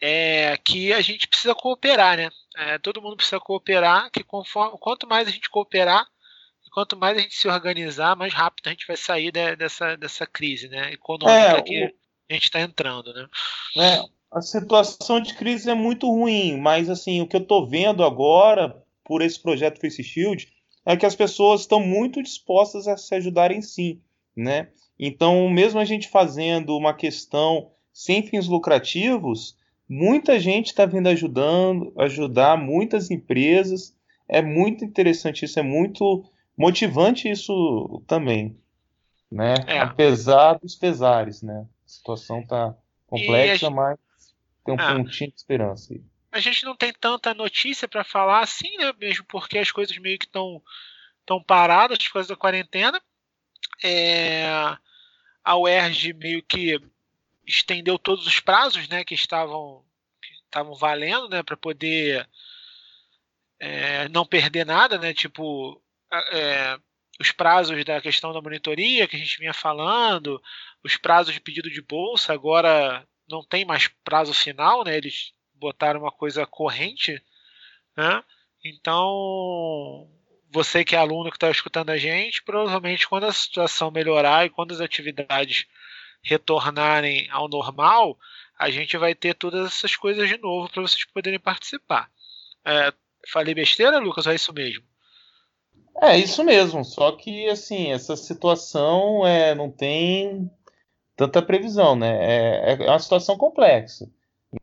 é 0.00 0.56
que 0.56 0.92
a 0.92 1.00
gente 1.00 1.28
precisa 1.28 1.54
cooperar, 1.54 2.16
né? 2.16 2.30
É, 2.56 2.78
todo 2.78 3.02
mundo 3.02 3.16
precisa 3.16 3.38
cooperar, 3.38 4.10
que 4.10 4.22
conforme, 4.22 4.78
quanto 4.78 5.06
mais 5.06 5.28
a 5.28 5.30
gente 5.30 5.50
cooperar, 5.50 6.06
quanto 6.78 6.96
mais 6.96 7.18
a 7.18 7.20
gente 7.20 7.34
se 7.34 7.48
organizar, 7.48 8.14
mais 8.14 8.32
rápido 8.32 8.68
a 8.68 8.70
gente 8.70 8.86
vai 8.86 8.96
sair 8.96 9.32
de, 9.32 9.56
dessa, 9.56 9.96
dessa 9.96 10.24
crise, 10.24 10.68
né, 10.68 10.92
econômica 10.92 11.58
é, 11.58 11.62
que 11.62 11.84
o... 11.84 11.86
a 12.30 12.34
gente 12.34 12.44
está 12.44 12.60
entrando, 12.60 13.12
né? 13.12 13.26
É, 13.76 14.00
a 14.30 14.40
situação 14.40 15.20
de 15.20 15.34
crise 15.34 15.68
é 15.68 15.74
muito 15.74 16.08
ruim, 16.08 16.56
mas 16.56 16.88
assim, 16.88 17.20
o 17.20 17.26
que 17.26 17.34
eu 17.34 17.40
estou 17.40 17.66
vendo 17.66 18.04
agora 18.04 18.80
por 19.02 19.22
esse 19.22 19.42
projeto 19.42 19.80
Face 19.80 20.04
Shield 20.04 20.48
é 20.86 20.96
que 20.96 21.04
as 21.04 21.16
pessoas 21.16 21.62
estão 21.62 21.80
muito 21.80 22.22
dispostas 22.22 22.86
a 22.86 22.96
se 22.96 23.12
ajudarem 23.12 23.60
sim, 23.60 24.00
né? 24.36 24.68
Então, 24.96 25.48
mesmo 25.48 25.80
a 25.80 25.84
gente 25.84 26.08
fazendo 26.08 26.76
uma 26.76 26.94
questão 26.94 27.72
sem 27.92 28.22
fins 28.22 28.46
lucrativos, 28.46 29.56
muita 29.88 30.38
gente 30.38 30.66
está 30.66 30.86
vindo 30.86 31.08
ajudando, 31.08 31.92
ajudar 31.98 32.56
muitas 32.56 33.10
empresas. 33.10 33.96
É 34.28 34.40
muito 34.40 34.84
interessante 34.84 35.44
isso, 35.44 35.58
é 35.58 35.62
muito 35.62 36.24
motivante 36.58 37.30
isso 37.30 38.02
também, 38.06 38.58
né? 39.30 39.54
É. 39.66 39.78
Apesar 39.78 40.58
dos 40.58 40.74
pesares, 40.74 41.40
né? 41.42 41.66
A 41.84 41.88
situação 41.88 42.40
está 42.40 42.74
complexa, 43.06 43.66
gente... 43.66 43.74
mas 43.74 43.98
tem 44.64 44.74
um 44.74 44.80
ah. 44.80 44.94
pontinho 44.96 45.30
de 45.30 45.36
esperança 45.36 45.94
aí. 45.94 46.02
A 46.30 46.40
gente 46.40 46.64
não 46.64 46.76
tem 46.76 46.92
tanta 46.92 47.32
notícia 47.32 47.88
para 47.88 48.04
falar 48.04 48.40
assim, 48.40 48.76
né? 48.76 48.92
Mesmo 49.00 49.24
porque 49.26 49.58
as 49.58 49.70
coisas 49.70 49.96
meio 49.96 50.18
que 50.18 50.26
estão 50.26 50.62
estão 51.20 51.42
paradas 51.42 51.98
por 51.98 52.14
causa 52.14 52.28
da 52.30 52.36
quarentena. 52.36 53.00
É, 53.84 54.46
a 55.44 55.56
UERJ 55.56 56.14
meio 56.14 56.42
que 56.42 56.80
estendeu 57.46 57.98
todos 57.98 58.26
os 58.26 58.40
prazos 58.40 58.88
né, 58.88 59.04
que 59.04 59.14
estavam, 59.14 59.84
que 60.22 60.34
estavam 60.34 60.74
valendo 60.74 61.28
né, 61.28 61.42
para 61.42 61.56
poder 61.56 62.28
é, 63.58 64.08
não 64.08 64.26
perder 64.26 64.66
nada, 64.66 64.98
né, 64.98 65.12
tipo 65.12 65.80
é, 66.32 66.78
os 67.20 67.32
prazos 67.32 67.84
da 67.84 68.00
questão 68.00 68.32
da 68.32 68.40
monitoria 68.40 69.06
que 69.06 69.16
a 69.16 69.18
gente 69.18 69.38
vinha 69.38 69.52
falando, 69.52 70.40
os 70.84 70.96
prazos 70.96 71.34
de 71.34 71.40
pedido 71.40 71.70
de 71.70 71.82
bolsa, 71.82 72.32
agora 72.32 73.06
não 73.28 73.44
tem 73.44 73.64
mais 73.64 73.88
prazo 74.04 74.32
final, 74.32 74.84
né, 74.84 74.96
eles 74.96 75.32
botaram 75.54 76.00
uma 76.00 76.12
coisa 76.12 76.46
corrente. 76.46 77.22
Né, 77.96 78.22
então 78.64 80.08
você 80.50 80.84
que 80.84 80.94
é 80.94 80.98
aluno 80.98 81.30
que 81.30 81.36
está 81.36 81.50
escutando 81.50 81.90
a 81.90 81.98
gente, 81.98 82.42
provavelmente 82.42 83.08
quando 83.08 83.24
a 83.24 83.32
situação 83.32 83.90
melhorar 83.90 84.46
e 84.46 84.50
quando 84.50 84.72
as 84.72 84.80
atividades 84.80 85.66
retornarem 86.22 87.28
ao 87.30 87.48
normal, 87.48 88.18
a 88.58 88.70
gente 88.70 88.96
vai 88.96 89.14
ter 89.14 89.34
todas 89.34 89.66
essas 89.66 89.94
coisas 89.94 90.28
de 90.28 90.36
novo 90.38 90.68
para 90.68 90.82
vocês 90.82 91.04
poderem 91.04 91.38
participar. 91.38 92.10
É, 92.64 92.92
falei 93.28 93.54
besteira, 93.54 93.98
Lucas? 93.98 94.26
É 94.26 94.34
isso 94.34 94.52
mesmo? 94.52 94.84
É 96.00 96.16
isso 96.16 96.44
mesmo. 96.44 96.84
Só 96.84 97.12
que 97.12 97.48
assim 97.48 97.92
essa 97.92 98.16
situação 98.16 99.26
é, 99.26 99.54
não 99.54 99.70
tem 99.70 100.50
tanta 101.16 101.42
previsão, 101.42 101.96
né? 101.96 102.72
É, 102.72 102.84
é 102.84 102.90
uma 102.90 102.98
situação 102.98 103.36
complexa. 103.36 104.08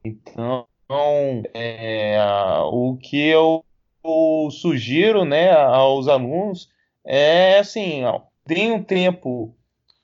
Então, 0.04 0.68
é, 1.54 2.18
o 2.72 2.98
que 2.98 3.28
eu 3.28 3.64
eu 4.06 4.52
sugiro 4.52 5.26
né, 5.26 5.52
aos 5.52 6.08
alunos 6.08 6.70
é 7.04 7.60
assim, 7.60 8.02
deem 8.46 8.72
um 8.72 8.84
tempo 8.84 9.56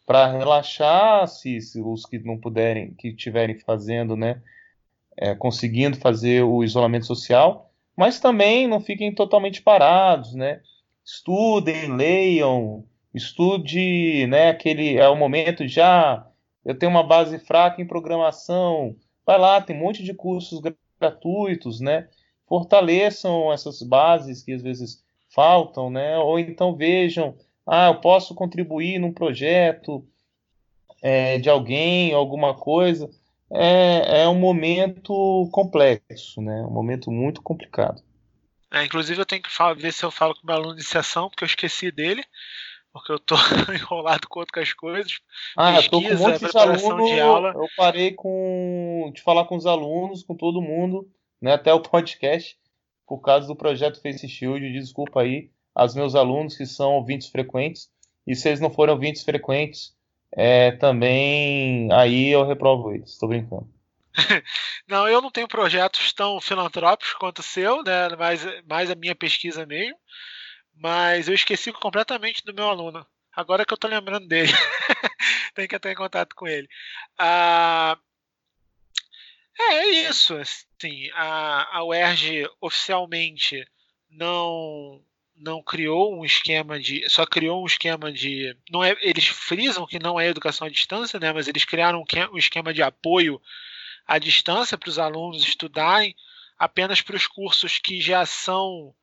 para 0.05 0.27
relaxar, 0.31 1.27
se, 1.27 1.61
se, 1.61 1.79
os 1.79 2.05
que 2.05 2.19
não 2.19 2.37
puderem, 2.37 2.93
que 2.95 3.09
estiverem 3.09 3.59
fazendo, 3.59 4.15
né, 4.15 4.41
é, 5.15 5.35
conseguindo 5.35 5.97
fazer 5.97 6.43
o 6.43 6.63
isolamento 6.63 7.05
social, 7.05 7.71
mas 7.95 8.19
também 8.19 8.67
não 8.67 8.81
fiquem 8.81 9.13
totalmente 9.13 9.61
parados, 9.61 10.33
né? 10.33 10.61
Estudem, 11.05 11.95
leiam, 11.95 12.85
estude, 13.13 14.27
né? 14.27 14.49
Aquele 14.49 14.97
é 14.97 15.07
o 15.09 15.15
momento 15.15 15.67
já. 15.67 16.27
Eu 16.63 16.77
tenho 16.77 16.91
uma 16.91 17.03
base 17.03 17.39
fraca 17.39 17.81
em 17.81 17.87
programação, 17.87 18.95
vai 19.25 19.39
lá, 19.39 19.61
tem 19.61 19.75
um 19.75 19.79
monte 19.79 20.03
de 20.03 20.13
cursos 20.13 20.61
gratuitos, 20.99 21.79
né? 21.79 22.07
fortaleçam 22.51 23.49
essas 23.53 23.81
bases 23.81 24.43
que 24.43 24.51
às 24.51 24.61
vezes 24.61 25.01
faltam, 25.29 25.89
né? 25.89 26.17
Ou 26.17 26.37
então 26.37 26.75
vejam, 26.75 27.33
ah, 27.65 27.87
eu 27.87 28.01
posso 28.01 28.35
contribuir 28.35 28.99
num 28.99 29.13
projeto 29.13 30.05
é, 31.01 31.37
de 31.39 31.49
alguém, 31.49 32.13
alguma 32.13 32.53
coisa. 32.53 33.09
É, 33.49 34.23
é 34.23 34.27
um 34.27 34.37
momento 34.37 35.47
complexo, 35.53 36.41
né? 36.41 36.61
Um 36.63 36.71
momento 36.71 37.09
muito 37.09 37.41
complicado. 37.41 38.03
É, 38.71 38.85
inclusive 38.85 39.19
eu 39.19 39.25
tenho 39.25 39.41
que 39.41 39.51
falar, 39.51 39.73
ver 39.73 39.91
se 39.91 40.03
eu 40.03 40.11
falo 40.11 40.33
com 40.33 40.43
o 40.43 40.45
meu 40.45 40.55
aluno 40.55 40.75
de 40.75 40.81
iniciação, 40.81 41.29
porque 41.29 41.43
eu 41.43 41.47
esqueci 41.47 41.91
dele, 41.91 42.23
porque 42.93 43.11
eu 43.11 43.19
tô 43.19 43.35
enrolado 43.73 44.27
com 44.29 44.39
outras 44.39 44.71
coisas. 44.73 45.19
Ah, 45.57 45.73
Pesquisa, 45.73 45.89
eu 45.89 45.99
tô 45.99 46.03
com 46.03 46.07
um 46.07 46.19
monte 46.29 46.51
de 46.51 46.57
aluno, 46.57 47.05
de 47.05 47.19
aula. 47.19 47.53
Eu 47.53 47.67
parei 47.75 48.13
com 48.13 49.11
de 49.13 49.21
falar 49.21 49.45
com 49.45 49.55
os 49.55 49.65
alunos, 49.65 50.23
com 50.23 50.35
todo 50.35 50.61
mundo 50.61 51.09
né, 51.41 51.53
até 51.53 51.73
o 51.73 51.81
podcast, 51.83 52.57
por 53.05 53.19
causa 53.19 53.47
do 53.47 53.55
projeto 53.55 54.01
Face 54.01 54.27
Shield. 54.27 54.71
Desculpa 54.71 55.21
aí 55.21 55.49
aos 55.75 55.93
meus 55.93 56.15
alunos 56.15 56.55
que 56.55 56.65
são 56.65 56.93
ouvintes 56.93 57.27
frequentes. 57.27 57.89
E 58.25 58.35
se 58.35 58.47
eles 58.47 58.61
não 58.61 58.69
forem 58.69 58.93
ouvintes 58.93 59.23
frequentes, 59.23 59.93
é, 60.31 60.71
também 60.71 61.91
aí 61.91 62.29
eu 62.29 62.45
reprovo 62.45 62.93
eles. 62.93 63.11
Estou 63.11 63.27
brincando. 63.27 63.67
não, 64.87 65.07
eu 65.07 65.21
não 65.21 65.31
tenho 65.31 65.47
projetos 65.47 66.11
tão 66.13 66.39
filantrópicos 66.41 67.13
quanto 67.13 67.39
o 67.39 67.43
seu, 67.43 67.83
né? 67.83 68.09
Mais, 68.67 68.89
a 68.89 68.95
minha 68.95 69.15
pesquisa 69.15 69.65
mesmo. 69.65 69.97
Mas 70.75 71.27
eu 71.27 71.33
esqueci 71.33 71.71
completamente 71.71 72.43
do 72.43 72.53
meu 72.53 72.67
aluno. 72.67 73.05
Agora 73.33 73.65
que 73.65 73.73
eu 73.73 73.75
estou 73.75 73.89
lembrando 73.89 74.27
dele. 74.27 74.51
Tem 75.53 75.67
que 75.67 75.75
entrar 75.75 75.91
em 75.91 75.95
contato 75.95 76.35
com 76.35 76.47
ele. 76.47 76.67
Ah, 77.17 77.97
é, 79.59 79.73
é 79.73 79.87
isso. 80.09 80.35
Assim, 80.35 81.09
a, 81.13 81.77
a 81.77 81.83
UERJ 81.85 82.49
oficialmente 82.59 83.65
não 84.09 85.01
não 85.41 85.61
criou 85.63 86.15
um 86.15 86.23
esquema 86.23 86.79
de. 86.79 87.07
só 87.09 87.25
criou 87.25 87.63
um 87.63 87.65
esquema 87.65 88.11
de. 88.11 88.55
não 88.69 88.83
é 88.83 88.95
Eles 89.01 89.25
frisam 89.27 89.87
que 89.87 89.97
não 89.99 90.19
é 90.19 90.27
educação 90.27 90.67
à 90.67 90.69
distância, 90.69 91.19
né, 91.19 91.33
mas 91.33 91.47
eles 91.47 91.65
criaram 91.65 92.03
um 92.31 92.37
esquema 92.37 92.73
de 92.73 92.83
apoio 92.83 93.41
à 94.07 94.17
distância 94.17 94.77
para 94.77 94.89
os 94.89 94.99
alunos 94.99 95.43
estudarem 95.43 96.15
apenas 96.57 97.01
para 97.01 97.15
os 97.15 97.25
cursos 97.25 97.79
que 97.79 97.99
já 97.99 98.25
são. 98.25 98.93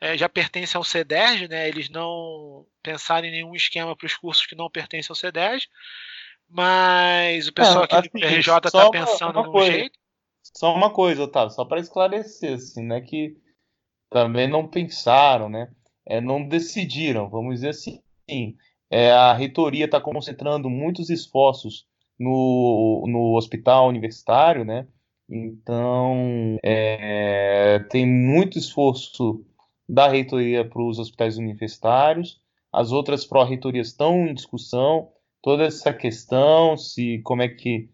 É, 0.00 0.18
já 0.18 0.28
pertencem 0.28 0.76
ao 0.76 0.82
CEDERJ, 0.82 1.46
né, 1.46 1.68
eles 1.68 1.88
não 1.88 2.66
pensaram 2.82 3.24
em 3.26 3.30
nenhum 3.30 3.54
esquema 3.54 3.94
para 3.94 4.06
os 4.06 4.16
cursos 4.16 4.44
que 4.44 4.56
não 4.56 4.68
pertencem 4.68 5.12
ao 5.12 5.16
CEDERJ. 5.16 5.68
Mas 6.48 7.46
o 7.46 7.52
pessoal 7.52 7.84
é, 7.84 7.84
aqui 7.84 8.08
do 8.08 8.10
PRJ 8.10 8.66
está 8.66 8.90
pensando 8.90 9.38
uma, 9.38 9.48
uma 9.48 9.64
jeito. 9.64 9.96
Só 10.42 10.74
uma 10.74 10.90
coisa, 10.90 11.22
Otávio, 11.22 11.54
só 11.54 11.64
para 11.64 11.80
esclarecer, 11.80 12.54
assim, 12.54 12.84
né, 12.84 13.00
que 13.00 13.36
também 14.10 14.48
não 14.48 14.66
pensaram, 14.66 15.48
né, 15.48 15.72
é, 16.04 16.20
não 16.20 16.46
decidiram, 16.46 17.30
vamos 17.30 17.54
dizer 17.54 17.68
assim. 17.68 18.02
É, 18.90 19.12
a 19.12 19.32
reitoria 19.32 19.84
está 19.84 20.00
concentrando 20.00 20.68
muitos 20.68 21.10
esforços 21.10 21.86
no, 22.18 23.04
no 23.08 23.36
hospital 23.36 23.88
universitário, 23.88 24.64
né? 24.64 24.86
Então, 25.28 26.58
é, 26.62 27.78
tem 27.90 28.06
muito 28.06 28.58
esforço 28.58 29.44
da 29.88 30.08
reitoria 30.08 30.64
para 30.64 30.82
os 30.82 30.98
hospitais 30.98 31.38
universitários, 31.38 32.40
as 32.72 32.92
outras 32.92 33.26
pró-reitorias 33.26 33.88
estão 33.88 34.26
em 34.26 34.34
discussão, 34.34 35.10
toda 35.42 35.64
essa 35.64 35.92
questão, 35.92 36.76
se 36.76 37.18
como 37.22 37.42
é 37.42 37.48
que 37.48 37.90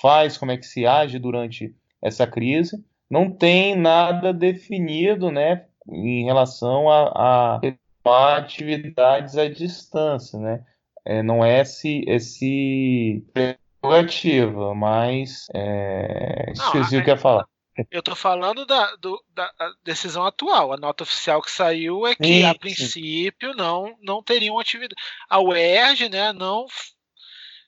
faz, 0.00 0.36
como 0.36 0.52
é 0.52 0.56
que 0.56 0.66
se 0.66 0.86
age 0.86 1.18
durante 1.18 1.74
essa 2.02 2.26
crise. 2.26 2.84
Não 3.10 3.30
tem 3.30 3.74
nada 3.74 4.32
definido, 4.34 5.30
né, 5.30 5.66
em 5.88 6.24
relação 6.24 6.90
a, 6.90 7.58
a 8.04 8.36
atividades 8.36 9.36
à 9.36 9.48
distância, 9.48 10.38
né? 10.38 10.64
É, 11.04 11.22
não 11.22 11.44
é 11.44 11.60
esse, 11.60 12.04
esse 12.06 13.24
prerrogativa, 13.32 14.74
mas 14.74 15.46
é, 15.54 16.50
esqueci 16.52 16.96
o 16.96 17.04
que 17.04 17.10
ia 17.10 17.16
falar. 17.16 17.46
Eu 17.90 18.00
estou 18.00 18.16
falando 18.16 18.66
da, 18.66 18.96
do, 18.96 19.22
da 19.32 19.52
decisão 19.84 20.26
atual. 20.26 20.72
A 20.72 20.76
nota 20.76 21.04
oficial 21.04 21.40
que 21.40 21.50
saiu 21.50 22.06
é 22.06 22.14
que, 22.14 22.24
sim, 22.24 22.44
a 22.44 22.54
princípio, 22.54 23.54
não, 23.54 23.96
não 24.02 24.22
teriam 24.22 24.58
atividade. 24.58 25.00
A 25.30 25.40
UERJ, 25.40 26.08
né, 26.08 26.32
não, 26.32 26.66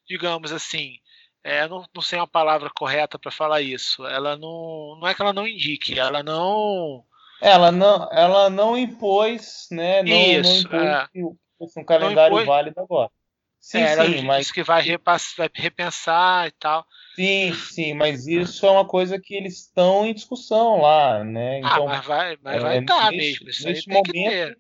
digamos 0.09 0.53
assim, 0.53 0.97
é, 1.45 1.67
não, 1.69 1.85
não 1.95 2.03
sei 2.03 2.19
uma 2.19 2.27
palavra 2.27 2.71
correta 2.75 3.19
para 3.19 3.31
falar 3.31 3.63
isso. 3.63 4.07
Ela 4.07 4.37
não, 4.37 4.99
não 5.01 5.07
é 5.07 5.15
que 5.15 5.23
ela 5.23 5.33
não 5.33 5.47
indique, 5.47 5.99
ela 5.99 6.23
não. 6.23 7.05
Ela 7.41 7.73
não, 7.73 8.09
ela 8.13 8.51
não 8.51 8.77
impôs, 8.77 9.69
né? 9.71 10.03
Não, 10.03 10.13
isso, 10.13 10.69
não 10.69 11.07
impôs 11.15 11.77
é. 11.77 11.81
um 11.81 11.85
calendário 11.85 12.35
impôs... 12.35 12.47
válido 12.47 12.81
agora. 12.81 13.11
Sim, 13.61 13.81
é, 13.81 14.07
sim, 14.07 14.23
mas 14.23 14.51
que 14.51 14.63
vai, 14.63 14.83
repass... 14.83 15.35
vai 15.37 15.51
repensar 15.53 16.49
e 16.49 16.51
tal. 16.53 16.85
Sim, 17.15 17.53
sim, 17.53 17.95
mas 17.95 18.27
isso 18.27 18.65
é 18.65 18.71
uma 18.71 18.87
coisa 18.87 19.21
que 19.21 19.35
eles 19.35 19.67
estão 19.67 20.07
em 20.07 20.15
discussão 20.15 20.81
lá, 20.81 21.23
né? 21.23 21.57
Ah, 21.57 21.59
então, 21.59 21.89
ah, 21.89 21.89
mas 21.89 22.07
vai, 22.07 22.39
mas 22.43 22.57
é, 22.57 22.61
vai 22.61 22.79
estar 22.79 23.11
mesmo. 23.13 23.49
Isso 23.51 23.69
nesse 23.69 23.89
momento, 23.89 24.57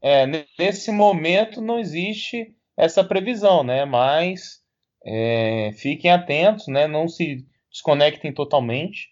é, 0.00 0.26
nesse 0.58 0.90
momento 0.90 1.60
não 1.60 1.78
existe 1.78 2.54
essa 2.74 3.04
previsão, 3.04 3.62
né? 3.62 3.84
Mas 3.84 4.62
é, 5.04 5.70
fiquem 5.76 6.10
atentos, 6.10 6.68
né? 6.68 6.86
Não 6.86 7.06
se 7.06 7.46
desconectem 7.70 8.32
totalmente, 8.32 9.08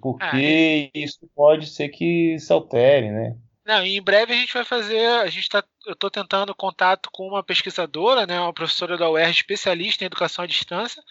porque 0.00 0.90
ah, 0.94 0.98
isso 0.98 1.28
pode 1.34 1.66
ser 1.66 1.88
que 1.88 2.38
se 2.38 2.52
altere, 2.52 3.10
né? 3.10 3.36
Não, 3.68 3.84
em 3.84 4.00
breve 4.00 4.32
a 4.32 4.36
gente 4.36 4.54
vai 4.54 4.64
fazer, 4.64 5.06
a 5.20 5.26
gente 5.26 5.48
tá, 5.48 5.62
eu 5.88 5.94
estou 5.94 6.10
tentando 6.10 6.54
contato 6.54 7.08
com 7.10 7.26
uma 7.26 7.42
pesquisadora, 7.42 8.26
né, 8.26 8.38
uma 8.38 8.52
professora 8.52 8.96
da 8.98 9.08
UERJ 9.08 9.40
especialista 9.40 10.04
em 10.04 10.06
educação 10.06 10.44
à 10.44 10.46
distância, 10.46 11.02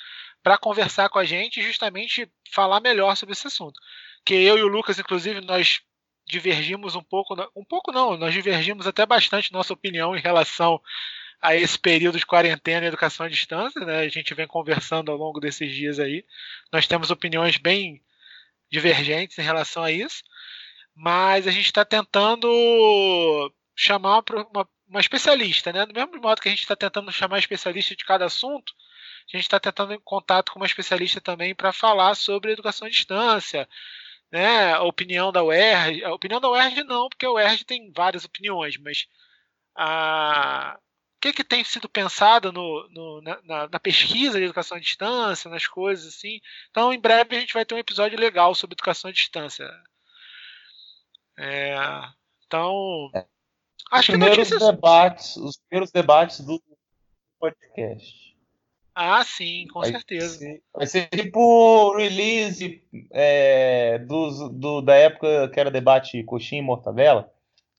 para 0.43 0.57
conversar 0.57 1.09
com 1.09 1.17
a 1.17 1.25
gente 1.25 1.59
e 1.59 1.63
justamente 1.63 2.31
falar 2.51 2.79
melhor 2.79 3.17
sobre 3.17 3.33
esse 3.33 3.47
assunto. 3.47 3.79
Que 4.23 4.35
eu 4.35 4.57
e 4.57 4.61
o 4.61 4.67
Lucas, 4.67 4.99
inclusive, 4.99 5.41
nós 5.41 5.81
divergimos 6.27 6.95
um 6.95 7.01
pouco, 7.01 7.35
um 7.55 7.65
pouco 7.65 7.91
não, 7.91 8.15
nós 8.17 8.33
divergimos 8.33 8.85
até 8.85 9.05
bastante 9.05 9.51
nossa 9.51 9.73
opinião 9.73 10.15
em 10.15 10.21
relação 10.21 10.79
a 11.41 11.55
esse 11.55 11.77
período 11.77 12.19
de 12.19 12.25
quarentena 12.25 12.85
e 12.85 12.87
educação 12.87 13.25
à 13.25 13.29
distância, 13.29 13.83
né? 13.83 13.99
A 13.99 14.09
gente 14.09 14.33
vem 14.33 14.47
conversando 14.47 15.11
ao 15.11 15.17
longo 15.17 15.39
desses 15.39 15.73
dias 15.73 15.99
aí. 15.99 16.23
Nós 16.71 16.87
temos 16.87 17.09
opiniões 17.09 17.57
bem 17.57 18.01
divergentes 18.69 19.37
em 19.39 19.43
relação 19.43 19.83
a 19.83 19.91
isso, 19.91 20.23
mas 20.95 21.47
a 21.47 21.51
gente 21.51 21.65
está 21.65 21.85
tentando 21.85 22.47
chamar 23.77 24.23
uma, 24.51 24.67
uma, 24.89 24.99
especialista, 24.99 25.71
né? 25.71 25.85
Do 25.85 25.93
mesmo 25.93 26.19
modo 26.19 26.41
que 26.41 26.49
a 26.49 26.51
gente 26.51 26.63
está 26.63 26.75
tentando 26.75 27.11
chamar 27.11 27.37
especialista 27.37 27.95
de 27.95 28.03
cada 28.03 28.25
assunto, 28.25 28.73
a 29.31 29.37
gente 29.37 29.45
está 29.45 29.59
tentando 29.59 29.93
em 29.93 29.99
contato 29.99 30.51
com 30.51 30.59
uma 30.59 30.65
especialista 30.65 31.21
também 31.21 31.53
para 31.53 31.71
falar 31.71 32.15
sobre 32.15 32.51
educação 32.51 32.87
à 32.87 32.89
distância, 32.89 33.69
né? 34.31 34.73
A 34.73 34.83
opinião 34.83 35.31
da 35.31 35.43
UERJ, 35.43 36.03
a 36.03 36.13
opinião 36.13 36.41
da 36.41 36.49
UERJ 36.49 36.83
não, 36.83 37.07
porque 37.07 37.25
a 37.25 37.31
UERJ 37.31 37.63
tem 37.65 37.91
várias 37.91 38.25
opiniões, 38.25 38.77
mas 38.77 39.07
a 39.75 40.79
o 41.17 41.19
que, 41.19 41.33
que 41.33 41.43
tem 41.43 41.63
sido 41.63 41.89
pensado 41.89 42.51
no, 42.51 42.87
no 42.89 43.21
na, 43.21 43.67
na, 43.69 43.79
pesquisa 43.79 44.37
de 44.37 44.45
educação 44.45 44.77
à 44.77 44.79
distância, 44.79 45.49
nas 45.49 45.65
coisas 45.65 46.13
assim. 46.13 46.39
Então, 46.69 46.93
em 46.93 46.99
breve 46.99 47.35
a 47.35 47.39
gente 47.39 47.55
vai 47.55 47.65
ter 47.65 47.73
um 47.73 47.79
episódio 47.79 48.19
legal 48.19 48.53
sobre 48.53 48.75
educação 48.75 49.09
à 49.09 49.11
distância. 49.11 49.67
É, 51.35 51.75
então, 52.45 53.09
é. 53.15 53.25
Acho 53.91 54.11
que 54.11 54.17
primeiros 54.17 54.49
debates, 54.49 55.37
os 55.37 55.57
primeiros 55.57 55.91
debates 55.91 56.39
do 56.41 56.61
podcast. 57.39 58.27
Ah, 58.99 59.23
sim, 59.23 59.67
com 59.71 59.81
vai 59.81 59.91
certeza. 59.91 60.39
Ser, 60.39 60.63
vai 60.73 60.87
ser 60.87 61.07
tipo 61.09 61.95
release 61.95 62.83
é, 63.11 63.99
do, 63.99 64.49
do, 64.49 64.81
da 64.81 64.95
época 64.95 65.49
que 65.49 65.59
era 65.59 65.69
debate 65.69 66.23
coxinha 66.23 66.61
e 66.61 66.65
mortadela. 66.65 67.31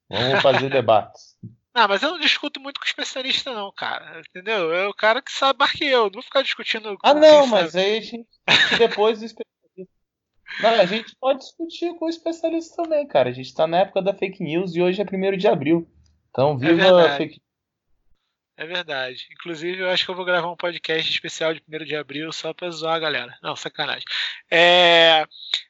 Vamos 0.09 0.41
fazer 0.41 0.71
debates. 0.71 1.37
Ah, 1.75 1.89
mas 1.89 2.03
eu 2.03 2.11
não 2.11 2.21
discuto 2.21 2.61
muito 2.61 2.81
com 2.81 2.87
especialista, 2.87 3.53
não, 3.53 3.73
cara. 3.73 4.21
Entendeu? 4.29 4.73
É 4.73 4.87
o 4.87 4.95
cara 4.95 5.21
que 5.21 5.33
sabe 5.33 5.59
mais 5.59 5.73
que 5.73 5.85
eu. 5.85 6.05
Não 6.05 6.13
vou 6.13 6.23
ficar 6.23 6.43
discutindo. 6.43 6.97
Ah, 7.03 7.15
não, 7.15 7.47
mas 7.49 7.73
sabe. 7.73 7.85
aí 7.85 7.99
a 7.99 8.01
gente. 8.01 8.29
Depois 8.79 9.19
do 9.19 9.25
especialista. 9.25 9.95
Não, 10.61 10.71
a 10.71 10.87
gente 10.87 11.17
pode 11.21 11.41
discutir 11.41 11.95
com 11.97 12.07
o 12.07 12.09
especialista 12.09 12.83
também, 12.83 13.07
cara. 13.07 13.29
A 13.29 13.33
gente 13.33 13.55
tá 13.55 13.67
na 13.67 13.79
época 13.79 14.03
da 14.03 14.15
fake 14.15 14.43
news 14.43 14.75
e 14.75 14.83
hoje 14.83 15.03
é 15.03 15.05
1 15.05 15.37
de 15.37 15.47
abril. 15.47 15.89
Então, 16.31 16.55
é 16.55 16.57
viva 16.57 16.83
é 16.83 17.07
a 17.07 17.17
fake 17.17 17.41
é 18.59 18.67
verdade. 18.67 19.29
Inclusive, 19.31 19.83
eu 19.83 19.89
acho 19.89 20.05
que 20.05 20.11
eu 20.11 20.17
vou 20.17 20.25
gravar 20.25 20.51
um 20.51 20.57
podcast 20.57 21.09
especial 21.09 21.55
de 21.55 21.63
1 21.73 21.85
de 21.85 21.95
abril 21.95 22.33
só 22.33 22.53
pra 22.53 22.69
zoar 22.71 22.97
a 22.97 22.99
galera. 22.99 23.39
Não, 23.41 23.55
sacanagem. 23.55 24.03
É... 24.51 25.25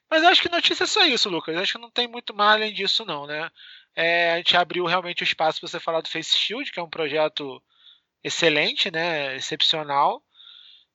Mas 0.09 0.23
eu 0.23 0.29
acho 0.29 0.41
que 0.41 0.49
notícia 0.49 0.85
é 0.85 0.87
só 0.87 1.05
isso, 1.05 1.29
Lucas. 1.29 1.53
Eu 1.53 1.61
acho 1.61 1.73
que 1.73 1.81
não 1.81 1.91
tem 1.91 2.07
muito 2.07 2.33
mais 2.33 2.53
além 2.53 2.73
disso, 2.73 3.05
não, 3.05 3.27
né? 3.27 3.47
É, 3.95 4.31
a 4.31 4.37
gente 4.37 4.57
abriu 4.57 4.85
realmente 4.85 5.21
o 5.21 5.23
espaço 5.23 5.59
para 5.59 5.69
você 5.69 5.79
falar 5.79 6.01
do 6.01 6.09
Face 6.09 6.35
Shield, 6.35 6.71
que 6.71 6.79
é 6.79 6.83
um 6.83 6.89
projeto 6.89 7.61
excelente, 8.23 8.89
né? 8.89 9.35
Excepcional. 9.35 10.23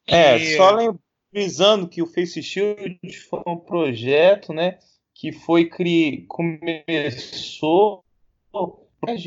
É, 0.05 0.57
só 0.57 0.73
lembrando 0.73 1.89
que 1.89 2.03
o 2.03 2.09
Face 2.09 2.43
Shield 2.43 2.99
foi 3.31 3.43
um 3.47 3.57
projeto, 3.57 4.53
né? 4.53 4.81
Que 5.15 5.31
foi 5.31 5.67
cri... 5.67 6.27
começou 6.27 8.05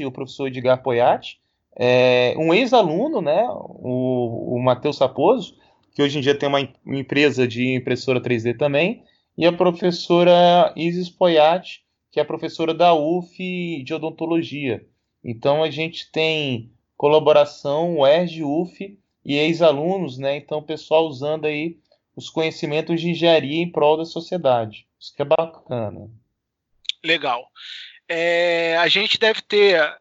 o 0.06 0.12
professor 0.12 0.48
Edgar 0.48 0.82
Poiati, 0.82 1.40
é, 1.80 2.34
um 2.38 2.54
ex-aluno, 2.54 3.22
né, 3.22 3.45
o, 3.49 4.56
o 4.56 4.64
Matheus 4.64 4.98
Saposo, 4.98 5.56
que 5.94 6.02
hoje 6.02 6.18
em 6.18 6.22
dia 6.22 6.38
tem 6.38 6.49
uma, 6.49 6.60
uma, 6.86 6.99
empresa 6.99 7.48
de 7.48 7.76
impressora 7.76 8.22
3D 8.22 8.58
também, 8.58 9.04
e 9.38 9.45
a 9.45 9.54
professora 9.54 10.74
Isis 10.76 11.10
Poiati, 11.10 11.84
que 12.12 12.20
é 12.20 12.24
professora 12.24 12.74
da 12.74 12.94
UF 12.94 13.84
de 13.84 13.94
odontologia. 13.94 14.86
Então 15.24 15.64
a 15.64 15.70
gente 15.70 16.12
tem 16.12 16.72
colaboração 16.95 17.99
UERJ, 17.99 18.44
UF 18.44 18.99
e 19.24 19.36
ex-alunos, 19.36 20.18
né? 20.18 20.38
Então 20.38 20.60
o 20.60 20.64
pessoal 20.64 21.06
usando 21.06 21.45
aí 21.45 21.78
os 22.16 22.30
conhecimentos 22.30 22.99
de 22.99 23.12
engenharia 23.12 23.62
em 23.62 23.72
prol 23.72 23.98
da 23.98 24.06
sociedade. 24.06 24.88
Isso 24.99 25.16
que 25.16 25.22
é 25.22 25.26
bacana. 25.26 26.10
Legal. 27.04 27.48
É, 28.09 28.77
a 28.77 28.88
gente 28.88 29.17
deve 29.17 29.41
ter 29.41 29.97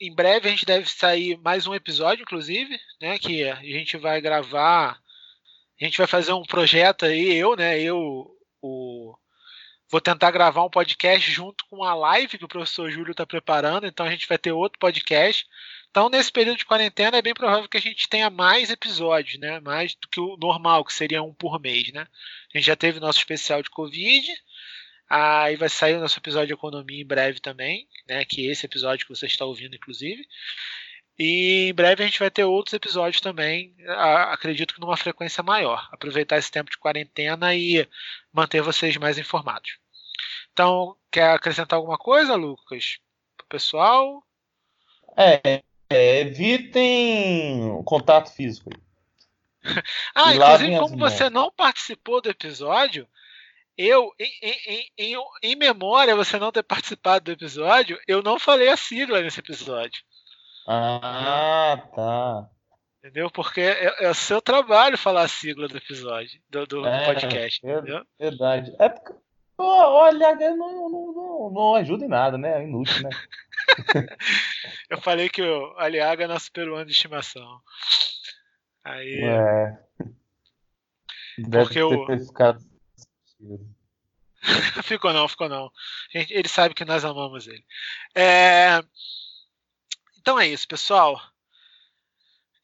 em 0.00 0.14
breve 0.14 0.48
a 0.48 0.50
gente 0.50 0.66
deve 0.66 0.88
sair 0.88 1.38
mais 1.38 1.66
um 1.66 1.74
episódio, 1.74 2.22
inclusive, 2.22 2.78
né? 3.00 3.18
Que 3.18 3.44
a 3.48 3.56
gente 3.62 3.96
vai 3.96 4.20
gravar. 4.20 5.00
A 5.80 5.84
gente 5.84 5.98
vai 5.98 6.06
fazer 6.06 6.32
um 6.32 6.42
projeto 6.42 7.06
aí, 7.06 7.34
eu, 7.34 7.56
né? 7.56 7.80
Eu, 7.80 8.30
o, 8.60 9.14
vou 9.90 10.00
tentar 10.00 10.30
gravar 10.30 10.64
um 10.64 10.70
podcast 10.70 11.30
junto 11.30 11.64
com 11.66 11.82
a 11.84 11.94
live 11.94 12.38
que 12.38 12.44
o 12.44 12.48
professor 12.48 12.90
Júlio 12.90 13.12
está 13.12 13.26
preparando. 13.26 13.86
Então 13.86 14.04
a 14.06 14.10
gente 14.10 14.28
vai 14.28 14.38
ter 14.38 14.52
outro 14.52 14.78
podcast. 14.78 15.46
Então, 15.90 16.10
nesse 16.10 16.30
período 16.30 16.58
de 16.58 16.66
quarentena, 16.66 17.16
é 17.16 17.22
bem 17.22 17.32
provável 17.32 17.68
que 17.68 17.78
a 17.78 17.80
gente 17.80 18.06
tenha 18.06 18.28
mais 18.28 18.70
episódios, 18.70 19.40
né? 19.40 19.60
Mais 19.60 19.94
do 19.94 20.08
que 20.08 20.20
o 20.20 20.36
normal, 20.36 20.84
que 20.84 20.92
seria 20.92 21.22
um 21.22 21.32
por 21.32 21.58
mês, 21.58 21.90
né? 21.90 22.06
A 22.54 22.58
gente 22.58 22.66
já 22.66 22.76
teve 22.76 23.00
nosso 23.00 23.18
especial 23.18 23.62
de 23.62 23.70
Covid. 23.70 24.26
Aí 25.08 25.56
vai 25.56 25.68
sair 25.68 25.96
o 25.96 26.00
nosso 26.00 26.18
episódio 26.18 26.48
de 26.48 26.54
economia 26.54 27.00
em 27.00 27.06
breve 27.06 27.40
também, 27.40 27.88
né? 28.08 28.24
Que 28.24 28.48
é 28.48 28.52
esse 28.52 28.66
episódio 28.66 29.06
que 29.06 29.14
você 29.14 29.26
está 29.26 29.44
ouvindo, 29.44 29.76
inclusive. 29.76 30.26
E 31.18 31.68
em 31.70 31.74
breve 31.74 32.02
a 32.02 32.06
gente 32.06 32.18
vai 32.18 32.30
ter 32.30 32.44
outros 32.44 32.74
episódios 32.74 33.22
também, 33.22 33.74
acredito 33.86 34.74
que 34.74 34.80
numa 34.80 34.96
frequência 34.96 35.42
maior. 35.42 35.88
Aproveitar 35.90 36.36
esse 36.36 36.50
tempo 36.50 36.70
de 36.70 36.76
quarentena 36.76 37.54
e 37.54 37.88
manter 38.32 38.60
vocês 38.60 38.96
mais 38.98 39.16
informados. 39.16 39.78
Então, 40.52 40.96
quer 41.10 41.30
acrescentar 41.30 41.78
alguma 41.78 41.96
coisa, 41.96 42.34
Lucas? 42.34 42.98
Pro 43.36 43.46
pessoal? 43.46 44.22
É, 45.16 45.62
é 45.88 46.20
evitem 46.20 47.82
contato 47.84 48.30
físico. 48.34 48.70
ah, 50.14 50.34
inclusive, 50.34 50.78
como 50.78 50.96
você 50.98 51.30
não 51.30 51.50
participou 51.50 52.20
do 52.20 52.30
episódio, 52.30 53.08
eu, 53.76 54.12
em, 54.18 54.30
em, 54.68 54.88
em, 54.98 55.16
em, 55.42 55.56
memória, 55.56 56.16
você 56.16 56.38
não 56.38 56.50
ter 56.50 56.62
participado 56.62 57.26
do 57.26 57.32
episódio, 57.32 57.98
eu 58.06 58.22
não 58.22 58.38
falei 58.38 58.68
a 58.68 58.76
sigla 58.76 59.20
nesse 59.20 59.40
episódio. 59.40 60.02
Ah, 60.66 61.82
tá. 61.94 62.48
Entendeu? 62.98 63.30
Porque 63.30 63.60
é, 63.60 64.04
é 64.06 64.10
o 64.10 64.14
seu 64.14 64.40
trabalho 64.40 64.98
falar 64.98 65.22
a 65.22 65.28
sigla 65.28 65.68
do 65.68 65.76
episódio, 65.76 66.40
do, 66.48 66.66
do 66.66 66.86
é, 66.86 67.04
podcast. 67.04 67.64
É, 67.64 67.72
entendeu? 67.72 68.04
Verdade. 68.18 68.74
É 68.78 68.88
porque 68.88 69.12
olha, 69.58 70.34
não, 70.54 70.90
não, 70.90 71.12
não, 71.12 71.50
não 71.50 71.74
ajuda 71.76 72.04
em 72.04 72.08
nada, 72.08 72.36
né? 72.36 72.60
É 72.60 72.64
inútil, 72.64 73.02
né? 73.02 73.10
eu 74.90 75.00
falei 75.00 75.28
que 75.28 75.42
o 75.42 75.74
Aliaga 75.78 76.24
é 76.24 76.26
nosso 76.26 76.50
peruano 76.52 76.84
de 76.84 76.92
estimação. 76.92 77.60
Aí. 78.84 79.20
É. 79.22 79.78
Deve 81.38 81.64
porque 81.64 81.82
o. 81.82 82.06
Ficou 84.84 85.12
não, 85.12 85.26
ficou 85.26 85.48
não. 85.48 85.72
Ele 86.12 86.48
sabe 86.48 86.74
que 86.74 86.84
nós 86.84 87.04
amamos 87.04 87.46
ele. 87.46 87.64
É... 88.14 88.80
Então 90.18 90.38
é 90.38 90.46
isso, 90.46 90.68
pessoal. 90.68 91.20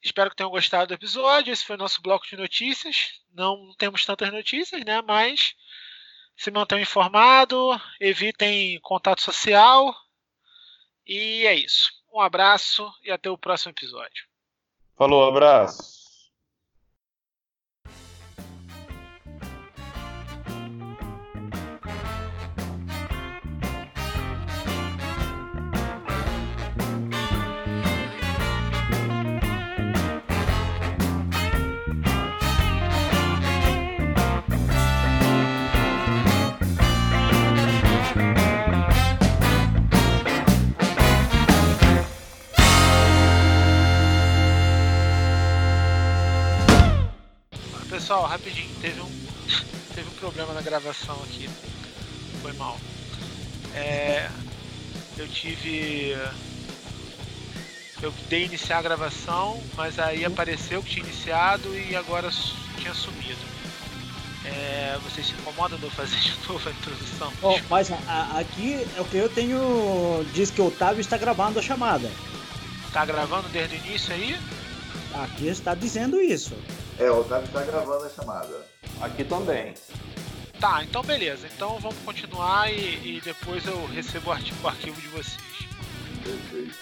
Espero 0.01 0.29
que 0.29 0.35
tenham 0.35 0.51
gostado 0.51 0.87
do 0.87 0.93
episódio. 0.93 1.51
Esse 1.51 1.65
foi 1.65 1.75
o 1.75 1.79
nosso 1.79 2.01
bloco 2.01 2.27
de 2.27 2.35
notícias. 2.35 3.21
Não 3.33 3.73
temos 3.77 4.05
tantas 4.05 4.31
notícias, 4.31 4.83
né? 4.83 5.01
Mas 5.01 5.55
se 6.35 6.51
mantenham 6.51 6.81
informados, 6.81 7.79
evitem 7.99 8.79
contato 8.81 9.21
social. 9.21 9.95
E 11.05 11.45
é 11.45 11.55
isso. 11.55 11.91
Um 12.13 12.19
abraço 12.19 12.91
e 13.01 13.11
até 13.11 13.29
o 13.29 13.37
próximo 13.37 13.71
episódio. 13.71 14.25
Falou, 14.95 15.27
abraço. 15.27 16.02
Pessoal, 48.03 48.25
rapidinho, 48.25 48.69
teve 48.81 48.99
um, 48.99 49.09
teve 49.95 50.09
um 50.09 50.13
problema 50.15 50.53
na 50.53 50.59
gravação 50.59 51.15
aqui. 51.23 51.49
Foi 52.41 52.51
mal. 52.51 52.77
É, 53.73 54.29
eu 55.17 55.25
tive. 55.25 56.17
Eu 58.01 58.13
dei 58.27 58.43
iniciar 58.43 58.79
a 58.79 58.81
gravação, 58.81 59.57
mas 59.77 59.99
aí 59.99 60.25
apareceu 60.25 60.83
que 60.83 60.95
tinha 60.95 61.05
iniciado 61.05 61.73
e 61.77 61.95
agora 61.95 62.29
tinha 62.77 62.93
sumido. 62.93 63.39
É, 64.43 64.99
vocês 65.01 65.27
se 65.27 65.33
incomodam 65.35 65.79
de 65.79 65.85
eu 65.85 65.91
fazer 65.91 66.19
de 66.19 66.35
novo 66.45 66.67
a 66.67 66.71
introdução? 66.73 67.31
Oh, 67.41 67.57
mas 67.69 67.89
a, 67.89 68.37
aqui 68.37 68.85
é 68.97 68.99
o 68.99 69.05
que 69.05 69.15
eu 69.15 69.29
tenho. 69.29 70.25
Diz 70.33 70.51
que 70.51 70.59
o 70.59 70.67
Otávio 70.67 70.99
está 70.99 71.17
gravando 71.17 71.57
a 71.57 71.61
chamada. 71.61 72.11
Tá 72.91 73.05
gravando 73.05 73.47
desde 73.47 73.77
o 73.77 73.79
início 73.79 74.13
aí? 74.13 74.37
Aqui 75.13 75.47
está 75.47 75.73
dizendo 75.73 76.19
isso. 76.19 76.53
É, 76.99 77.09
o 77.09 77.19
Otávio 77.19 77.45
está 77.45 77.63
gravando 77.63 78.05
a 78.05 78.09
chamada. 78.09 78.65
Aqui 79.01 79.23
também. 79.23 79.73
Tá, 80.59 80.83
então 80.83 81.03
beleza. 81.03 81.47
Então 81.53 81.79
vamos 81.79 81.97
continuar 82.05 82.71
e, 82.71 83.17
e 83.17 83.21
depois 83.23 83.65
eu 83.65 83.85
recebo 83.87 84.29
o 84.29 84.33
arquivo, 84.33 84.57
o 84.63 84.67
arquivo 84.67 85.01
de 85.01 85.07
vocês. 85.09 85.37
Perfeito. 86.23 86.75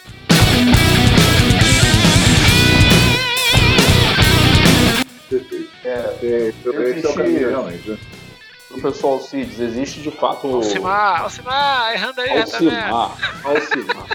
Perfeito. 5.29 5.71
É, 5.83 6.17
é. 6.21 6.53
Né? 7.61 7.97
Professor 8.67 9.07
Alcides, 9.13 9.59
existe 9.59 10.01
de 10.01 10.11
fato. 10.11 10.47
Alcimar, 10.47 11.21
Alcimar, 11.21 11.93
errando 11.93 12.21
aí, 12.21 12.41
Alcimar, 12.41 13.17
Alcimar. 13.43 14.07